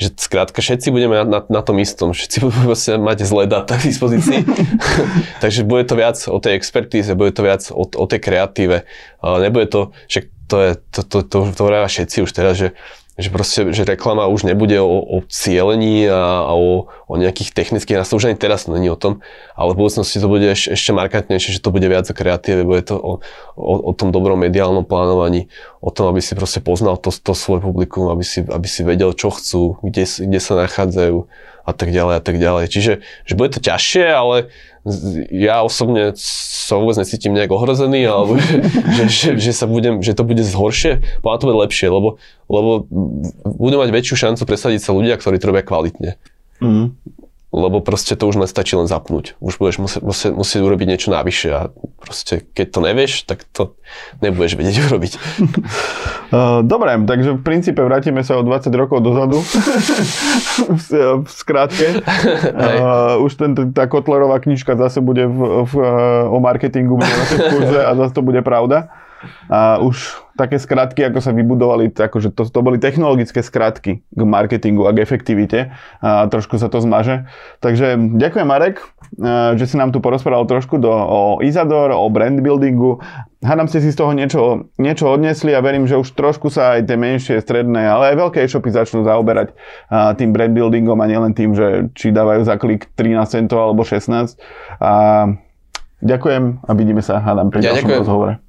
že 0.00 0.08
skrátka 0.16 0.64
všetci 0.64 0.88
budeme 0.88 1.20
na, 1.20 1.24
na, 1.28 1.40
na 1.44 1.60
tom 1.60 1.76
istom, 1.84 2.16
všetci 2.16 2.40
budú 2.40 2.72
proste 2.72 2.96
mať 2.96 3.28
zlé 3.28 3.44
dáta 3.44 3.76
k 3.76 3.92
dispozícii. 3.92 4.48
Takže 5.44 5.68
bude 5.68 5.84
to 5.84 6.00
viac 6.00 6.16
o 6.32 6.40
tej 6.40 6.56
expertíze, 6.56 7.12
bude 7.12 7.36
to 7.36 7.44
viac 7.44 7.68
o, 7.68 7.84
o 7.84 8.04
tej 8.08 8.24
kreatíve. 8.24 8.88
Ale 9.20 9.36
nebude 9.44 9.68
to, 9.68 9.92
že 10.08 10.32
to 10.48 10.56
je, 10.64 10.72
to, 10.96 11.00
to, 11.04 11.18
to, 11.28 11.48
to, 11.52 11.66
to 11.68 11.84
všetci 11.92 12.24
už 12.24 12.32
teraz, 12.32 12.56
že 12.56 12.72
že 13.18 13.34
proste, 13.34 13.66
že 13.74 13.82
reklama 13.82 14.30
už 14.30 14.46
nebude 14.46 14.78
o, 14.78 15.02
o 15.02 15.26
cielení 15.26 16.06
a, 16.06 16.46
a 16.46 16.52
o, 16.54 16.86
o 16.86 17.14
nejakých 17.18 17.50
technických 17.50 17.98
nástrojoch, 17.98 18.22
už 18.22 18.28
ani 18.30 18.38
teraz 18.38 18.70
to 18.70 18.78
není 18.78 18.86
o 18.86 18.94
tom, 18.94 19.18
ale 19.58 19.74
v 19.74 19.82
budúcnosti 19.82 20.22
to 20.22 20.30
bude 20.30 20.46
eš, 20.46 20.70
ešte 20.78 20.94
markantnejšie, 20.94 21.58
že 21.58 21.60
to 21.60 21.74
bude 21.74 21.82
viac 21.90 22.06
o 22.06 22.14
kreatíve, 22.14 22.62
bude 22.62 22.86
to 22.86 22.94
o, 22.94 23.18
o, 23.58 23.74
o 23.90 23.92
tom 23.92 24.14
dobrom 24.14 24.38
mediálnom 24.38 24.86
plánovaní, 24.86 25.50
o 25.82 25.90
tom, 25.90 26.06
aby 26.14 26.22
si 26.22 26.38
proste 26.38 26.62
poznal 26.62 26.94
to, 26.94 27.10
to 27.10 27.34
svoje 27.34 27.58
publikum, 27.58 28.06
aby 28.06 28.22
si, 28.22 28.46
aby 28.46 28.68
si 28.70 28.86
vedel, 28.86 29.10
čo 29.10 29.34
chcú, 29.34 29.82
kde, 29.82 30.06
kde 30.06 30.38
sa 30.38 30.54
nachádzajú 30.54 31.26
a 31.68 31.72
tak 31.76 31.92
ďalej 31.92 32.14
a 32.16 32.22
tak 32.24 32.36
ďalej. 32.40 32.64
Čiže 32.72 32.92
že 33.04 33.34
bude 33.36 33.52
to 33.52 33.60
ťažšie, 33.60 34.08
ale 34.08 34.48
ja 35.28 35.60
osobne 35.60 36.16
sa 36.16 36.80
vôbec 36.80 36.96
necítim 36.96 37.36
nejak 37.36 37.52
ohrozený, 37.52 38.08
alebo 38.08 38.40
že, 38.40 38.64
že, 38.96 39.04
že, 39.12 39.28
že, 39.36 39.52
sa 39.52 39.68
budem, 39.68 40.00
že 40.00 40.16
to 40.16 40.24
bude 40.24 40.40
zhoršie, 40.40 41.04
podľa 41.20 41.36
to 41.36 41.46
bude 41.52 41.58
lepšie, 41.68 41.92
lebo, 41.92 42.16
lebo 42.48 42.88
budú 43.44 43.76
mať 43.84 43.90
väčšiu 43.92 44.16
šancu 44.16 44.42
presadiť 44.48 44.80
sa 44.80 44.96
ľudia, 44.96 45.20
ktorí 45.20 45.36
to 45.36 45.48
robia 45.52 45.64
kvalitne. 45.66 46.16
Mm 46.64 46.96
lebo 47.48 47.80
proste 47.80 48.12
to 48.12 48.28
už 48.28 48.44
nestačí 48.44 48.76
len 48.76 48.84
zapnúť. 48.84 49.40
Už 49.40 49.56
budeš 49.56 49.80
musieť, 49.80 50.02
musieť, 50.04 50.32
musieť 50.36 50.60
urobiť 50.60 50.86
niečo 50.86 51.08
navyše 51.08 51.48
a 51.48 51.60
proste 51.96 52.44
keď 52.52 52.66
to 52.68 52.80
nevieš, 52.84 53.12
tak 53.24 53.48
to 53.56 53.72
nebudeš 54.20 54.52
vedieť 54.60 54.76
urobiť. 54.92 55.12
Dobre, 56.68 56.90
takže 57.08 57.40
v 57.40 57.42
princípe 57.42 57.80
vrátime 57.80 58.20
sa 58.20 58.36
o 58.36 58.44
20 58.44 58.68
rokov 58.76 59.00
dozadu. 59.00 59.40
v 61.24 61.30
skrátke. 61.32 62.04
Uh, 62.04 63.24
už 63.24 63.40
ten, 63.40 63.56
tá 63.72 63.88
Kotlerová 63.88 64.36
knižka 64.44 64.76
zase 64.76 65.00
bude 65.00 65.24
v, 65.24 65.64
v, 65.64 65.72
o 66.28 66.38
marketingu 66.44 67.00
bude 67.00 67.08
na 67.08 67.24
kurze 67.48 67.80
a 67.80 67.90
zase 67.96 68.12
to 68.12 68.20
bude 68.20 68.44
pravda. 68.44 68.92
A 69.48 69.80
už 69.82 70.20
také 70.38 70.62
skratky, 70.62 71.02
ako 71.02 71.18
sa 71.18 71.34
vybudovali, 71.34 71.90
akože 71.90 72.30
to, 72.30 72.46
to 72.46 72.60
boli 72.62 72.78
technologické 72.78 73.42
skratky 73.42 74.06
k 74.06 74.20
marketingu 74.22 74.86
a 74.86 74.94
k 74.94 75.02
efektivite. 75.02 75.74
A 75.98 76.30
trošku 76.30 76.62
sa 76.62 76.70
to 76.70 76.78
zmaže. 76.78 77.26
Takže 77.58 77.98
ďakujem 78.14 78.46
Marek, 78.46 78.86
že 79.58 79.66
si 79.66 79.74
nám 79.74 79.90
tu 79.90 79.98
porozprával 79.98 80.46
trošku 80.46 80.78
do, 80.78 80.94
o 80.94 81.20
Izador, 81.42 81.90
o 81.90 82.06
brand 82.06 82.38
buildingu. 82.38 83.02
Hádam 83.42 83.66
ste 83.66 83.82
si 83.82 83.90
z 83.90 83.98
toho 83.98 84.14
niečo, 84.14 84.70
niečo 84.78 85.10
odnesli 85.10 85.50
a 85.54 85.62
verím, 85.62 85.90
že 85.90 85.98
už 85.98 86.14
trošku 86.14 86.54
sa 86.54 86.78
aj 86.78 86.86
tie 86.86 86.94
menšie, 86.94 87.42
stredné, 87.42 87.90
ale 87.90 88.14
aj 88.14 88.16
veľké 88.22 88.38
e-shopy 88.46 88.70
začnú 88.70 89.02
zaoberať 89.02 89.58
tým 90.14 90.30
brand 90.30 90.54
buildingom 90.54 90.98
a 91.02 91.06
nielen 91.10 91.34
tým, 91.34 91.58
že 91.58 91.90
či 91.98 92.14
dávajú 92.14 92.46
za 92.46 92.54
klik 92.54 92.86
13 92.94 93.26
centov 93.26 93.58
alebo 93.58 93.82
16. 93.82 94.38
A 94.78 94.92
ďakujem 95.98 96.62
a 96.62 96.70
vidíme 96.78 97.02
sa, 97.02 97.18
hádam, 97.18 97.50
pri 97.50 97.62
ja 97.62 97.74
ďalšom 97.74 97.90
ďakujem. 97.90 98.02
rozhovore. 98.06 98.47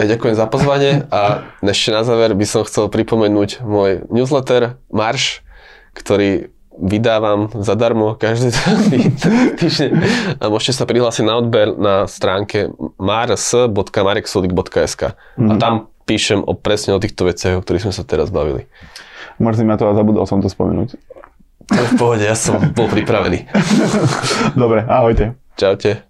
Ja 0.00 0.08
ďakujem 0.08 0.32
za 0.32 0.48
pozvanie 0.48 1.04
a 1.12 1.44
ešte 1.60 1.92
na 1.92 2.00
záver 2.00 2.32
by 2.32 2.48
som 2.48 2.64
chcel 2.64 2.88
pripomenúť 2.88 3.60
môj 3.60 4.08
newsletter 4.08 4.80
Marš, 4.88 5.44
ktorý 5.92 6.48
vydávam 6.72 7.52
zadarmo 7.52 8.16
každý 8.16 8.56
týždeň 9.60 9.92
a 10.40 10.48
môžete 10.48 10.80
sa 10.80 10.88
prihlásiť 10.88 11.28
na 11.28 11.36
odber 11.36 11.76
na 11.76 12.08
stránke 12.08 12.72
mars.mareksodik.sk 12.96 15.02
a 15.12 15.14
mhm. 15.36 15.60
tam 15.60 15.92
píšem 16.08 16.40
o, 16.40 16.56
presne 16.56 16.96
o 16.96 17.00
týchto 17.00 17.28
veciach, 17.28 17.60
o 17.60 17.60
ktorých 17.60 17.84
sme 17.88 17.92
sa 17.92 18.04
teraz 18.08 18.32
bavili. 18.32 18.64
Mrzí 19.36 19.68
ma 19.68 19.76
to 19.76 19.84
a 19.88 19.92
zabudol 19.92 20.24
som 20.24 20.40
to 20.40 20.48
spomenúť. 20.48 20.96
v 21.68 21.92
pohode, 22.00 22.24
ja 22.24 22.34
som 22.34 22.72
bol 22.72 22.88
pripravený. 22.88 23.44
Dobre, 24.62 24.88
ahojte. 24.88 25.36
Čaute. 25.60 26.00